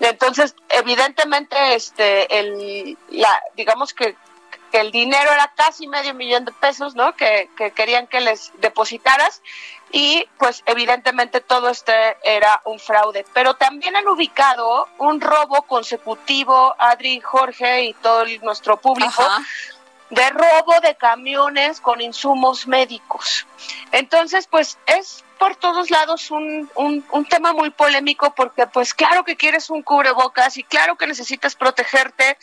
Entonces, 0.00 0.54
evidentemente, 0.68 1.56
este, 1.74 2.38
el, 2.38 2.98
la, 3.08 3.42
digamos 3.56 3.94
que, 3.94 4.16
el 4.80 4.90
dinero 4.90 5.30
era 5.30 5.52
casi 5.56 5.86
medio 5.86 6.14
millón 6.14 6.44
de 6.44 6.52
pesos, 6.52 6.94
¿no? 6.94 7.14
Que, 7.14 7.48
que 7.56 7.72
querían 7.72 8.06
que 8.06 8.20
les 8.20 8.52
depositaras 8.60 9.42
y 9.94 10.28
pues 10.38 10.62
evidentemente 10.66 11.40
todo 11.40 11.68
este 11.68 11.92
era 12.24 12.60
un 12.64 12.80
fraude. 12.80 13.24
Pero 13.32 13.54
también 13.54 13.94
han 13.94 14.08
ubicado 14.08 14.88
un 14.98 15.20
robo 15.20 15.62
consecutivo, 15.62 16.74
Adri, 16.78 17.20
Jorge 17.20 17.84
y 17.84 17.94
todo 17.94 18.24
nuestro 18.42 18.76
público, 18.80 19.22
de 20.14 20.30
robo 20.30 20.80
de 20.80 20.94
camiones 20.94 21.80
con 21.80 22.00
insumos 22.00 22.66
médicos. 22.66 23.46
Entonces, 23.90 24.46
pues 24.46 24.78
es 24.86 25.24
por 25.38 25.56
todos 25.56 25.90
lados 25.90 26.30
un, 26.30 26.70
un, 26.76 27.24
tema 27.26 27.52
muy 27.52 27.70
polémico 27.70 28.32
porque 28.34 28.66
pues 28.68 28.94
claro 28.94 29.24
que 29.24 29.36
quieres 29.36 29.68
un 29.68 29.82
cubrebocas 29.82 30.56
y 30.56 30.62
claro 30.62 30.96
que 30.96 31.08
necesitas 31.08 31.56
protegerte 31.56 32.38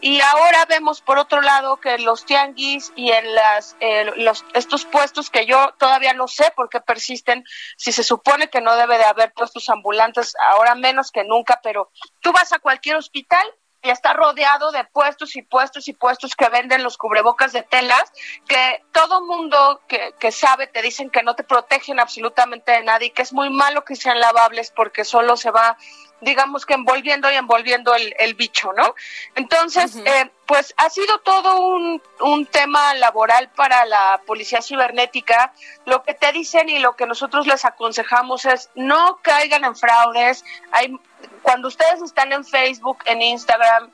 y 0.00 0.20
ahora 0.20 0.66
vemos 0.66 1.00
por 1.00 1.18
otro 1.18 1.40
lado 1.40 1.78
que 1.78 1.98
los 1.98 2.26
tianguis 2.26 2.92
y 2.96 3.10
en 3.10 3.34
las 3.34 3.76
eh, 3.80 4.12
los 4.16 4.44
estos 4.52 4.84
puestos 4.84 5.30
que 5.30 5.46
yo 5.46 5.74
todavía 5.78 6.12
no 6.12 6.28
sé 6.28 6.52
por 6.54 6.68
qué 6.68 6.80
persisten 6.80 7.44
si 7.78 7.92
se 7.92 8.04
supone 8.04 8.50
que 8.50 8.60
no 8.60 8.76
debe 8.76 8.98
de 8.98 9.04
haber 9.04 9.32
puestos 9.32 9.68
ambulantes 9.70 10.34
ahora 10.50 10.74
menos 10.74 11.10
que 11.10 11.24
nunca 11.24 11.60
pero 11.62 11.90
tú 12.20 12.30
vas 12.32 12.52
a 12.52 12.58
cualquier 12.58 12.96
hospital 12.96 13.46
y 13.84 13.90
está 13.90 14.14
rodeado 14.14 14.72
de 14.72 14.82
puestos 14.84 15.36
y 15.36 15.42
puestos 15.42 15.86
y 15.88 15.92
puestos 15.92 16.34
que 16.34 16.48
venden 16.48 16.82
los 16.82 16.96
cubrebocas 16.96 17.52
de 17.52 17.62
telas, 17.62 18.10
que 18.48 18.82
todo 18.92 19.26
mundo 19.26 19.82
que, 19.86 20.14
que 20.18 20.32
sabe 20.32 20.66
te 20.66 20.80
dicen 20.80 21.10
que 21.10 21.22
no 21.22 21.36
te 21.36 21.44
protegen 21.44 22.00
absolutamente 22.00 22.72
de 22.72 22.82
nadie, 22.82 23.12
que 23.12 23.20
es 23.20 23.34
muy 23.34 23.50
malo 23.50 23.84
que 23.84 23.94
sean 23.94 24.18
lavables 24.18 24.72
porque 24.74 25.04
solo 25.04 25.36
se 25.36 25.50
va 25.50 25.76
digamos 26.24 26.66
que 26.66 26.74
envolviendo 26.74 27.30
y 27.30 27.34
envolviendo 27.34 27.94
el, 27.94 28.14
el 28.18 28.34
bicho, 28.34 28.72
¿no? 28.72 28.94
Entonces, 29.34 29.96
eh, 29.96 30.30
pues 30.46 30.74
ha 30.76 30.90
sido 30.90 31.18
todo 31.20 31.60
un, 31.60 32.02
un, 32.20 32.46
tema 32.46 32.94
laboral 32.94 33.50
para 33.54 33.84
la 33.84 34.20
policía 34.26 34.60
cibernética. 34.60 35.52
Lo 35.84 36.02
que 36.02 36.14
te 36.14 36.32
dicen 36.32 36.68
y 36.68 36.78
lo 36.78 36.96
que 36.96 37.06
nosotros 37.06 37.46
les 37.46 37.64
aconsejamos 37.64 38.44
es 38.44 38.70
no 38.74 39.18
caigan 39.22 39.64
en 39.64 39.76
fraudes. 39.76 40.44
Hay 40.72 40.98
cuando 41.42 41.68
ustedes 41.68 42.02
están 42.02 42.32
en 42.32 42.44
Facebook, 42.44 42.98
en 43.06 43.22
Instagram, 43.22 43.90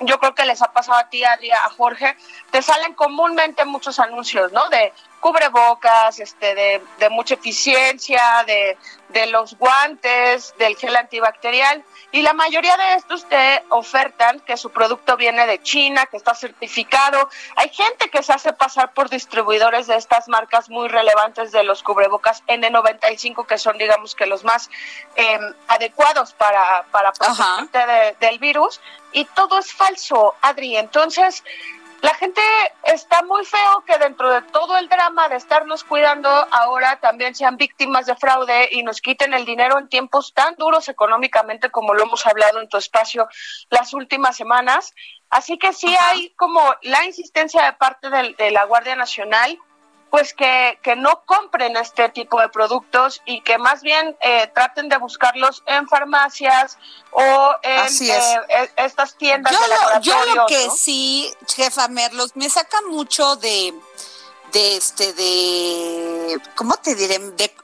yo 0.00 0.18
creo 0.18 0.34
que 0.34 0.44
les 0.44 0.62
ha 0.62 0.72
pasado 0.72 0.98
a 0.98 1.08
ti, 1.08 1.24
Adria, 1.24 1.64
a 1.64 1.70
Jorge, 1.70 2.16
te 2.50 2.62
salen 2.62 2.94
comúnmente 2.94 3.64
muchos 3.64 3.98
anuncios, 3.98 4.52
¿no? 4.52 4.68
De 4.68 4.92
cubrebocas, 5.20 6.18
este, 6.20 6.54
de, 6.54 6.82
de 6.98 7.10
mucha 7.10 7.34
eficiencia, 7.34 8.44
de, 8.46 8.76
de 9.08 9.26
los 9.26 9.56
guantes, 9.56 10.54
del 10.58 10.76
gel 10.76 10.96
antibacterial. 10.96 11.84
Y 12.12 12.22
la 12.22 12.32
mayoría 12.32 12.76
de 12.76 12.94
estos 12.94 13.28
te 13.28 13.62
ofertan 13.68 14.40
que 14.40 14.56
su 14.56 14.70
producto 14.70 15.16
viene 15.16 15.46
de 15.46 15.60
China, 15.62 16.06
que 16.06 16.16
está 16.16 16.34
certificado. 16.34 17.28
Hay 17.56 17.68
gente 17.70 18.08
que 18.10 18.22
se 18.22 18.32
hace 18.32 18.52
pasar 18.52 18.92
por 18.92 19.10
distribuidores 19.10 19.86
de 19.86 19.96
estas 19.96 20.28
marcas 20.28 20.70
muy 20.70 20.88
relevantes 20.88 21.52
de 21.52 21.64
los 21.64 21.82
cubrebocas 21.82 22.42
N95, 22.46 23.46
que 23.46 23.58
son, 23.58 23.76
digamos, 23.78 24.14
que 24.14 24.26
los 24.26 24.44
más 24.44 24.70
em, 25.16 25.54
adecuados 25.68 26.32
para, 26.32 26.84
para 26.90 27.12
protegerte 27.12 28.16
del 28.20 28.38
virus. 28.38 28.80
Y 29.12 29.24
todo 29.24 29.58
es 29.58 29.72
falso, 29.72 30.34
Adri. 30.42 30.76
Entonces, 30.76 31.42
la 32.00 32.14
gente 32.14 32.40
está 32.84 33.22
muy 33.22 33.44
feo 33.44 33.84
que 33.86 33.98
dentro 33.98 34.30
de 34.30 34.42
todo 34.42 34.76
el 34.76 34.88
drama 34.88 35.28
de 35.28 35.36
estarnos 35.36 35.84
cuidando, 35.84 36.28
ahora 36.28 37.00
también 37.00 37.34
sean 37.34 37.56
víctimas 37.56 38.06
de 38.06 38.14
fraude 38.14 38.68
y 38.72 38.82
nos 38.82 39.00
quiten 39.00 39.34
el 39.34 39.44
dinero 39.44 39.78
en 39.78 39.88
tiempos 39.88 40.32
tan 40.32 40.54
duros 40.56 40.88
económicamente 40.88 41.70
como 41.70 41.94
lo 41.94 42.04
hemos 42.04 42.24
hablado 42.26 42.60
en 42.60 42.68
tu 42.68 42.76
espacio 42.76 43.28
las 43.70 43.94
últimas 43.94 44.36
semanas. 44.36 44.94
Así 45.28 45.58
que 45.58 45.72
sí 45.72 45.94
hay 46.00 46.30
como 46.30 46.62
la 46.82 47.04
insistencia 47.04 47.64
de 47.64 47.72
parte 47.72 48.08
de 48.10 48.50
la 48.50 48.64
Guardia 48.64 48.96
Nacional 48.96 49.58
pues 50.10 50.32
que, 50.32 50.78
que, 50.82 50.96
no 50.96 51.22
compren 51.26 51.76
este 51.76 52.08
tipo 52.08 52.40
de 52.40 52.48
productos 52.48 53.20
y 53.26 53.42
que 53.42 53.58
más 53.58 53.82
bien 53.82 54.16
eh, 54.20 54.50
traten 54.54 54.88
de 54.88 54.96
buscarlos 54.96 55.62
en 55.66 55.86
farmacias 55.86 56.78
o 57.10 57.54
en 57.62 57.86
eh, 57.86 58.40
e, 58.48 58.70
estas 58.76 59.16
tiendas 59.16 59.52
yo 59.52 59.60
de 59.60 59.68
lo, 59.68 60.00
Yo 60.00 60.34
lo 60.34 60.46
que 60.46 60.70
sí, 60.70 61.32
jefa 61.54 61.88
Merlos, 61.88 62.36
me 62.36 62.48
saca 62.48 62.78
mucho 62.88 63.36
de, 63.36 63.74
de 64.52 64.76
este, 64.76 65.12
de, 65.12 66.40
¿cómo 66.54 66.76
te 66.76 66.94
diré? 66.94 67.20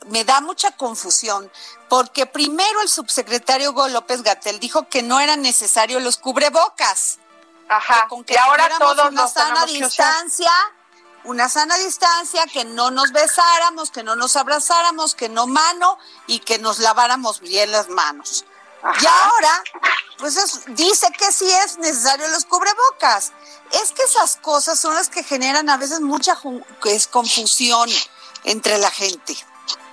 me 0.07 0.25
da 0.25 0.41
mucha 0.41 0.71
confusión, 0.73 1.51
porque 1.89 2.27
primero 2.27 2.83
el 2.83 2.89
subsecretario 2.89 3.71
Hugo 3.71 3.89
López 3.89 4.23
Gatel 4.23 4.61
dijo 4.61 4.89
que 4.89 5.03
no 5.03 5.19
eran 5.21 5.41
necesarios 5.41 6.03
los 6.03 6.19
cubrebocas. 6.19 7.19
Ajá, 7.67 8.07
con 8.09 8.23
que 8.25 8.35
y 8.35 8.37
ahora 8.37 8.69
todos 8.79 9.11
una 9.11 9.27
sana 9.27 9.65
distancia 9.65 10.51
una 11.25 11.49
sana 11.49 11.77
distancia, 11.77 12.45
que 12.53 12.65
no 12.65 12.91
nos 12.91 13.13
besáramos, 13.13 13.91
que 13.91 14.03
no 14.03 14.17
nos 14.17 14.37
abrazáramos, 14.37 15.15
que 15.15 15.29
no 15.29 15.47
mano 15.47 15.99
y 16.27 16.41
que 16.41 16.59
nos 16.59 16.79
laváramos 16.79 17.41
bien 17.41 17.73
las 17.73 17.89
manos. 17.89 18.45
Y 19.01 19.07
ahora, 19.07 19.63
pues 20.19 20.65
dice 20.69 21.09
que 21.19 21.33
sí 21.33 21.51
es 21.65 21.79
necesario 21.79 22.29
los 22.29 22.45
cubrebocas. 22.45 23.33
Es 23.73 23.93
que 23.93 24.03
esas 24.03 24.37
cosas 24.37 24.79
son 24.79 24.95
las 24.95 25.09
que 25.09 25.25
generan 25.25 25.71
a 25.71 25.79
veces 25.79 26.01
mucha 26.01 26.37
es 26.85 27.07
confusión 27.07 27.89
entre 28.45 28.77
la 28.79 28.91
gente. 28.91 29.35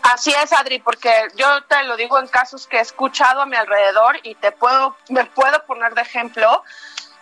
Así 0.04 0.34
es, 0.34 0.52
Adri, 0.52 0.80
porque 0.80 1.28
yo 1.36 1.64
te 1.66 1.84
lo 1.84 1.96
digo 1.96 2.20
en 2.20 2.28
casos 2.28 2.68
que 2.68 2.78
he 2.78 2.82
escuchado 2.82 3.42
a 3.42 3.46
mi 3.46 3.56
alrededor 3.56 4.20
y 4.24 4.36
te 4.36 4.52
puedo, 4.52 4.98
me 5.10 5.26
puedo 5.26 5.64
poner 5.66 5.94
de 5.94 6.02
ejemplo 6.02 6.64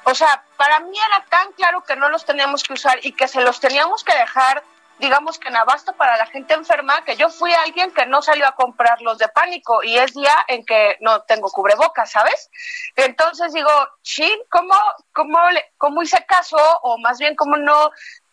o 0.09 0.15
sea, 0.15 0.43
para 0.57 0.79
mí 0.79 0.97
era 0.97 1.25
tan 1.29 1.51
claro 1.53 1.83
que 1.83 1.95
no 1.95 2.09
los 2.09 2.25
teníamos 2.25 2.63
que 2.63 2.73
usar 2.73 2.99
y 3.03 3.11
que 3.13 3.27
se 3.27 3.41
los 3.41 3.59
teníamos 3.59 4.03
que 4.03 4.17
dejar, 4.17 4.63
digamos 4.97 5.37
que 5.37 5.49
en 5.49 5.55
abasto 5.55 5.93
para 5.93 6.17
la 6.17 6.25
gente 6.25 6.53
enferma, 6.53 7.03
que 7.05 7.15
yo 7.15 7.29
fui 7.29 7.53
alguien 7.53 7.91
que 7.91 8.05
no 8.05 8.21
salió 8.21 8.47
a 8.47 8.55
comprarlos 8.55 9.17
de 9.17 9.27
pánico 9.29 9.83
y 9.83 9.97
es 9.97 10.13
día 10.13 10.35
en 10.47 10.65
que 10.65 10.97
no 11.01 11.21
tengo 11.21 11.49
cubrebocas, 11.49 12.11
¿sabes? 12.11 12.49
Entonces 12.95 13.53
digo, 13.53 13.69
chin, 14.01 14.39
¿cómo, 14.49 14.75
cómo, 15.13 15.37
cómo 15.77 16.01
hice 16.01 16.25
caso? 16.25 16.57
O 16.81 16.97
más 16.97 17.19
bien, 17.19 17.35
¿cómo 17.35 17.57
no 17.57 17.91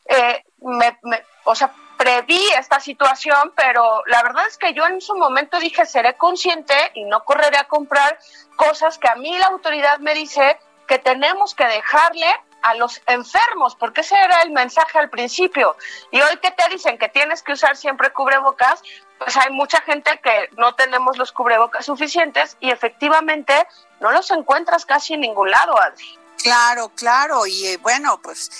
eh, 0.08 0.44
me, 0.58 0.98
o 1.44 1.54
sea, 1.54 1.72
preví 1.96 2.40
esta 2.58 2.80
situación, 2.80 3.52
pero 3.56 4.02
la 4.06 4.22
verdad 4.22 4.46
es 4.46 4.58
que 4.58 4.72
yo 4.74 4.86
en 4.86 5.00
su 5.00 5.16
momento 5.16 5.58
dije, 5.58 5.86
seré 5.86 6.16
consciente 6.16 6.74
y 6.94 7.04
no 7.04 7.24
correré 7.24 7.58
a 7.58 7.64
comprar 7.64 8.18
cosas 8.56 8.98
que 8.98 9.08
a 9.08 9.16
mí 9.16 9.36
la 9.38 9.46
autoridad 9.46 9.98
me 9.98 10.14
dice 10.14 10.58
que 10.86 10.98
tenemos 10.98 11.54
que 11.54 11.66
dejarle 11.66 12.26
a 12.62 12.74
los 12.74 13.00
enfermos, 13.06 13.76
porque 13.76 14.00
ese 14.00 14.16
era 14.16 14.42
el 14.42 14.50
mensaje 14.50 14.98
al 14.98 15.08
principio. 15.08 15.76
Y 16.10 16.20
hoy 16.20 16.36
que 16.38 16.50
te 16.50 16.68
dicen 16.68 16.98
que 16.98 17.08
tienes 17.08 17.42
que 17.42 17.52
usar 17.52 17.76
siempre 17.76 18.12
cubrebocas, 18.12 18.82
pues 19.18 19.36
hay 19.36 19.52
mucha 19.52 19.80
gente 19.82 20.20
que 20.22 20.48
no 20.56 20.74
tenemos 20.74 21.16
los 21.16 21.30
cubrebocas 21.32 21.86
suficientes 21.86 22.56
y 22.60 22.70
efectivamente 22.70 23.54
no 24.00 24.10
los 24.10 24.30
encuentras 24.30 24.84
casi 24.84 25.14
en 25.14 25.20
ningún 25.20 25.50
lado, 25.50 25.80
Adri. 25.80 26.18
Claro, 26.42 26.90
claro, 26.90 27.46
y 27.46 27.66
eh, 27.66 27.76
bueno, 27.78 28.20
pues 28.22 28.50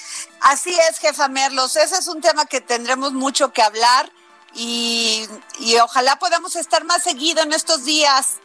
así 0.40 0.76
es, 0.88 0.98
jefa 0.98 1.28
Merlos, 1.28 1.76
ese 1.76 1.96
es 1.96 2.08
un 2.08 2.20
tema 2.20 2.46
que 2.46 2.60
tendremos 2.60 3.12
mucho 3.12 3.52
que 3.52 3.62
hablar 3.62 4.10
y, 4.54 5.28
y 5.58 5.76
ojalá 5.78 6.16
podamos 6.16 6.56
estar 6.56 6.84
más 6.84 7.02
seguido 7.02 7.42
en 7.42 7.52
estos 7.52 7.84
días. 7.84 8.38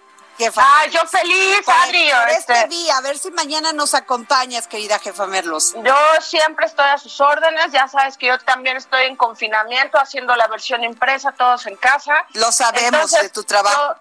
Ah, 0.58 0.86
yo 0.88 1.06
feliz, 1.08 1.62
Adri. 1.68 2.10
este, 2.30 2.54
este 2.54 2.68
día, 2.68 2.98
a 2.98 3.02
ver 3.02 3.18
si 3.18 3.32
mañana 3.32 3.74
nos 3.74 3.94
acompañas, 3.94 4.68
querida 4.68 5.00
jefa 5.00 5.28
Merlos. 5.28 5.74
Yo 5.84 5.96
siempre 6.22 6.66
estoy 6.66 6.88
a 6.88 6.98
sus 6.98 7.20
órdenes, 7.22 7.72
ya 7.72 7.88
sabes 7.88 8.18
que 8.18 8.28
yo 8.28 8.40
también 8.40 8.78
estoy 8.78 9.04
en 9.04 9.16
confinamiento 9.16 10.00
haciendo 10.00 10.36
la 10.36 10.48
versión 10.48 10.84
impresa, 10.84 11.32
todos 11.32 11.66
en 11.68 11.76
casa. 11.76 12.26
Lo 12.34 12.52
sabemos 12.52 13.12
de 13.12 13.30
tu 13.30 13.44
trabajo. 13.44 13.96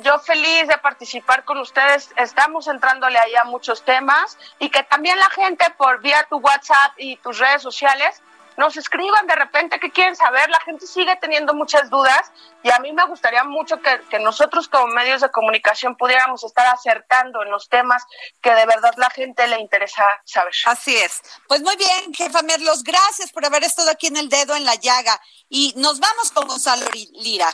yo 0.00 0.18
feliz 0.20 0.68
de 0.68 0.78
participar 0.78 1.44
con 1.44 1.58
ustedes. 1.58 2.10
Estamos 2.16 2.66
entrándole 2.66 3.18
ahí 3.18 3.34
a 3.36 3.44
muchos 3.44 3.82
temas 3.84 4.36
y 4.58 4.70
que 4.70 4.82
también 4.84 5.18
la 5.18 5.30
gente 5.30 5.66
por 5.76 6.00
vía 6.00 6.26
tu 6.28 6.36
WhatsApp 6.38 6.92
y 6.98 7.16
tus 7.18 7.38
redes 7.38 7.62
sociales 7.62 8.22
nos 8.56 8.76
escriban 8.76 9.26
de 9.26 9.34
repente 9.34 9.78
qué 9.78 9.90
quieren 9.90 10.16
saber. 10.16 10.48
La 10.50 10.60
gente 10.60 10.86
sigue 10.86 11.16
teniendo 11.20 11.54
muchas 11.54 11.90
dudas 11.90 12.32
y 12.62 12.70
a 12.70 12.78
mí 12.78 12.92
me 12.92 13.04
gustaría 13.06 13.44
mucho 13.44 13.80
que, 13.80 14.18
nosotros 14.18 14.68
como 14.68 14.86
medios 14.88 15.20
de 15.20 15.30
comunicación 15.30 15.96
pudiéramos 15.96 16.42
estar 16.42 16.66
acertando 16.66 17.42
en 17.42 17.50
los 17.50 17.68
temas 17.68 18.02
que 18.40 18.50
de 18.50 18.66
verdad 18.66 18.94
la 18.96 19.10
gente 19.10 19.46
le 19.46 19.60
interesa 19.60 20.04
saber. 20.24 20.54
Así 20.64 20.96
es. 20.96 21.22
Pues 21.48 21.60
muy 21.62 21.76
bien, 21.76 22.14
jefa 22.14 22.42
Merlos, 22.42 22.82
gracias 22.82 23.30
por 23.30 23.44
haber 23.44 23.62
estado 23.64 23.90
aquí 23.90 24.06
en 24.06 24.16
el 24.16 24.28
dedo 24.28 24.56
en 24.56 24.64
la 24.64 24.74
llaga. 24.74 25.20
Y 25.48 25.74
nos 25.76 26.00
vamos 26.00 26.32
con 26.32 26.46
Gonzalo 26.48 26.86
Lira. 27.12 27.52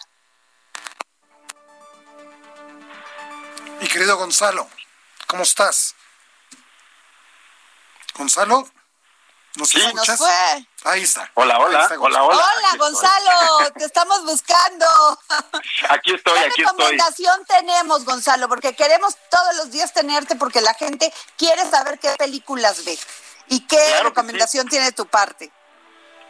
Mi 3.80 3.88
querido 3.88 4.16
Gonzalo, 4.16 4.68
¿cómo 5.26 5.42
estás? 5.42 5.96
Gonzalo. 8.14 8.68
¿Nos 9.56 9.68
sí, 9.68 9.78
escuchas? 9.78 10.18
fue. 10.18 10.66
Ahí 10.84 11.02
está. 11.02 11.30
Hola, 11.34 11.58
hola, 11.58 11.88
hola, 11.98 12.22
hola. 12.24 12.36
Hola, 12.36 12.78
Gonzalo, 12.78 13.70
te 13.76 13.84
estamos 13.84 14.24
buscando. 14.24 14.86
Aquí 15.90 16.14
estoy, 16.14 16.38
aquí 16.38 16.48
estoy. 16.48 16.56
¿Qué 16.56 16.62
recomendación 16.62 17.44
tenemos, 17.46 18.04
Gonzalo? 18.04 18.48
Porque 18.48 18.74
queremos 18.74 19.16
todos 19.30 19.56
los 19.56 19.70
días 19.70 19.92
tenerte 19.92 20.36
porque 20.36 20.62
la 20.62 20.72
gente 20.74 21.12
quiere 21.36 21.62
saber 21.70 21.98
qué 21.98 22.10
películas 22.18 22.84
ve. 22.84 22.98
¿Y 23.48 23.66
qué 23.66 24.02
recomendación 24.02 24.66
tiene 24.68 24.92
tu 24.92 25.06
parte? 25.06 25.52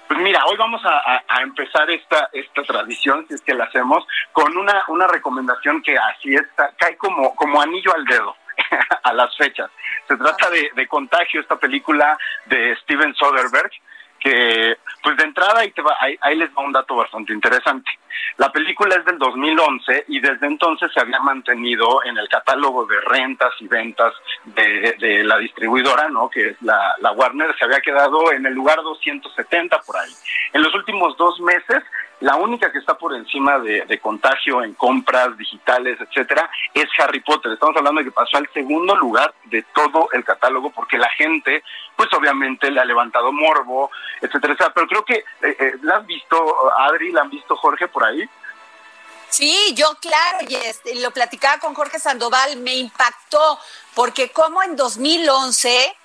Pues 0.09 0.21
mira, 0.21 0.45
hoy 0.47 0.57
vamos 0.57 0.83
a, 0.85 1.23
empezar 1.41 1.89
esta 1.91 2.29
esta 2.33 2.63
tradición, 2.65 3.25
si 3.29 3.35
es 3.35 3.41
que 3.41 3.55
la 3.55 3.65
hacemos, 3.65 4.05
con 4.33 4.57
una, 4.57 4.85
una 4.89 5.07
recomendación 5.07 5.83
que 5.83 5.97
así 5.97 6.35
está, 6.35 6.75
cae 6.77 6.97
como, 6.97 7.35
como 7.37 7.63
anillo 7.63 7.95
al 7.95 8.05
dedo. 8.05 8.37
a 9.03 9.13
las 9.13 9.37
fechas. 9.37 9.71
Se 10.09 10.17
trata 10.17 10.49
de, 10.51 10.87
Contagio, 10.89 11.41
esta 11.41 11.57
película 11.57 12.19
de 12.47 12.77
Steven 12.83 13.15
Soderbergh, 13.15 13.73
que 14.19 14.77
pues 15.03 15.17
de 15.17 15.25
entrada 15.25 15.61
ahí, 15.61 15.73
te 15.73 15.83
va, 15.83 15.97
ahí, 15.99 16.37
les 16.37 16.51
va 16.51 16.63
un 16.63 16.73
dato 16.73 16.95
bastante 16.95 17.33
interesante. 17.33 17.91
La 18.37 18.53
película 18.53 18.95
es 18.95 19.05
del 19.05 19.19
2011 19.19 20.05
y 20.09 20.21
desde 20.21 20.47
entonces 20.47 20.93
se 20.93 21.01
había 21.01 21.19
mantenido 21.21 22.05
en 22.05 22.17
el 22.19 22.29
catálogo 22.29 22.87
de 22.87 23.01
rentas 23.01 23.53
y 23.59 23.67
ventas 23.67 24.13
de, 24.45 25.25
la 25.25 25.39
distribuidora, 25.39 26.09
¿no? 26.09 26.31
que 26.31 26.51
es 26.51 26.63
la, 26.63 26.95
la 27.01 27.13
Warner, 27.13 27.57
se 27.59 27.65
había 27.65 27.81
quedado 27.81 28.33
en 28.33 28.47
el 28.47 28.55
lugar 28.55 28.77
270 28.77 29.81
por 29.81 29.97
ahí. 29.97 30.13
En 30.53 30.63
los 30.63 30.73
últimos 30.75 31.17
dos 31.17 31.41
meses 31.41 31.83
la 32.23 32.37
única 32.37 32.71
que 32.71 32.79
está 32.79 32.97
por 32.97 33.15
encima 33.15 33.59
de, 33.59 33.99
contagio 34.01 34.63
en 34.63 34.75
compras 34.75 35.37
digitales, 35.37 35.99
etcétera, 36.01 36.49
es 36.73 36.87
Harry 36.99 37.21
Potter. 37.21 37.53
Estamos 37.53 37.77
hablando 37.77 38.01
de 38.01 38.07
que 38.07 38.13
pasó 38.13 38.37
al 38.37 38.49
segundo 38.53 38.95
lugar 38.97 39.35
de 39.45 39.63
todo 39.75 40.09
el 40.13 40.25
catálogo 40.25 40.71
porque 40.71 40.99
la 40.99 41.11
gente, 41.11 41.65
pues 41.97 42.09
obviamente 42.13 42.71
le 42.71 42.81
ha 42.81 42.85
levantado 42.85 43.33
morbo, 43.33 43.91
etcétera, 44.21 44.53
etcétera. 44.53 44.73
Pero 44.73 44.87
creo 44.87 45.05
que 45.05 45.15
eh, 45.15 45.57
eh, 45.59 45.73
la 45.83 45.97
has 45.97 46.07
visto, 46.07 46.37
Adri, 46.79 47.11
la 47.11 47.23
han 47.23 47.31
visto 47.31 47.57
Jorge 47.57 47.89
por 47.89 48.05
ahí. 48.05 48.29
Sí, 49.29 49.75
yo 49.75 49.87
claro, 50.01 50.39
y 50.49 50.55
este, 50.55 50.95
lo 51.01 51.11
platicaba 51.11 51.59
con 51.59 51.75
Jorge 51.75 51.99
Sandoval, 51.99 52.57
me 52.59 52.77
impactó, 52.77 53.59
porque 53.95 54.31
como 54.31 54.63
en 54.63 54.77
2011 54.77 55.97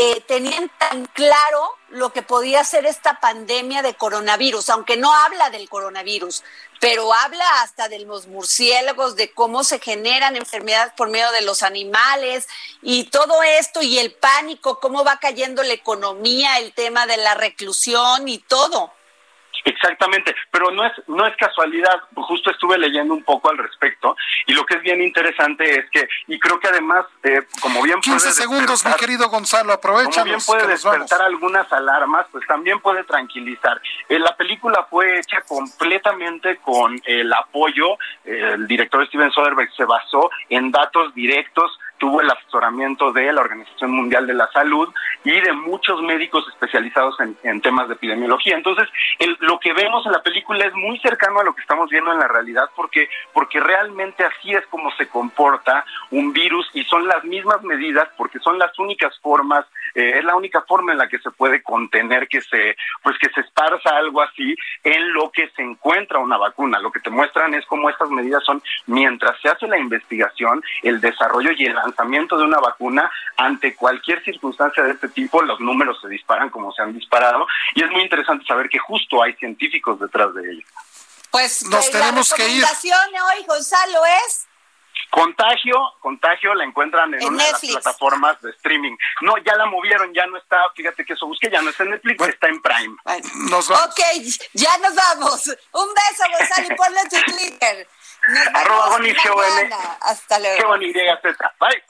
eh, 0.00 0.20
tenían 0.28 0.70
tan 0.78 1.06
claro 1.06 1.74
lo 1.88 2.12
que 2.12 2.22
podía 2.22 2.62
ser 2.62 2.86
esta 2.86 3.18
pandemia 3.18 3.82
de 3.82 3.94
coronavirus, 3.94 4.70
aunque 4.70 4.96
no 4.96 5.12
habla 5.12 5.50
del 5.50 5.68
coronavirus, 5.68 6.44
pero 6.78 7.12
habla 7.12 7.44
hasta 7.62 7.88
de 7.88 7.98
los 7.98 8.28
murciélagos, 8.28 9.16
de 9.16 9.32
cómo 9.32 9.64
se 9.64 9.80
generan 9.80 10.36
enfermedades 10.36 10.92
por 10.96 11.08
medio 11.08 11.32
de 11.32 11.40
los 11.40 11.64
animales 11.64 12.46
y 12.80 13.10
todo 13.10 13.42
esto 13.42 13.82
y 13.82 13.98
el 13.98 14.12
pánico, 14.12 14.78
cómo 14.78 15.02
va 15.02 15.18
cayendo 15.18 15.64
la 15.64 15.72
economía, 15.72 16.58
el 16.58 16.72
tema 16.74 17.08
de 17.08 17.16
la 17.16 17.34
reclusión 17.34 18.28
y 18.28 18.38
todo. 18.38 18.92
Exactamente, 19.64 20.34
pero 20.50 20.70
no 20.70 20.84
es 20.84 20.92
no 21.06 21.26
es 21.26 21.36
casualidad, 21.36 22.00
justo 22.14 22.50
estuve 22.50 22.78
leyendo 22.78 23.14
un 23.14 23.22
poco 23.22 23.50
al 23.50 23.58
respecto 23.58 24.16
y 24.46 24.52
lo 24.54 24.64
que 24.64 24.76
es 24.76 24.82
bien 24.82 25.02
interesante 25.02 25.80
es 25.80 25.90
que 25.90 26.08
y 26.26 26.38
creo 26.38 26.58
que 26.58 26.68
además 26.68 27.04
eh, 27.22 27.40
como 27.60 27.82
bien 27.82 28.00
15 28.00 28.32
segundos, 28.32 28.84
mi 28.84 28.92
querido 28.94 29.28
Gonzalo, 29.28 29.72
aprovecha. 29.72 30.20
Como 30.20 30.24
bien 30.24 30.40
puede 30.44 30.66
despertar 30.66 31.22
algunas 31.22 31.70
alarmas, 31.72 32.26
pues 32.30 32.46
también 32.46 32.80
puede 32.80 33.04
tranquilizar. 33.04 33.80
Eh, 34.08 34.18
la 34.18 34.36
película 34.36 34.86
fue 34.88 35.18
hecha 35.18 35.40
completamente 35.42 36.58
con 36.58 37.00
el 37.04 37.32
apoyo, 37.32 37.96
el 38.24 38.66
director 38.66 39.06
Steven 39.06 39.30
Soderbergh 39.30 39.72
se 39.76 39.84
basó 39.84 40.30
en 40.48 40.70
datos 40.70 41.14
directos 41.14 41.78
tuvo 41.98 42.20
el 42.20 42.30
asesoramiento 42.30 43.12
de 43.12 43.32
la 43.32 43.40
Organización 43.40 43.90
Mundial 43.90 44.26
de 44.26 44.34
la 44.34 44.50
Salud 44.52 44.88
y 45.24 45.40
de 45.40 45.52
muchos 45.52 46.00
médicos 46.02 46.46
especializados 46.48 47.16
en, 47.20 47.60
temas 47.60 47.88
de 47.88 47.94
epidemiología. 47.94 48.56
Entonces, 48.56 48.88
lo 49.40 49.58
que 49.58 49.72
vemos 49.72 50.06
en 50.06 50.12
la 50.12 50.22
película 50.22 50.64
es 50.64 50.74
muy 50.74 50.98
cercano 51.00 51.40
a 51.40 51.44
lo 51.44 51.54
que 51.54 51.62
estamos 51.62 51.90
viendo 51.90 52.12
en 52.12 52.18
la 52.18 52.28
realidad 52.28 52.70
porque, 52.76 53.08
porque 53.32 53.60
realmente 53.60 54.24
así 54.24 54.52
es 54.52 54.66
como 54.68 54.90
se 54.92 55.08
comporta 55.08 55.84
un 56.10 56.32
virus 56.32 56.70
y 56.72 56.84
son 56.84 57.06
las 57.06 57.24
mismas 57.24 57.62
medidas 57.62 58.08
porque 58.16 58.38
son 58.38 58.58
las 58.58 58.78
únicas 58.78 59.18
formas, 59.20 59.66
eh, 59.94 60.18
es 60.18 60.24
la 60.24 60.36
única 60.36 60.62
forma 60.62 60.92
en 60.92 60.98
la 60.98 61.08
que 61.08 61.18
se 61.18 61.30
puede 61.30 61.62
contener 61.62 62.28
que 62.28 62.40
se, 62.40 62.76
pues 63.02 63.18
que 63.18 63.28
se 63.30 63.40
esparza 63.40 63.90
algo 63.96 64.22
así 64.22 64.54
en 64.84 65.12
lo 65.12 65.30
que 65.30 65.48
se 65.50 65.62
encuentra 65.62 66.18
una 66.18 66.38
vacuna. 66.38 66.78
Lo 66.78 66.92
que 66.92 67.00
te 67.00 67.10
muestran 67.10 67.54
es 67.54 67.66
cómo 67.66 67.90
estas 67.90 68.10
medidas 68.10 68.44
son 68.44 68.62
mientras 68.86 69.38
se 69.40 69.48
hace 69.48 69.66
la 69.66 69.78
investigación, 69.78 70.62
el 70.82 71.00
desarrollo 71.00 71.50
y 71.56 71.66
el 71.66 71.76
lanzamiento 71.88 72.36
de 72.36 72.44
una 72.44 72.58
vacuna, 72.58 73.10
ante 73.36 73.74
cualquier 73.74 74.22
circunstancia 74.24 74.82
de 74.82 74.92
este 74.92 75.08
tipo, 75.08 75.42
los 75.42 75.60
números 75.60 75.98
se 76.00 76.08
disparan 76.08 76.50
como 76.50 76.72
se 76.72 76.82
han 76.82 76.94
disparado 76.94 77.46
y 77.74 77.82
es 77.82 77.90
muy 77.90 78.02
interesante 78.02 78.44
saber 78.46 78.68
que 78.68 78.78
justo 78.78 79.22
hay 79.22 79.34
científicos 79.34 79.98
detrás 80.00 80.34
de 80.34 80.52
ello. 80.52 80.66
Pues 81.30 81.64
nos 81.68 81.90
tenemos 81.90 82.32
que 82.32 82.48
ir. 82.48 82.64
Hoy, 82.64 83.44
Gonzalo, 83.46 84.00
es 84.26 84.48
Contagio, 85.10 85.94
Contagio 86.00 86.54
la 86.54 86.64
encuentran 86.64 87.14
en, 87.14 87.24
una 87.24 87.44
de 87.44 87.52
las 87.52 87.60
plataformas 87.60 88.40
de 88.42 88.50
streaming. 88.50 88.96
No, 89.22 89.36
ya 89.38 89.56
la 89.56 89.66
movieron, 89.66 90.12
ya 90.12 90.26
no 90.26 90.36
está, 90.36 90.58
fíjate 90.74 91.04
que 91.04 91.14
eso 91.14 91.26
busqué, 91.26 91.50
ya 91.50 91.62
no 91.62 91.70
está 91.70 91.84
en 91.84 91.90
Netflix, 91.90 92.28
está 92.28 92.48
en 92.48 92.60
Prime. 92.60 92.96
Nos 93.50 93.68
vamos. 93.68 93.86
Ok, 93.86 94.00
ya 94.52 94.76
nos 94.78 94.94
vamos. 94.94 95.46
Un 95.72 95.88
beso, 95.94 96.24
Gonzalo, 96.38 96.66
y 96.70 96.76
ponle 96.76 97.00
tu 97.08 97.32
Twitter. 97.32 97.88
Arroba 98.54 98.90
Goni 98.90 99.14
Hasta 100.02 100.38
luego. 100.38 100.76
Bye. 101.60 101.82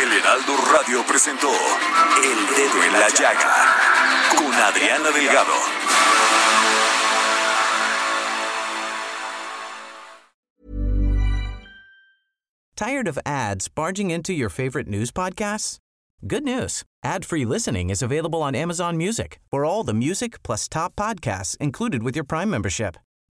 El 0.00 0.12
Heraldo 0.12 0.56
Radio 0.72 1.04
presentó 1.06 1.50
El 1.50 2.46
Dedo 2.56 2.84
en 2.84 2.92
la 2.92 3.08
Llaga 3.08 3.54
con 4.36 4.52
Adriana 4.52 5.10
Delgado. 5.10 5.54
Tired 12.76 13.06
of 13.06 13.18
ads 13.24 13.68
barging 13.68 14.10
into 14.10 14.32
your 14.32 14.48
favorite 14.48 14.88
news 14.88 15.12
podcasts? 15.12 15.78
Good 16.26 16.42
news. 16.42 16.82
Ad-free 17.04 17.44
listening 17.44 17.90
is 17.90 18.02
available 18.02 18.42
on 18.42 18.54
Amazon 18.56 18.96
Music 18.96 19.38
for 19.50 19.64
all 19.64 19.84
the 19.84 19.94
music 19.94 20.42
plus 20.42 20.66
top 20.68 20.96
podcasts 20.96 21.56
included 21.58 22.02
with 22.02 22.16
your 22.16 22.24
Prime 22.24 22.50
membership. 22.50 22.96